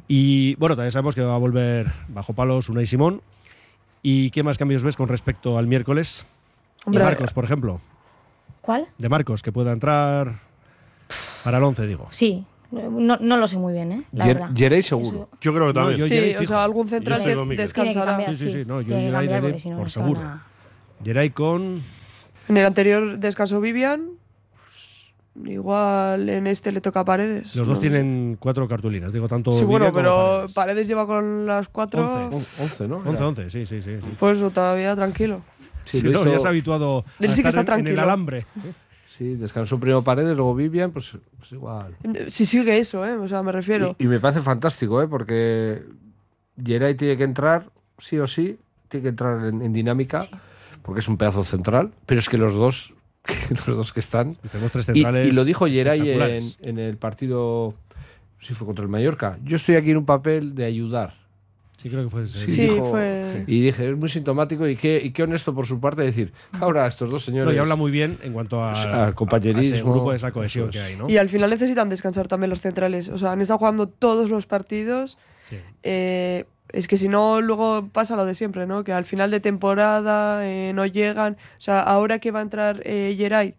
Y 0.07 0.55
bueno, 0.55 0.75
también 0.75 0.91
sabemos 0.91 1.15
que 1.15 1.21
va 1.21 1.33
a 1.35 1.39
volver 1.39 1.91
bajo 2.09 2.33
palos 2.33 2.67
Unai 2.69 2.85
Simón. 2.85 3.21
¿Y 4.03 4.31
qué 4.31 4.43
más 4.43 4.57
cambios 4.57 4.83
ves 4.83 4.97
con 4.97 5.07
respecto 5.07 5.57
al 5.57 5.65
miércoles? 5.65 6.25
Hombre, 6.85 6.99
de 6.99 7.05
Marcos, 7.09 7.33
por 7.33 7.45
ejemplo. 7.45 7.79
¿Cuál? 8.61 8.85
De 8.97 9.07
Marcos, 9.09 9.41
que 9.41 9.51
pueda 9.53 9.71
entrar 9.71 10.39
para 11.43 11.57
el 11.57 11.63
11, 11.63 11.87
digo. 11.87 12.07
Sí, 12.11 12.43
no, 12.71 13.17
no 13.19 13.37
lo 13.37 13.47
sé 13.47 13.57
muy 13.57 13.73
bien, 13.73 13.91
¿eh? 13.91 14.03
La 14.11 14.25
Yer- 14.25 14.33
verdad. 14.39 14.53
Yerey 14.55 14.81
seguro. 14.81 15.29
Yo 15.41 15.53
creo 15.53 15.67
que 15.67 15.73
No, 15.73 15.81
también. 15.81 15.99
yo- 15.99 16.07
Sí, 16.07 16.13
Yeray 16.15 16.35
o 16.35 16.39
fijo. 16.39 16.53
sea, 16.53 16.63
algún 16.63 16.87
central 16.87 17.17
Yo 17.17 17.21
estoy 17.21 17.31
de- 17.31 17.37
con 17.37 17.47
Miguel. 17.47 17.63
descansará. 17.63 17.93
Tiene 17.93 18.05
que 18.05 18.25
cambiar, 18.25 18.37
Sí, 18.37 18.45
sí, 18.45 18.51
sí, 18.63 18.65
no, 18.67 18.81
yo 18.81 18.87
tiene 18.87 19.01
que 19.01 19.05
Yeray 19.07 19.11
cambiar 19.27 19.43
le- 19.43 19.49
porque 19.49 19.59
si 19.59 19.69
no, 19.69 19.77
por 19.77 19.89
seguro. 19.89 20.21
con. 21.33 21.81
En 22.47 22.57
el 22.57 22.65
anterior 22.65 23.17
descansó 23.19 23.59
Vivian. 23.61 24.05
pues, 25.33 25.49
igual 25.51 26.29
en 26.29 26.47
este 26.47 26.71
le 26.71 26.79
toca 26.81 27.01
a 27.01 27.05
Paredes. 27.05 27.47
Los 27.47 27.55
no 27.55 27.61
dos 27.65 27.67
lo 27.69 27.75
sé. 27.75 27.81
tienen 27.81 28.37
cuatro 28.39 28.67
cartulinas. 28.67 29.11
Digo, 29.13 29.27
tanto. 29.27 29.51
Sí, 29.51 29.63
bueno, 29.65 29.87
como 29.87 29.97
pero 29.97 30.15
Paredes. 30.15 30.53
Paredes. 30.53 30.87
lleva 30.87 31.05
con 31.05 31.45
las 31.45 31.67
cuatro. 31.67 32.05
Once. 32.05 32.37
On- 32.37 32.45
11, 32.65 32.87
¿no? 32.87 32.95
11, 32.97 33.09
Era. 33.09 33.27
11, 33.27 33.49
sí, 33.49 33.65
sí, 33.65 33.81
sí. 33.81 33.97
sí. 33.99 34.07
Pues 34.19 34.39
todavía 34.53 34.95
tranquilo. 34.95 35.41
Sí, 35.83 35.99
Sí, 35.99 36.03
lo 36.05 36.13
no, 36.13 36.21
hizo- 36.21 36.31
ya 36.31 36.39
se 36.39 36.47
ha 36.47 36.49
habituado 36.49 36.99
a 36.99 37.23
Él 37.23 37.33
sí 37.33 37.41
que 37.43 37.49
estar 37.49 37.61
está 37.63 37.73
en- 37.75 37.81
en, 37.81 37.87
el 37.87 37.93
tranquilo. 37.95 38.01
alambre. 38.01 38.45
Sí, 39.05 39.35
descansó 39.35 39.79
primero 39.79 40.03
Paredes, 40.03 40.35
luego 40.35 40.55
Vivian, 40.55 40.91
pues, 40.91 41.17
pues 41.37 41.51
igual. 41.51 41.95
Si 42.27 42.45
sigue 42.45 42.77
eso, 42.77 43.05
¿eh? 43.05 43.15
O 43.15 43.27
sea, 43.27 43.43
me 43.43 43.51
refiero. 43.51 43.95
Y, 43.99 44.05
y 44.05 44.07
me 44.07 44.19
parece 44.19 44.41
fantástico, 44.41 45.01
¿eh? 45.01 45.07
Porque 45.07 45.83
Geray 46.63 46.95
tiene 46.95 47.17
que 47.17 47.23
entrar, 47.23 47.69
sí 47.97 48.17
o 48.17 48.27
sí, 48.27 48.57
tiene 48.89 49.03
que 49.03 49.09
entrar 49.09 49.45
en, 49.45 49.61
en 49.61 49.73
dinámica, 49.73 50.27
porque 50.81 50.99
es 50.99 51.07
un 51.07 51.17
pedazo 51.17 51.43
central, 51.43 51.91
pero 52.05 52.19
es 52.19 52.29
que 52.29 52.37
los 52.37 52.53
dos, 52.53 52.93
los 53.67 53.77
dos 53.77 53.93
que 53.93 53.99
están... 53.99 54.37
Y 54.43 54.47
tenemos 54.49 54.71
tres 54.71 54.85
centrales. 54.85 55.27
y 55.27 55.31
lo 55.31 55.43
dijo 55.43 55.65
Geray 55.65 56.53
en, 56.61 56.79
el 56.79 56.97
partido, 56.97 57.73
sí 58.39 58.53
fue 58.53 58.67
contra 58.67 58.83
el 58.83 58.89
Mallorca. 58.89 59.37
Yo 59.43 59.55
estoy 59.55 59.75
aquí 59.75 59.91
en 59.91 59.97
un 59.97 60.05
papel 60.05 60.55
de 60.55 60.65
ayudar. 60.65 61.13
Sí, 61.85 61.91
creo 61.91 62.03
que 62.03 62.09
fue 62.09 62.23
ese. 62.23 62.47
Sí, 62.47 62.61
dijo- 62.61 62.89
fue- 62.89 63.43
Y 63.45 63.61
dije, 63.61 63.91
es 63.91 63.95
muy 63.95 64.09
sintomático 64.09 64.67
y 64.67 64.75
qué, 64.75 64.99
y 65.03 65.11
qué 65.11 65.21
honesto 65.21 65.53
por 65.53 65.67
su 65.67 65.79
parte 65.79 66.01
decir, 66.01 66.33
ahora 66.59 66.87
estos 66.87 67.11
dos 67.11 67.21
No, 67.21 67.25
señores... 67.31 67.53
y 67.53 67.59
habla 67.59 67.75
muy 67.75 67.91
bien 67.91 68.17
en 68.23 68.33
cuanto 68.33 68.63
a, 68.63 69.05
Al 69.05 69.13
compañerismo, 69.13 69.75
a 69.75 69.77
ese 69.77 69.83
grupo, 69.83 70.11
esa 70.13 70.31
cohesión 70.31 70.69
es. 70.69 70.71
que 70.71 70.79
hay, 70.81 70.95
¿no? 70.95 71.07
Y 71.07 71.17
al 71.17 71.29
final 71.29 71.51
necesitan 71.51 71.87
descansar 71.89 72.27
también 72.27 72.49
los 72.49 72.59
centrales. 72.59 73.09
O 73.09 73.19
sea, 73.19 73.33
han 73.33 73.41
estado 73.41 73.59
jugando 73.59 73.87
todos 73.87 74.31
los 74.31 74.47
partidos. 74.47 75.19
Sí. 75.47 75.57
Eh, 75.83 76.45
es 76.69 76.87
que 76.87 76.97
si 76.97 77.07
no, 77.07 77.39
luego 77.39 77.87
pasa 77.91 78.15
lo 78.15 78.25
de 78.25 78.33
siempre, 78.33 78.65
¿no? 78.65 78.83
Que 78.83 78.91
al 78.91 79.05
final 79.05 79.29
de 79.29 79.39
temporada 79.39 80.43
eh, 80.43 80.71
no 80.73 80.87
llegan. 80.87 81.33
O 81.33 81.61
sea, 81.61 81.81
ahora 81.81 82.17
que 82.17 82.31
va 82.31 82.39
a 82.39 82.41
entrar 82.41 82.81
eh, 82.83 83.13
Geray, 83.15 83.53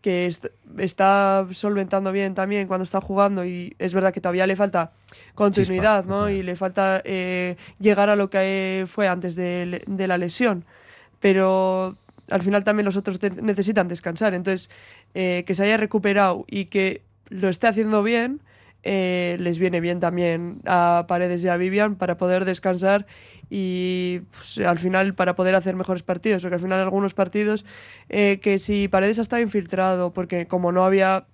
que 0.00 0.26
est- 0.26 0.46
está 0.78 1.46
solventando 1.52 2.10
bien 2.12 2.34
también 2.34 2.66
cuando 2.68 2.84
está 2.84 3.00
jugando, 3.00 3.44
y 3.44 3.74
es 3.78 3.92
verdad 3.94 4.12
que 4.12 4.20
todavía 4.20 4.46
le 4.46 4.56
falta 4.56 4.92
continuidad, 5.34 6.00
Chispa, 6.02 6.14
¿no? 6.14 6.30
Y 6.30 6.42
le 6.42 6.56
falta 6.56 7.02
eh, 7.04 7.56
llegar 7.78 8.08
a 8.08 8.16
lo 8.16 8.30
que 8.30 8.84
fue 8.88 9.08
antes 9.08 9.34
de, 9.36 9.82
de 9.86 10.06
la 10.06 10.16
lesión. 10.18 10.64
Pero 11.20 11.96
al 12.30 12.42
final 12.42 12.64
también 12.64 12.86
los 12.86 12.96
otros 12.96 13.18
necesitan 13.42 13.88
descansar. 13.88 14.34
Entonces, 14.34 14.70
eh, 15.14 15.44
que 15.46 15.54
se 15.54 15.64
haya 15.64 15.76
recuperado 15.76 16.44
y 16.48 16.66
que 16.66 17.02
lo 17.28 17.48
esté 17.48 17.66
haciendo 17.66 18.02
bien, 18.02 18.40
eh, 18.82 19.36
les 19.38 19.58
viene 19.58 19.80
bien 19.80 20.00
también 20.00 20.60
a 20.66 21.04
Paredes 21.08 21.44
y 21.44 21.48
a 21.48 21.56
Vivian 21.56 21.96
para 21.96 22.16
poder 22.16 22.44
descansar 22.44 23.06
y 23.50 24.20
pues, 24.30 24.58
al 24.58 24.78
final 24.78 25.14
para 25.14 25.34
poder 25.34 25.54
hacer 25.54 25.76
mejores 25.76 26.02
partidos. 26.02 26.42
Porque 26.42 26.54
al 26.54 26.60
final 26.60 26.80
algunos 26.80 27.14
partidos 27.14 27.64
eh, 28.08 28.38
que 28.40 28.58
si 28.58 28.88
Paredes 28.88 29.18
ha 29.18 29.22
estado 29.22 29.42
infiltrado, 29.42 30.12
porque 30.12 30.46
como 30.46 30.72
no 30.72 30.84
había 30.84 31.26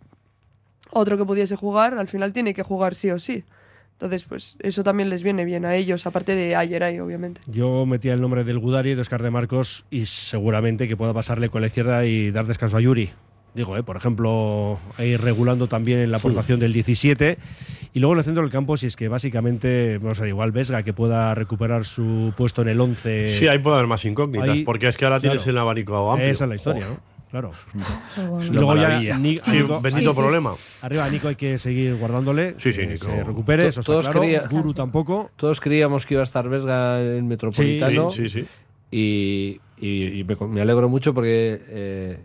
otro 0.90 1.16
que 1.16 1.24
pudiese 1.24 1.56
jugar, 1.56 1.98
al 1.98 2.08
final 2.08 2.32
tiene 2.32 2.54
que 2.54 2.62
jugar 2.62 2.94
sí 2.94 3.10
o 3.10 3.18
sí. 3.18 3.44
Entonces, 3.92 4.24
pues 4.24 4.56
eso 4.58 4.84
también 4.84 5.08
les 5.08 5.22
viene 5.22 5.46
bien 5.46 5.64
a 5.64 5.74
ellos, 5.74 6.06
aparte 6.06 6.34
de 6.34 6.54
ayer 6.54 6.82
ahí, 6.82 7.00
obviamente. 7.00 7.40
Yo 7.46 7.86
metía 7.86 8.12
el 8.12 8.20
nombre 8.20 8.44
del 8.44 8.58
Gudari, 8.58 8.94
de 8.94 9.00
Oscar 9.00 9.22
de 9.22 9.30
Marcos, 9.30 9.86
y 9.90 10.04
seguramente 10.04 10.86
que 10.86 10.98
pueda 10.98 11.14
pasarle 11.14 11.48
con 11.48 11.62
la 11.62 11.68
izquierda 11.68 12.04
y 12.04 12.30
dar 12.30 12.46
descanso 12.46 12.76
a 12.76 12.82
Yuri. 12.82 13.10
Digo, 13.56 13.76
eh, 13.76 13.82
por 13.82 13.96
ejemplo, 13.96 14.78
ir 14.98 15.20
regulando 15.20 15.66
también 15.66 16.10
la 16.10 16.18
aportación 16.18 16.60
del 16.60 16.72
17. 16.74 17.38
Y 17.94 18.00
luego 18.00 18.12
en 18.12 18.18
el 18.18 18.24
centro 18.24 18.42
del 18.42 18.52
campo, 18.52 18.76
si 18.76 18.86
es 18.86 18.94
que 18.96 19.08
básicamente, 19.08 19.96
vamos 19.98 20.18
a 20.18 20.22
ver, 20.22 20.28
igual 20.28 20.52
Vesga, 20.52 20.82
que 20.82 20.92
pueda 20.92 21.34
recuperar 21.34 21.86
su 21.86 22.34
puesto 22.36 22.60
en 22.60 22.68
el 22.68 22.80
11. 22.80 23.38
Sí, 23.38 23.48
ahí 23.48 23.58
puede 23.58 23.76
haber 23.76 23.88
más 23.88 24.04
incógnitas, 24.04 24.50
ahí- 24.50 24.62
porque 24.64 24.88
es 24.88 24.96
que 24.98 25.06
ahora 25.06 25.20
tienes 25.20 25.46
el 25.46 25.56
abanico 25.56 26.12
amplio. 26.12 26.30
Esa 26.30 26.44
es 26.44 26.48
la 26.50 26.54
historia. 26.54 26.86
¿no? 26.86 27.00
Claro. 27.30 27.50
Y 28.46 28.50
luego 28.52 28.76
ya 28.76 29.00
Sí, 29.00 29.10
Nico- 29.20 29.80
bendito 29.80 30.10
sí, 30.10 30.16
sí. 30.16 30.20
problema. 30.22 30.54
Arriba 30.82 31.08
Nico 31.08 31.28
hay 31.28 31.34
que 31.34 31.58
seguir 31.58 31.96
guardándole. 31.96 32.54
Sí, 32.58 32.72
sí, 32.72 32.80
que 32.82 32.86
Nico. 32.88 33.06
se 33.10 33.24
recupere, 33.24 33.66
eso 33.68 33.80
está 33.80 33.92
todos 33.92 34.04
claro. 34.06 34.20
quería- 34.20 34.42
Guru 34.48 34.74
tampoco. 34.74 35.30
Todos 35.36 35.60
creíamos 35.60 36.06
que 36.06 36.14
iba 36.14 36.20
a 36.20 36.24
estar 36.24 36.48
Vesga 36.48 37.00
en 37.00 37.06
el 37.08 37.16
Sí, 37.20 37.22
Metropolitano. 37.26 38.10
sí, 38.10 38.28
sí. 38.28 38.46
Y, 38.90 39.60
y- 39.78 40.20
y 40.20 40.24
me, 40.24 40.36
me 40.48 40.60
alegro 40.60 40.88
mucho 40.88 41.12
porque. 41.14 41.60
eh, 41.68 42.18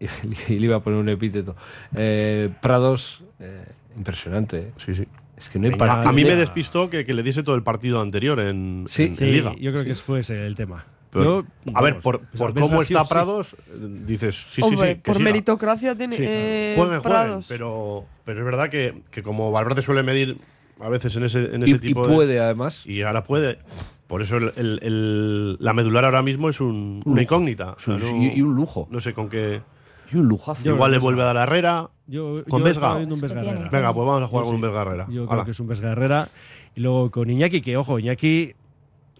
y 0.48 0.58
le 0.58 0.66
iba 0.66 0.76
a 0.76 0.80
poner 0.80 0.98
un 0.98 1.08
epíteto. 1.08 1.56
Eh, 1.94 2.50
Prados, 2.60 3.22
eh, 3.40 3.64
impresionante. 3.96 4.58
¿eh? 4.58 4.72
sí, 4.78 4.94
sí. 4.94 5.04
Es 5.36 5.48
que 5.48 5.58
no 5.58 5.66
hay 5.66 5.72
A, 5.74 5.76
partido. 5.76 6.08
a 6.08 6.12
mí 6.12 6.24
me 6.24 6.36
despistó 6.36 6.88
que, 6.88 7.04
que 7.04 7.12
le 7.12 7.22
diese 7.22 7.42
todo 7.42 7.56
el 7.56 7.62
partido 7.62 8.00
anterior 8.00 8.38
en, 8.40 8.84
Sí. 8.88 9.02
en- 9.02 9.08
en 9.10 9.16
Sí, 9.16 9.24
Liga. 9.26 9.52
yo 9.58 9.72
creo 9.72 9.84
que 9.84 9.94
fue 9.96 10.20
ese 10.20 10.46
el 10.46 10.54
tema. 10.54 10.86
Pero, 11.10 11.44
Yo, 11.64 11.72
a 11.74 11.82
ver, 11.82 11.92
vamos, 11.94 12.02
por, 12.02 12.20
por 12.20 12.54
cómo 12.54 12.82
sí 12.82 12.92
está 12.92 13.04
sí. 13.04 13.10
Prados, 13.10 13.56
dices, 14.04 14.34
sí, 14.34 14.46
sí, 14.56 14.62
Hombre, 14.62 14.94
sí. 14.96 15.00
por 15.04 15.16
siga. 15.16 15.24
meritocracia 15.24 15.94
tiene 15.96 16.16
Sí. 16.16 16.22
eh, 16.26 16.72
jueguen, 16.76 17.00
jueguen, 17.00 17.02
Prados. 17.02 17.46
pero, 17.48 18.04
pero 18.24 18.40
es 18.40 18.44
verdad 18.44 18.68
que, 18.68 19.02
que 19.12 19.22
como 19.22 19.52
Valverde 19.52 19.82
suele 19.82 20.02
medir 20.02 20.38
a 20.80 20.88
veces 20.88 21.14
en 21.16 21.24
ese, 21.24 21.54
en 21.54 21.62
ese 21.62 21.72
Y, 21.72 21.74
y 21.74 21.78
tipo 21.78 22.06
de- 22.06 22.14
puede, 22.14 22.40
además. 22.40 22.84
Y 22.86 23.02
ahora 23.02 23.22
puede. 23.22 23.58
Por 24.08 24.22
eso 24.22 24.36
el, 24.38 24.52
el- 24.56 24.80
el- 24.82 25.56
la 25.60 25.72
medular 25.72 26.04
ahora 26.04 26.22
mismo 26.22 26.48
es 26.48 26.60
un- 26.60 27.00
una 27.04 27.22
incógnita. 27.22 27.72
O 27.72 27.78
sea, 27.78 27.98
Sí, 27.98 28.12
no, 28.12 28.22
y, 28.22 28.32
y 28.38 28.42
un 28.42 28.54
lujo. 28.56 28.88
no 28.90 28.98
sé 29.00 29.14
con 29.14 29.28
qué. 29.28 29.62
Y 30.14 30.18
un 30.18 30.28
lujazo. 30.28 30.62
Yo 30.64 30.74
Igual 30.74 30.92
le 30.92 30.98
vuelve 30.98 31.22
a 31.22 31.26
dar 31.26 31.36
a 31.38 31.42
Herrera. 31.44 31.90
Yo, 32.06 32.42
Con 32.48 32.60
yo 32.60 32.64
Vesga. 32.66 32.94
un 32.96 33.20
Vesga. 33.20 33.42
Venga, 33.42 33.92
pues 33.94 34.06
vamos 34.06 34.22
a 34.22 34.26
jugar 34.28 34.44
Yo 34.44 34.48
con 34.48 34.54
un. 34.56 34.60
Vesga 34.60 34.82
Herrera. 34.82 35.06
Yo 35.10 35.22
Hala. 35.24 35.30
creo 35.32 35.44
que 35.46 35.50
es 35.52 35.60
un 35.60 35.66
Vesga 35.68 35.92
Herrera. 35.92 36.28
Y 36.76 36.80
luego 36.80 37.10
con 37.10 37.30
Iñaki, 37.30 37.60
que 37.60 37.76
ojo, 37.76 37.98
Iñaki 37.98 38.54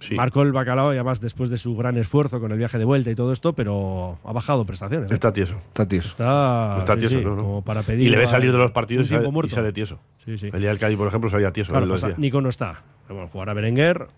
Sí. 0.01 0.17
marcó 0.17 0.43
el 0.43 0.53
bacalao 0.53 0.93
y 0.93 0.97
además 0.97 1.21
después 1.21 1.49
de 1.49 1.57
su 1.57 1.77
gran 1.77 1.97
esfuerzo 1.97 2.39
con 2.41 2.53
el 2.53 2.59
viaje 2.59 2.77
de 2.79 2.85
vuelta 2.85 3.11
y 3.11 3.15
todo 3.15 3.33
esto, 3.33 3.55
pero 3.55 4.19
ha 4.25 4.33
bajado 4.33 4.67
prestaciones. 4.67 5.11
¿eh? 5.11 5.15
Está 5.15 5.33
tieso. 5.33 5.55
Está 5.69 5.87
tieso. 5.89 6.09
Está, 6.11 6.97
tieso, 6.99 7.19
sí, 7.19 7.25
no, 7.25 7.37
no. 7.37 7.43
como 7.43 7.63
para 7.63 7.83
pedir 7.83 8.07
Y 8.09 8.11
le 8.11 8.19
ve 8.19 8.25
a- 8.25 8.27
salir 8.27 8.53
de 8.53 8.59
los 8.59 8.71
partidos 8.73 9.07
y 9.07 9.09
sale, 9.11 9.29
y 9.45 9.49
sale 9.49 9.73
tieso. 9.73 9.99
Sí, 10.25 10.37
sí. 10.37 10.51
El 10.53 10.61
día 10.61 10.69
del 10.71 10.79
Cádiz, 10.79 10.99
por 10.99 11.09
ejemplo, 11.09 11.31
salía 11.31 11.53
tieso. 11.53 11.73
Claro, 11.73 11.89
pasa, 11.89 12.09
decía. 12.09 12.21
Nico 12.21 12.41
no 12.43 12.49
está. 12.51 12.83
Pero 13.07 13.15
bueno, 13.15 13.31
jugará 13.33 13.55
Berenguer, 13.55 14.09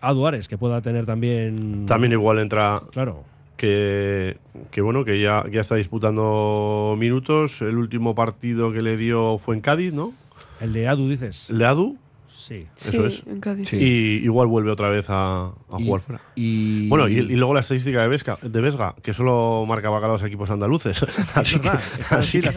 a 0.00 0.12
Duares, 0.14 0.48
que 0.48 0.56
pueda 0.56 0.80
tener 0.80 1.04
también. 1.04 1.84
También 1.86 2.12
igual 2.12 2.38
entra 2.38 2.76
Claro. 2.92 3.24
Que, 3.56 4.38
que 4.70 4.80
bueno, 4.80 5.04
que 5.04 5.20
ya, 5.20 5.44
ya 5.50 5.60
está 5.60 5.74
disputando 5.76 6.94
minutos. 6.98 7.62
El 7.62 7.76
último 7.76 8.14
partido 8.14 8.72
que 8.72 8.82
le 8.82 8.96
dio 8.96 9.38
fue 9.38 9.54
en 9.56 9.60
Cádiz, 9.60 9.92
¿no? 9.92 10.12
El 10.60 10.72
de 10.72 10.88
Adu, 10.88 11.08
dices. 11.08 11.50
El 11.50 11.58
de 11.58 11.66
Adu. 11.66 11.98
Sí. 12.32 12.64
Sí, 12.76 12.90
Eso 12.90 13.06
es. 13.08 13.22
en 13.26 13.40
Cádiz. 13.40 13.68
Sí. 13.68 13.76
Y 13.76 14.24
igual 14.24 14.46
vuelve 14.46 14.70
otra 14.70 14.88
vez 14.88 15.06
a, 15.08 15.46
a 15.46 15.52
Y- 15.80 15.84
jugar 15.84 16.00
fuera. 16.00 16.20
Y, 16.36 16.88
Bueno, 16.88 17.08
y, 17.08 17.14
y 17.18 17.34
luego 17.34 17.52
la 17.54 17.60
estadística 17.60 18.00
de 18.02 18.06
Vesga, 18.08 18.38
de 18.40 18.60
Vesga 18.60 18.94
que 19.02 19.12
solo 19.12 19.64
marca 19.66 19.90
bacalao 19.90 20.14
a 20.14 20.18
los 20.18 20.26
equipos 20.28 20.48
andaluces. 20.50 21.02
así, 21.34 21.58
que, 21.58 21.68
así, 21.68 22.40
que, 22.40 22.52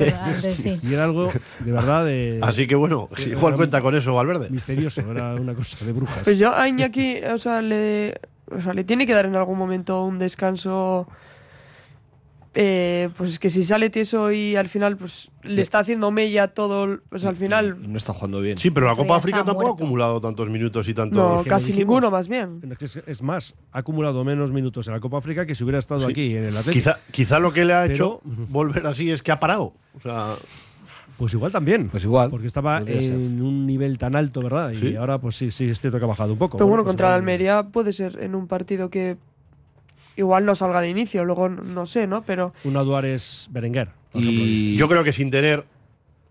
sí. 0.51 0.79
Y 0.83 0.93
era 0.93 1.05
algo 1.05 1.31
de 1.61 1.71
verdad 1.71 2.05
de. 2.05 2.39
así 2.43 2.67
que 2.67 2.75
bueno, 2.75 3.09
si 3.17 3.33
Juan 3.33 3.55
cuenta 3.55 3.81
con 3.81 3.95
eso, 3.95 4.13
Valverde. 4.13 4.51
Misterioso, 4.51 5.01
era 5.09 5.33
una 5.33 5.55
cosa 5.55 5.83
de 5.83 5.91
brujas. 5.91 6.19
Pues 6.23 6.37
yo 6.37 6.53
a 6.53 6.67
Iñaki, 6.67 7.23
o 7.33 7.37
sea, 7.39 7.59
le, 7.63 8.19
o 8.51 8.61
sea, 8.61 8.73
le 8.73 8.83
tiene 8.83 9.05
que 9.07 9.13
dar 9.13 9.25
en 9.25 9.35
algún 9.35 9.57
momento 9.57 10.03
un 10.03 10.19
descanso. 10.19 11.07
eh, 12.55 13.09
pues 13.15 13.37
que 13.37 13.51
si 13.51 13.63
sale 13.63 13.91
tieso 13.91 14.31
y 14.31 14.55
al 14.55 14.67
final 14.67 14.97
pues 14.97 15.29
le 15.43 15.61
está 15.61 15.79
haciendo 15.79 16.09
mella 16.09 16.47
todo, 16.47 16.99
pues 17.09 17.23
al 17.23 17.35
final 17.35 17.77
no 17.91 17.95
está 17.95 18.11
jugando 18.11 18.41
bien. 18.41 18.57
Sí, 18.57 18.71
pero 18.71 18.87
la 18.87 18.95
Copa 18.95 19.17
África 19.17 19.45
tampoco 19.45 19.67
ha 19.69 19.73
acumulado 19.73 20.19
tantos 20.19 20.49
minutos 20.49 20.89
y 20.89 20.95
tantos. 20.95 21.17
no, 21.17 21.41
es 21.41 21.47
casi 21.47 21.67
dijimos. 21.73 21.89
ninguno 22.01 22.11
más 22.11 22.27
bien. 22.27 22.59
Es, 22.79 22.95
es 23.05 23.21
más, 23.21 23.53
ha 23.71 23.79
acumulado 23.79 24.23
menos 24.23 24.51
minutos 24.51 24.87
en 24.87 24.93
la 24.95 24.99
Copa 24.99 25.19
África 25.19 25.45
que 25.45 25.53
si 25.53 25.63
hubiera 25.63 25.77
estado 25.77 26.05
Sí. 26.07 26.11
aquí 26.11 26.35
en 26.35 26.45
el 26.45 26.57
Atlético. 26.57 26.73
Quizá, 26.73 26.99
quizá 27.11 27.39
lo 27.39 27.53
que 27.53 27.65
le 27.65 27.73
ha 27.75 27.83
Pero- 27.83 27.93
hecho 27.93 28.21
volver 28.49 28.87
así 28.87 29.11
es 29.11 29.21
que 29.21 29.31
ha 29.31 29.39
parado. 29.39 29.73
O 29.95 30.01
sea, 30.01 30.33
Pues 31.19 31.33
igual 31.33 31.51
también. 31.51 31.89
Pues 31.89 32.03
igual. 32.05 32.29
Porque 32.31 32.47
estaba 32.47 32.79
Podría 32.79 33.01
ser. 33.01 33.13
en 33.13 33.41
un 33.41 33.67
nivel 33.67 33.97
tan 33.99 34.15
alto, 34.15 34.41
¿verdad? 34.41 34.71
Y 34.71 34.95
ahora, 34.95 35.19
pues 35.19 35.35
sí, 35.35 35.51
sí, 35.51 35.69
es 35.69 35.79
cierto 35.81 35.99
que 35.99 36.05
ha 36.05 36.07
bajado 36.07 36.33
un 36.33 36.39
poco. 36.39 36.57
Pero 36.57 36.67
bueno, 36.67 36.83
pues 36.83 36.93
contra 36.93 37.09
la 37.09 37.11
igual- 37.17 37.19
Almería 37.21 37.63
puede 37.63 37.93
ser 37.93 38.17
en 38.23 38.33
un 38.35 38.47
partido 38.47 38.89
que 38.89 39.17
igual 40.15 40.45
no 40.45 40.55
salga 40.55 40.81
de 40.81 40.89
inicio, 40.89 41.23
luego 41.25 41.49
no- 41.49 41.85
sé, 41.85 42.07
¿no? 42.07 42.23
Pero 42.23 42.53
Una 42.63 42.81
Duárez 42.83 43.47
Berenguer. 43.51 43.89
por 44.11 44.23
Y 44.23 44.75
yo 44.75 44.87
creo 44.87 45.03
que 45.03 45.13
sin 45.13 45.29
tener. 45.29 45.65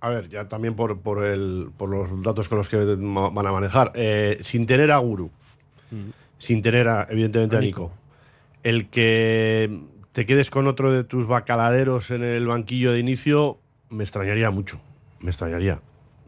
A 0.01 0.09
ver, 0.11 0.29
ya 0.29 0.47
también 0.49 0.75
por, 0.75 0.99
por, 1.01 1.25
el, 1.25 1.71
por 1.77 1.89
los 1.91 2.23
datos 2.23 2.49
con 2.49 2.57
los 2.59 2.69
que 2.69 2.77
van 2.77 3.47
a 3.47 3.53
manejar. 3.53 3.93
eh, 3.95 4.39
sin 4.43 4.65
tener 4.65 4.91
a 4.93 4.99
Guru, 4.99 5.31
sin 6.39 6.63
tener, 6.63 6.89
a, 6.89 7.07
evidentemente, 7.11 7.57
a. 7.57 7.61
Nico. 7.61 7.91
El 8.63 8.89
que 8.89 9.81
te 10.13 10.25
quedes 10.25 10.51
con 10.51 10.67
otro 10.67 10.93
de 10.93 11.05
tus 11.05 11.27
bacaladeros 11.27 12.11
en 12.11 12.23
el 12.23 12.47
banquillo 12.47 12.93
de 12.93 13.01
inicio, 13.01 13.59
me 13.91 14.05
extrañaría 14.05 14.51
mucho. 14.51 14.81
Me 15.21 15.31
extrañaría. 15.31 15.81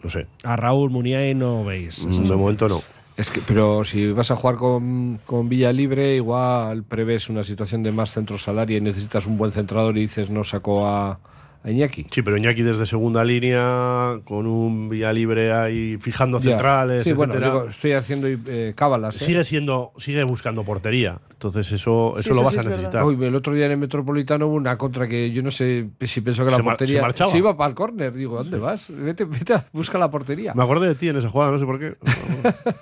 No 0.03 0.11
sé. 0.11 0.27
A 0.45 0.57
Raúl 0.57 0.91
Muniain 0.91 1.39
no 1.39 1.65
veis. 1.65 2.05
Mm, 2.05 2.25
De 2.25 2.37
momento 2.37 2.69
no. 2.69 2.83
Es 3.17 3.31
que, 3.31 3.43
pero 3.43 3.85
si 3.85 4.13
vas 4.13 4.31
a 4.31 4.37
jugar 4.37 4.57
con, 4.57 5.21
con 5.27 5.49
Villa 5.49 5.73
Libre, 5.73 6.17
igual 6.17 6.85
prevés 6.85 7.29
una 7.29 7.45
situación 7.45 7.83
de 7.83 7.93
más 7.93 8.13
centro 8.13 8.39
salario 8.39 8.79
y 8.79 8.81
necesitas 8.81 9.27
un 9.27 9.37
buen 9.37 9.53
centrador 9.53 9.99
y 9.99 10.03
dices 10.03 10.31
no 10.31 10.43
saco 10.43 10.87
a, 10.87 11.21
a 11.63 11.71
Iñaki. 11.71 12.07
Sí, 12.11 12.23
pero 12.23 12.37
Iñaki 12.39 12.63
desde 12.63 12.87
segunda 12.87 13.23
línea, 13.23 14.19
con 14.25 14.47
un 14.47 14.89
vía 14.89 15.13
libre 15.13 15.53
ahí, 15.53 15.99
fijando 16.01 16.39
Ya. 16.39 16.53
centrales, 16.53 17.05
Sí, 17.05 17.13
bueno, 17.13 17.35
digo, 17.35 17.65
estoy 17.69 17.93
haciendo 17.93 18.27
eh, 18.29 18.73
cábalas. 18.75 19.21
¿eh? 19.21 19.25
sigue 19.27 19.45
siendo, 19.45 19.93
sigue 19.99 20.25
buscando 20.25 20.65
portería. 20.65 21.19
Entonces 21.31 21.71
eso, 21.73 22.15
eso 22.19 22.31
Sí, 22.35 22.39
lo 22.39 22.43
vas 22.45 22.55
sí 22.55 22.61
a 22.61 22.63
necesitar. 22.63 23.05
Uy, 23.05 23.23
el 23.25 23.35
otro 23.35 23.53
día 23.55 23.67
en 23.67 23.73
el 23.73 23.79
Metropolitano 23.79 24.47
hubo 24.47 24.55
una 24.57 24.77
contra 24.79 25.07
que 25.09 25.31
yo 25.33 25.43
no 25.43 25.51
sé 25.51 25.89
si 26.01 26.21
pensó 26.21 26.45
que 26.45 26.51
la 26.51 26.57
Se 26.59 26.63
mar- 26.63 26.73
portería 26.75 26.99
se 26.99 27.03
marchaba. 27.03 27.37
iba 27.37 27.57
para 27.57 27.69
el 27.71 27.75
córner. 27.75 28.13
Digo, 28.13 28.37
¿dónde 28.37 28.59
vas? 28.59 28.91
Vete, 28.95 29.25
vete 29.25 29.55
a 29.55 29.65
busca 29.73 29.99
la 29.99 30.11
portería. 30.11 30.53
Me 30.55 30.63
acordé 30.63 30.89
de 30.89 30.95
ti 30.95 31.09
en 31.09 31.17
esa 31.17 31.29
jugada, 31.31 31.53
no 31.53 31.59
sé 31.59 31.65
por 31.67 31.79
qué. 31.79 31.95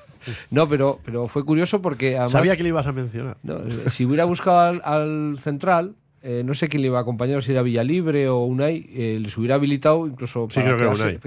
No, 0.51 0.69
pero, 0.69 0.99
pero 1.05 1.29
fue 1.29 1.45
curioso 1.45 1.81
porque 1.81 2.17
además, 2.17 2.33
Sabía 2.33 2.57
que 2.57 2.63
le 2.65 2.71
ibas 2.71 2.87
a 2.87 2.93
mencionar. 2.93 3.37
no, 3.45 3.61
si 3.89 4.05
hubiera 4.05 4.25
buscado 4.25 4.59
al, 4.59 4.83
al 4.85 5.39
central, 5.39 5.95
eh, 6.23 6.43
no 6.45 6.55
sé 6.55 6.69
quién 6.69 6.83
le 6.83 6.89
iba 6.89 6.99
a 6.99 7.03
acompañar, 7.03 7.43
si 7.43 7.53
era 7.53 7.63
Villalibre 7.63 8.29
o 8.29 8.45
Unai, 8.45 8.89
eh, 8.93 9.19
les 9.21 9.37
hubiera 9.39 9.55
habilitado 9.55 10.07
incluso 10.07 10.49
Sí, 10.51 10.61
para 10.61 10.77
creo 10.77 10.93
que 10.95 11.01
Unai. 11.03 11.21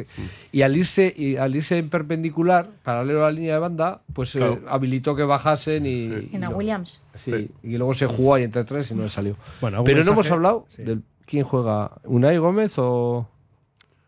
Y 0.51 0.61
al 0.63 0.75
irse, 0.75 1.13
y 1.17 1.37
al 1.37 1.55
irse 1.55 1.77
en 1.77 1.89
perpendicular, 1.89 2.69
paralelo 2.83 3.21
a 3.25 3.29
la 3.29 3.31
línea 3.31 3.53
de 3.53 3.59
banda, 3.59 4.01
pues 4.13 4.35
eh, 4.35 4.59
habilitó 4.67 5.15
que 5.15 5.23
bajasen 5.23 5.85
y, 5.85 5.89
y 5.89 6.29
En 6.33 6.41
la 6.41 6.49
lo- 6.49 6.57
Williams. 6.57 7.01
Sí, 7.15 7.49
y 7.63 7.77
luego 7.77 7.93
se 7.93 8.05
jugó 8.07 8.35
ahí 8.35 8.43
entre 8.43 8.63
tres 8.65 8.91
y 8.91 8.95
no 8.95 9.03
le 9.03 9.09
salió. 9.09 9.35
Bueno, 9.61 9.77
¿algún 9.77 9.85
Pero 9.85 10.03
no 10.03 10.11
hemos 10.11 10.29
hablado 10.31 10.65
Sí. 10.75 10.83
del 10.83 11.03
quién 11.25 11.43
juega, 11.45 11.91
Unai 12.03 12.37
Gómez 12.37 12.73
o 12.77 13.27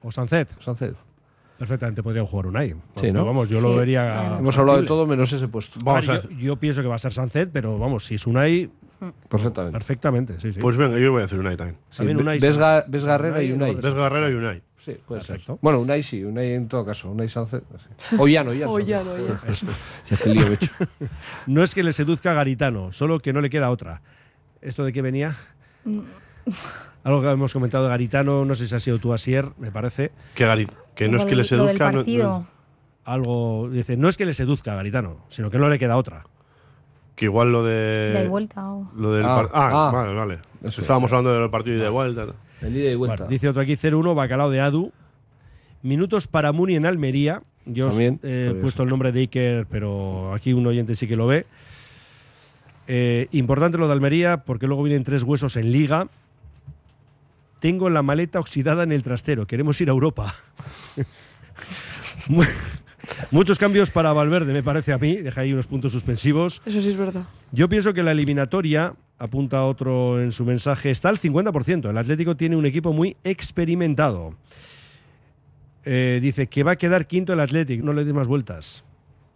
O 0.02 0.12
Sancet. 0.12 0.50
Sánchez. 0.60 0.96
Perfectamente 1.58 2.04
podría 2.04 2.26
jugar 2.26 2.48
Unai. 2.48 2.76
Sí, 2.96 3.12
¿no? 3.14 3.24
Vamos, 3.26 3.48
yo 3.48 3.56
Sí. 3.58 3.62
lo 3.62 3.74
vería. 3.78 4.36
Hemos 4.38 4.58
hablado 4.58 4.82
de 4.82 4.86
todo 4.88 5.08
menos 5.08 5.32
ese 5.32 5.48
puesto. 5.48 5.80
Vamos 5.82 6.10
A 6.10 6.12
a 6.12 6.16
ver, 6.16 6.24
yo, 6.30 6.38
yo 6.38 6.56
pienso 6.58 6.82
que 6.82 6.90
va 6.90 6.96
a 6.96 7.00
ser 7.00 7.14
Sancet, 7.14 7.52
pero 7.54 7.80
vamos, 7.80 8.06
si 8.06 8.16
es 8.16 8.28
Unai, 8.28 8.70
Perfectamente. 9.30 9.74
perfectamente. 9.74 10.40
Sí, 10.40 10.54
sí. 10.54 10.60
Pues 10.60 10.78
venga, 10.78 10.98
yo 10.98 11.12
voy 11.12 11.22
a 11.22 11.26
hacer 11.26 11.40
Unai 11.40 11.58
también. 11.58 11.78
Sí, 11.90 11.98
también 11.98 12.18
Unai 12.20 12.40
ves. 12.40 12.58
Ga- 12.60 12.86
ves 12.88 13.06
Garrera 13.06 13.42
y 13.44 13.52
Unai, 13.52 13.72
Unai. 13.72 13.82
Des 13.84 13.94
Guerrero 13.94 14.30
y 14.30 14.34
Unai. 14.36 14.62
Sí, 14.78 14.98
puede 15.08 15.22
Perfecto. 15.22 15.54
ser. 15.54 15.60
Bueno, 15.62 15.80
Unai 15.80 16.04
sí, 16.04 16.24
Unai 16.24 16.54
en 16.54 16.68
todo 16.68 16.86
caso. 16.86 17.10
Unai 17.12 17.30
Sánchez. 17.30 17.62
sí. 18.10 18.16
O 18.20 18.28
Llano, 18.28 18.54
Llano. 18.54 18.72
O 18.72 18.80
Llano, 18.80 19.16
Llano. 19.18 19.40
Eso. 19.48 19.66
Si 20.04 20.14
es 20.14 20.22
que 20.22 20.30
lío 20.30 20.48
hecho. 20.52 20.72
No 21.48 21.64
es 21.64 21.74
que 21.74 21.84
le 21.84 21.94
seduzca 21.94 22.34
Garitano, 22.34 22.92
solo 22.92 23.20
que 23.20 23.34
no 23.34 23.42
le 23.42 23.50
queda 23.50 23.70
otra. 23.70 24.02
¿Esto 24.62 24.84
de 24.84 24.94
qué 24.94 25.02
venía? 25.02 25.36
Algo 27.04 27.22
que 27.22 27.30
hemos 27.30 27.52
comentado 27.54 27.84
de 27.86 27.90
Garitano, 27.90 28.46
no 28.46 28.56
sé 28.56 28.68
si 28.68 28.76
ha 28.76 28.80
sido 28.80 28.98
tú, 29.00 29.14
Asier, 29.14 29.50
me 29.58 29.72
parece. 29.72 30.12
Que, 30.36 30.46
Gari- 30.46 30.70
que 30.96 31.08
no 31.10 31.18
es 31.18 31.26
que 31.26 31.36
le 31.36 31.44
seduzca. 31.44 31.92
no- 31.92 31.98
partido. 32.00 32.24
no- 32.24 32.48
Algo, 33.06 33.70
dice, 33.70 33.98
no 33.98 34.08
es 34.08 34.16
que 34.16 34.26
le 34.26 34.34
seduzca 34.34 34.72
a 34.72 34.76
Garitano, 34.76 35.26
sino 35.30 35.50
que 35.52 35.58
no 35.58 35.68
le 35.70 35.78
queda 35.78 35.98
otra. 35.98 36.24
Que 37.16 37.26
igual 37.26 37.52
lo 37.52 37.64
de. 37.64 38.14
De 38.22 38.28
vuelta. 38.28 38.72
o- 38.72 38.92
Lo 38.96 39.12
del 39.14 39.24
Ah, 39.26 39.36
par- 39.36 39.50
ah, 39.54 39.90
ah. 39.90 39.92
vale, 39.92 40.14
vale. 40.14 40.40
Eso 40.64 40.82
Estábamos 40.82 41.12
hablando 41.12 41.40
del 41.40 41.50
partido 41.50 41.78
y 41.78 41.80
de 41.80 41.90
vuelta. 41.90 42.26
El 42.62 42.76
ida 42.78 42.90
y 42.92 42.96
vuelta. 42.96 43.16
Bueno, 43.24 43.30
dice 43.30 43.50
otro 43.50 43.62
aquí 43.62 43.76
0-1, 43.76 44.16
Bacalao 44.16 44.50
de 44.50 44.62
Adu. 44.62 44.92
Minutos 45.82 46.28
para 46.28 46.52
Muni 46.52 46.76
en 46.76 46.86
Almería. 46.86 47.42
Yo 47.66 47.86
os 47.88 47.92
También, 47.92 48.20
he 48.24 48.54
puesto 48.62 48.84
el 48.84 48.90
nombre 48.90 49.12
de 49.12 49.22
Iker, 49.22 49.66
pero 49.68 50.34
aquí 50.34 50.54
un 50.54 50.66
oyente 50.68 50.96
sí 50.96 51.08
que 51.08 51.16
lo 51.16 51.28
ve. 51.28 51.46
Eh, 52.88 53.28
importante 53.32 53.78
lo 53.78 53.88
de 53.88 53.94
Almería, 53.94 54.38
porque 54.44 54.68
luego 54.68 54.84
vienen 54.84 55.04
tres 55.04 55.24
huesos 55.24 55.56
en 55.56 55.72
Liga. 55.72 56.08
Tengo 57.60 57.90
la 57.90 58.02
maleta 58.02 58.40
oxidada 58.40 58.84
en 58.84 58.92
el 58.92 59.04
trastero. 59.04 59.46
Queremos 59.48 59.80
ir 59.80 59.90
a 59.90 59.92
Europa. 59.94 60.36
Mu- 63.32 63.40
Muchos 63.40 63.60
cambios 63.60 63.90
para 63.92 64.14
Valverde, 64.14 64.54
me 64.54 64.64
parece 64.64 64.94
a 64.94 64.98
mí. 64.98 65.16
Deja 65.18 65.42
ahí 65.42 65.52
unos 65.54 65.68
puntos 65.68 65.92
suspensivos. 65.92 66.62
eso 66.66 66.80
sí 66.82 66.90
es 66.90 66.98
verdad. 66.98 67.24
Yo 67.52 67.68
pienso 67.70 67.94
que 67.94 68.04
la 68.04 68.12
eliminatoria, 68.12 68.94
apunta 69.20 69.64
otro 69.66 70.22
en 70.22 70.32
su 70.32 70.46
mensaje, 70.46 70.90
está 70.92 71.10
al 71.10 71.18
50%. 71.18 71.90
El 71.90 71.98
Atlético 71.98 72.36
tiene 72.38 72.56
un 72.56 72.66
equipo 72.66 72.94
muy 72.94 73.16
experimentado. 73.24 74.36
Eh, 75.86 76.20
dice 76.22 76.48
que 76.48 76.64
va 76.64 76.72
a 76.72 76.76
quedar 76.78 77.08
quinto 77.08 77.34
el 77.34 77.42
Atlético, 77.42 77.86
no 77.86 77.92
le 77.94 78.06
des 78.06 78.14
más 78.14 78.28
vueltas. 78.28 78.84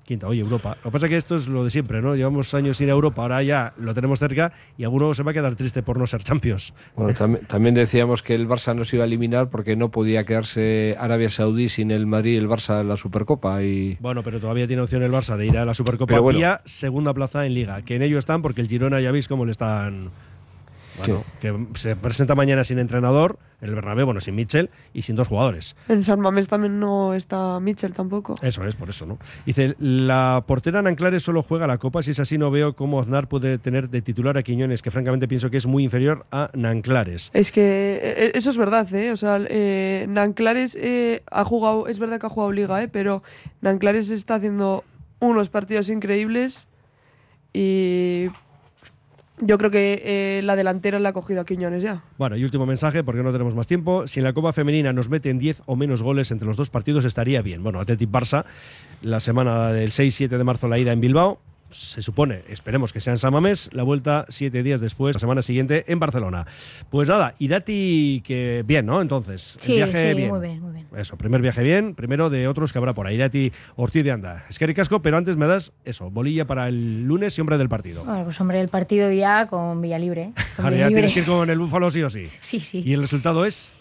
Quinta, 0.07 0.25
oye, 0.25 0.39
Europa. 0.39 0.77
Lo 0.77 0.89
que 0.89 0.91
pasa 0.93 1.05
es 1.07 1.09
que 1.09 1.17
esto 1.17 1.35
es 1.35 1.49
lo 1.49 1.65
de 1.65 1.69
siempre, 1.69 2.01
¿no? 2.01 2.15
Llevamos 2.15 2.53
años 2.53 2.77
sin 2.77 2.87
Europa, 2.87 3.23
ahora 3.23 3.43
ya 3.43 3.73
lo 3.77 3.93
tenemos 3.93 4.19
cerca 4.19 4.53
y 4.77 4.85
alguno 4.85 5.13
se 5.13 5.21
va 5.21 5.31
a 5.31 5.33
quedar 5.33 5.53
triste 5.57 5.83
por 5.83 5.97
no 5.99 6.07
ser 6.07 6.23
Champions. 6.23 6.73
Bueno, 6.95 7.13
tam- 7.19 7.45
también 7.45 7.75
decíamos 7.75 8.23
que 8.23 8.33
el 8.33 8.47
Barça 8.47 8.73
no 8.73 8.85
se 8.85 8.95
iba 8.95 9.03
a 9.03 9.05
eliminar 9.07 9.49
porque 9.49 9.75
no 9.75 9.91
podía 9.91 10.23
quedarse 10.23 10.95
Arabia 10.97 11.29
Saudí 11.29 11.67
sin 11.67 11.91
el 11.91 12.07
Madrid 12.07 12.35
y 12.35 12.37
el 12.37 12.47
Barça 12.47 12.79
en 12.79 12.87
la 12.87 12.95
Supercopa. 12.95 13.61
Y 13.63 13.97
Bueno, 13.99 14.23
pero 14.23 14.39
todavía 14.39 14.65
tiene 14.65 14.81
opción 14.81 15.03
el 15.03 15.11
Barça 15.11 15.35
de 15.35 15.45
ir 15.47 15.57
a 15.57 15.65
la 15.65 15.73
Supercopa 15.73 16.13
vía 16.39 16.61
segunda 16.63 17.13
plaza 17.13 17.45
en 17.45 17.53
Liga, 17.53 17.81
que 17.81 17.95
en 17.97 18.01
ello 18.01 18.17
están 18.17 18.41
porque 18.41 18.61
el 18.61 18.69
Girona 18.69 19.01
ya 19.01 19.11
veis 19.11 19.27
cómo 19.27 19.43
le 19.43 19.51
están... 19.51 20.09
Bueno, 20.97 21.23
que 21.39 21.67
se 21.75 21.95
presenta 21.95 22.35
mañana 22.35 22.63
sin 22.63 22.79
entrenador, 22.79 23.39
en 23.61 23.69
el 23.69 23.75
Bernabéu, 23.75 24.05
bueno, 24.05 24.21
sin 24.21 24.35
Mitchell 24.35 24.69
y 24.93 25.01
sin 25.01 25.15
dos 25.15 25.27
jugadores. 25.27 25.75
En 25.87 26.03
San 26.03 26.19
Mamés 26.19 26.47
también 26.47 26.79
no 26.79 27.13
está 27.13 27.59
Mitchell 27.59 27.93
tampoco. 27.93 28.35
Eso 28.41 28.65
es, 28.65 28.75
por 28.75 28.89
eso, 28.89 29.05
¿no? 29.05 29.17
Dice, 29.45 29.75
la 29.79 30.43
portera 30.47 30.81
Nanclares 30.81 31.23
solo 31.23 31.43
juega 31.43 31.67
la 31.67 31.77
Copa, 31.77 32.03
si 32.03 32.11
es 32.11 32.19
así 32.19 32.37
no 32.37 32.51
veo 32.51 32.75
cómo 32.75 32.99
Aznar 32.99 33.27
puede 33.27 33.57
tener 33.57 33.89
de 33.89 34.01
titular 34.01 34.37
a 34.37 34.43
Quiñones, 34.43 34.81
que 34.81 34.91
francamente 34.91 35.27
pienso 35.27 35.49
que 35.49 35.57
es 35.57 35.67
muy 35.67 35.83
inferior 35.83 36.25
a 36.31 36.49
Nanclares. 36.53 37.31
Es 37.33 37.51
que 37.51 37.99
eh, 38.01 38.31
eso 38.35 38.49
es 38.49 38.57
verdad, 38.57 38.93
¿eh? 38.93 39.11
O 39.11 39.17
sea, 39.17 39.39
eh, 39.49 40.05
Nanclares 40.09 40.77
eh, 40.79 41.23
ha 41.31 41.43
jugado, 41.43 41.87
es 41.87 41.99
verdad 41.99 42.19
que 42.19 42.25
ha 42.25 42.29
jugado 42.29 42.51
Liga, 42.51 42.81
¿eh? 42.81 42.87
Pero 42.87 43.23
Nanclares 43.61 44.09
está 44.11 44.35
haciendo 44.35 44.83
unos 45.19 45.49
partidos 45.49 45.89
increíbles 45.89 46.67
y 47.53 48.27
yo 49.39 49.57
creo 49.57 49.71
que 49.71 50.01
eh, 50.03 50.41
la 50.43 50.55
delantera 50.55 50.99
la 50.99 51.09
ha 51.09 51.13
cogido 51.13 51.41
a 51.41 51.45
Quiñones 51.45 51.83
ya. 51.83 52.03
Bueno, 52.17 52.37
y 52.37 52.43
último 52.43 52.65
mensaje, 52.65 53.03
porque 53.03 53.23
no 53.23 53.31
tenemos 53.31 53.55
más 53.55 53.67
tiempo. 53.67 54.07
Si 54.07 54.19
en 54.19 54.23
la 54.23 54.33
Copa 54.33 54.53
Femenina 54.53 54.93
nos 54.93 55.09
meten 55.09 55.37
10 55.37 55.63
o 55.65 55.75
menos 55.75 56.01
goles 56.01 56.31
entre 56.31 56.47
los 56.47 56.57
dos 56.57 56.69
partidos, 56.69 57.05
estaría 57.05 57.41
bien. 57.41 57.63
Bueno, 57.63 57.79
Athletic 57.79 58.09
Barça, 58.09 58.45
la 59.01 59.19
semana 59.19 59.71
del 59.71 59.91
6-7 59.91 60.29
de 60.29 60.43
marzo, 60.43 60.67
la 60.67 60.79
ida 60.79 60.91
en 60.91 61.01
Bilbao. 61.01 61.39
Se 61.69 62.01
supone, 62.01 62.43
esperemos 62.47 62.93
que 62.93 63.01
sea 63.01 63.11
en 63.11 63.17
San 63.17 63.33
Mamés, 63.33 63.69
la 63.73 63.83
vuelta 63.83 64.25
siete 64.29 64.63
días 64.63 64.79
después, 64.79 65.15
la 65.15 65.19
semana 65.19 65.41
siguiente 65.41 65.83
en 65.91 65.99
Barcelona. 65.99 66.47
Pues 66.89 67.09
nada, 67.09 67.35
Irati, 67.39 68.21
que 68.25 68.63
bien, 68.65 68.85
¿no? 68.85 69.01
Entonces, 69.01 69.55
el 69.57 69.61
Sí, 69.61 69.75
viaje 69.75 70.11
sí, 70.11 70.15
bien. 70.17 70.29
muy 70.29 70.39
bien, 70.39 70.61
muy 70.61 70.71
bien. 70.73 70.87
Eso, 70.95 71.17
primer 71.17 71.41
viaje 71.41 71.63
bien, 71.63 71.93
primero 71.93 72.29
de 72.29 72.47
otros 72.47 72.71
que 72.71 72.77
habrá 72.77 72.93
por 72.93 73.05
ahí. 73.05 73.15
Irati 73.15 73.51
Ortiz 73.75 74.03
de 74.05 74.11
Anda. 74.11 74.45
Es 74.49 74.57
que 74.59 74.73
casco, 74.73 75.01
pero 75.01 75.17
antes 75.17 75.35
me 75.37 75.45
das 75.47 75.73
eso, 75.83 76.09
bolilla 76.09 76.45
para 76.45 76.67
el 76.67 77.03
lunes 77.03 77.37
y 77.37 77.41
hombre 77.41 77.57
del 77.57 77.67
partido. 77.69 78.03
Bueno, 78.05 78.23
pues 78.25 78.39
hombre, 78.39 78.61
el 78.61 78.69
partido 78.69 79.11
ya 79.11 79.47
con 79.47 79.81
Villalibre. 79.81 80.21
¿eh? 80.23 80.33
Con 80.55 80.65
Ahora 80.65 80.77
ya 80.77 80.87
Villalibre. 80.87 81.07
tienes 81.09 81.13
que 81.13 81.19
ir 81.19 81.25
con 81.25 81.49
el 81.49 81.57
búfalo 81.59 81.91
sí 81.91 82.01
o 82.03 82.09
sí. 82.09 82.29
Sí, 82.41 82.59
sí. 82.59 82.81
¿Y 82.85 82.93
el 82.93 83.01
resultado 83.01 83.45
es? 83.45 83.73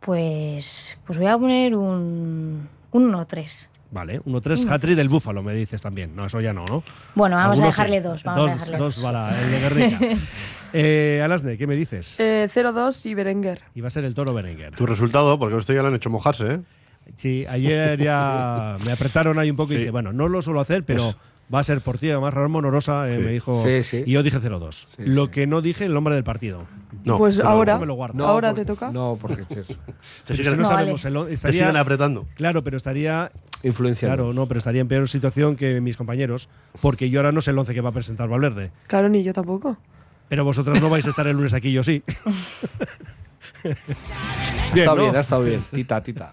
Pues, 0.00 0.98
pues 1.06 1.18
voy 1.18 1.28
a 1.28 1.38
poner 1.38 1.74
un, 1.74 2.68
un 2.90 3.12
1-3. 3.12 3.68
Vale, 3.92 4.20
1-3 4.22 4.68
hat-trick 4.70 4.96
del 4.96 5.08
búfalo, 5.10 5.42
me 5.42 5.52
dices 5.52 5.80
también. 5.82 6.16
No, 6.16 6.24
eso 6.26 6.40
ya 6.40 6.52
no, 6.54 6.64
¿no? 6.64 6.82
Bueno, 7.14 7.36
vamos 7.36 7.58
a 7.60 7.62
Algunos 7.62 7.76
dejarle 7.76 7.96
sí. 7.98 8.02
dos, 8.02 8.24
vamos 8.24 8.50
a 8.50 8.54
dejarle 8.54 8.78
dos. 8.78 8.94
dos. 8.96 9.04
para 9.04 9.38
el 9.38 9.50
de 9.50 9.60
Guernica. 9.60 9.98
eh, 10.72 11.20
Alasne, 11.22 11.58
¿qué 11.58 11.66
me 11.66 11.76
dices? 11.76 12.18
Eh, 12.18 12.48
0-2 12.52 13.04
y 13.04 13.14
Berenguer. 13.14 13.60
Y 13.74 13.82
va 13.82 13.88
a 13.88 13.90
ser 13.90 14.04
el 14.04 14.14
toro 14.14 14.32
Berenguer. 14.32 14.74
Tu 14.74 14.86
resultado, 14.86 15.38
porque 15.38 15.54
a 15.54 15.58
usted 15.58 15.74
ya 15.74 15.82
le 15.82 15.88
han 15.88 15.94
hecho 15.94 16.08
mojarse, 16.08 16.54
¿eh? 16.54 16.60
Sí, 17.16 17.44
ayer 17.48 18.00
ya 18.00 18.76
me 18.84 18.92
apretaron 18.92 19.38
ahí 19.38 19.50
un 19.50 19.56
poco 19.56 19.72
y 19.72 19.76
Sí. 19.76 19.78
dije, 19.80 19.90
bueno, 19.90 20.12
no 20.12 20.28
lo 20.28 20.40
suelo 20.40 20.60
hacer, 20.60 20.84
pero 20.84 21.10
Es- 21.10 21.16
va 21.52 21.60
a 21.60 21.64
ser 21.64 21.80
por 21.80 21.98
ti. 21.98 22.10
Además, 22.10 22.32
Ramón 22.34 22.64
Orosa 22.64 23.08
eh, 23.10 23.16
Sí. 23.16 23.22
me 23.24 23.32
dijo. 23.32 23.62
Sí, 23.64 23.82
sí. 23.82 24.02
Y 24.06 24.12
yo 24.12 24.22
dije 24.22 24.38
0-2. 24.40 24.86
Sí, 24.96 25.02
lo 25.04 25.26
sí. 25.26 25.30
que 25.32 25.46
no 25.46 25.60
dije, 25.62 25.84
el 25.84 25.94
nombre 25.94 26.14
del 26.14 26.24
partido. 26.24 26.64
No, 27.04 27.18
pues 27.18 27.38
ahora, 27.40 27.72
eso 27.72 27.80
me 27.80 27.86
lo 27.86 27.94
guardo. 27.94 28.26
ahora 28.26 28.50
porque- 28.50 28.60
te 28.62 28.66
toca. 28.66 28.90
No, 28.92 29.18
porque 29.20 29.42
es 29.48 29.56
eso. 29.56 29.74
Te 30.24 30.36
siguen, 30.36 30.58
no 30.58 30.68
sabemos. 30.68 31.02
vale. 31.02 31.18
el- 31.20 31.26
te 31.26 31.32
estaría- 31.34 31.60
siguen 31.60 31.76
apretando. 31.76 32.26
Claro, 32.34 32.62
pero 32.62 32.76
estaría 32.76 33.32
Influencia. 33.64 34.08
Claro, 34.08 34.32
no, 34.32 34.46
pero 34.48 34.58
estaría 34.58 34.80
en 34.80 34.88
peor 34.88 35.08
situación 35.08 35.56
que 35.56 35.80
mis 35.80 35.96
compañeros, 35.96 36.48
porque 36.80 37.10
yo 37.10 37.20
ahora 37.20 37.32
no 37.32 37.40
sé 37.40 37.50
el 37.52 37.58
11 37.58 37.74
que 37.74 37.80
va 37.80 37.90
a 37.90 37.92
presentar 37.92 38.28
Valverde. 38.28 38.70
Claro, 38.88 39.08
ni 39.08 39.22
yo 39.22 39.32
tampoco. 39.32 39.76
Pero 40.28 40.44
vosotras 40.44 40.80
no 40.80 40.88
vais 40.90 41.06
a 41.06 41.10
estar 41.10 41.26
el 41.26 41.36
lunes 41.36 41.52
aquí, 41.54 41.72
yo 41.72 41.82
sí. 41.84 42.02
Está 44.74 44.86
¿no? 44.86 45.02
bien, 45.02 45.14
ha 45.16 45.20
estado 45.20 45.44
bien. 45.44 45.62
Tita, 45.70 46.02
tita. 46.02 46.32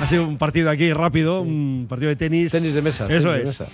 Ha 0.00 0.06
sido 0.06 0.26
un 0.26 0.38
partido 0.38 0.70
aquí 0.70 0.92
rápido, 0.92 1.40
un 1.42 1.86
partido 1.88 2.08
de 2.10 2.16
tenis. 2.16 2.52
Tenis 2.52 2.74
de 2.74 2.82
mesa. 2.82 3.04
Eso 3.04 3.30
tenis 3.30 3.32
de 3.32 3.38
es. 3.42 3.60
mesa. 3.60 3.66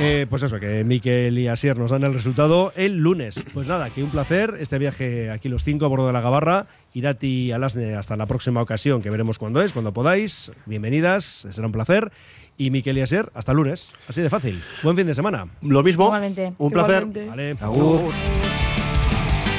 Eh, 0.00 0.26
pues 0.30 0.44
eso, 0.44 0.60
que 0.60 0.84
Miquel 0.84 1.36
y 1.40 1.48
Asier 1.48 1.76
nos 1.76 1.90
dan 1.90 2.04
el 2.04 2.14
resultado 2.14 2.72
el 2.76 2.98
lunes. 2.98 3.44
Pues 3.52 3.66
nada, 3.66 3.90
que 3.90 4.04
un 4.04 4.10
placer 4.10 4.56
este 4.60 4.78
viaje 4.78 5.28
aquí 5.28 5.48
los 5.48 5.64
cinco 5.64 5.86
a 5.86 5.88
bordo 5.88 6.06
de 6.06 6.12
la 6.12 6.20
Gabarra. 6.20 6.66
Irati 6.94 7.50
Alasne, 7.50 7.96
hasta 7.96 8.16
la 8.16 8.26
próxima 8.26 8.62
ocasión, 8.62 9.02
que 9.02 9.10
veremos 9.10 9.40
cuándo 9.40 9.60
es, 9.60 9.72
cuando 9.72 9.92
podáis. 9.92 10.52
Bienvenidas, 10.66 11.48
será 11.50 11.66
un 11.66 11.72
placer. 11.72 12.12
Y 12.56 12.70
Miquel 12.70 12.96
y 12.98 13.00
Asier, 13.00 13.30
hasta 13.34 13.52
el 13.52 13.56
lunes. 13.56 13.90
Así 14.08 14.22
de 14.22 14.30
fácil. 14.30 14.62
Buen 14.84 14.96
fin 14.96 15.06
de 15.06 15.14
semana. 15.14 15.48
Lo 15.62 15.82
mismo. 15.82 16.06
Igualmente. 16.06 16.52
Un 16.58 16.70
placer. 16.70 17.02
Igualmente. 17.02 17.28
Vale. 17.28 17.56
Agur. 17.60 18.00
Agur. 18.00 18.47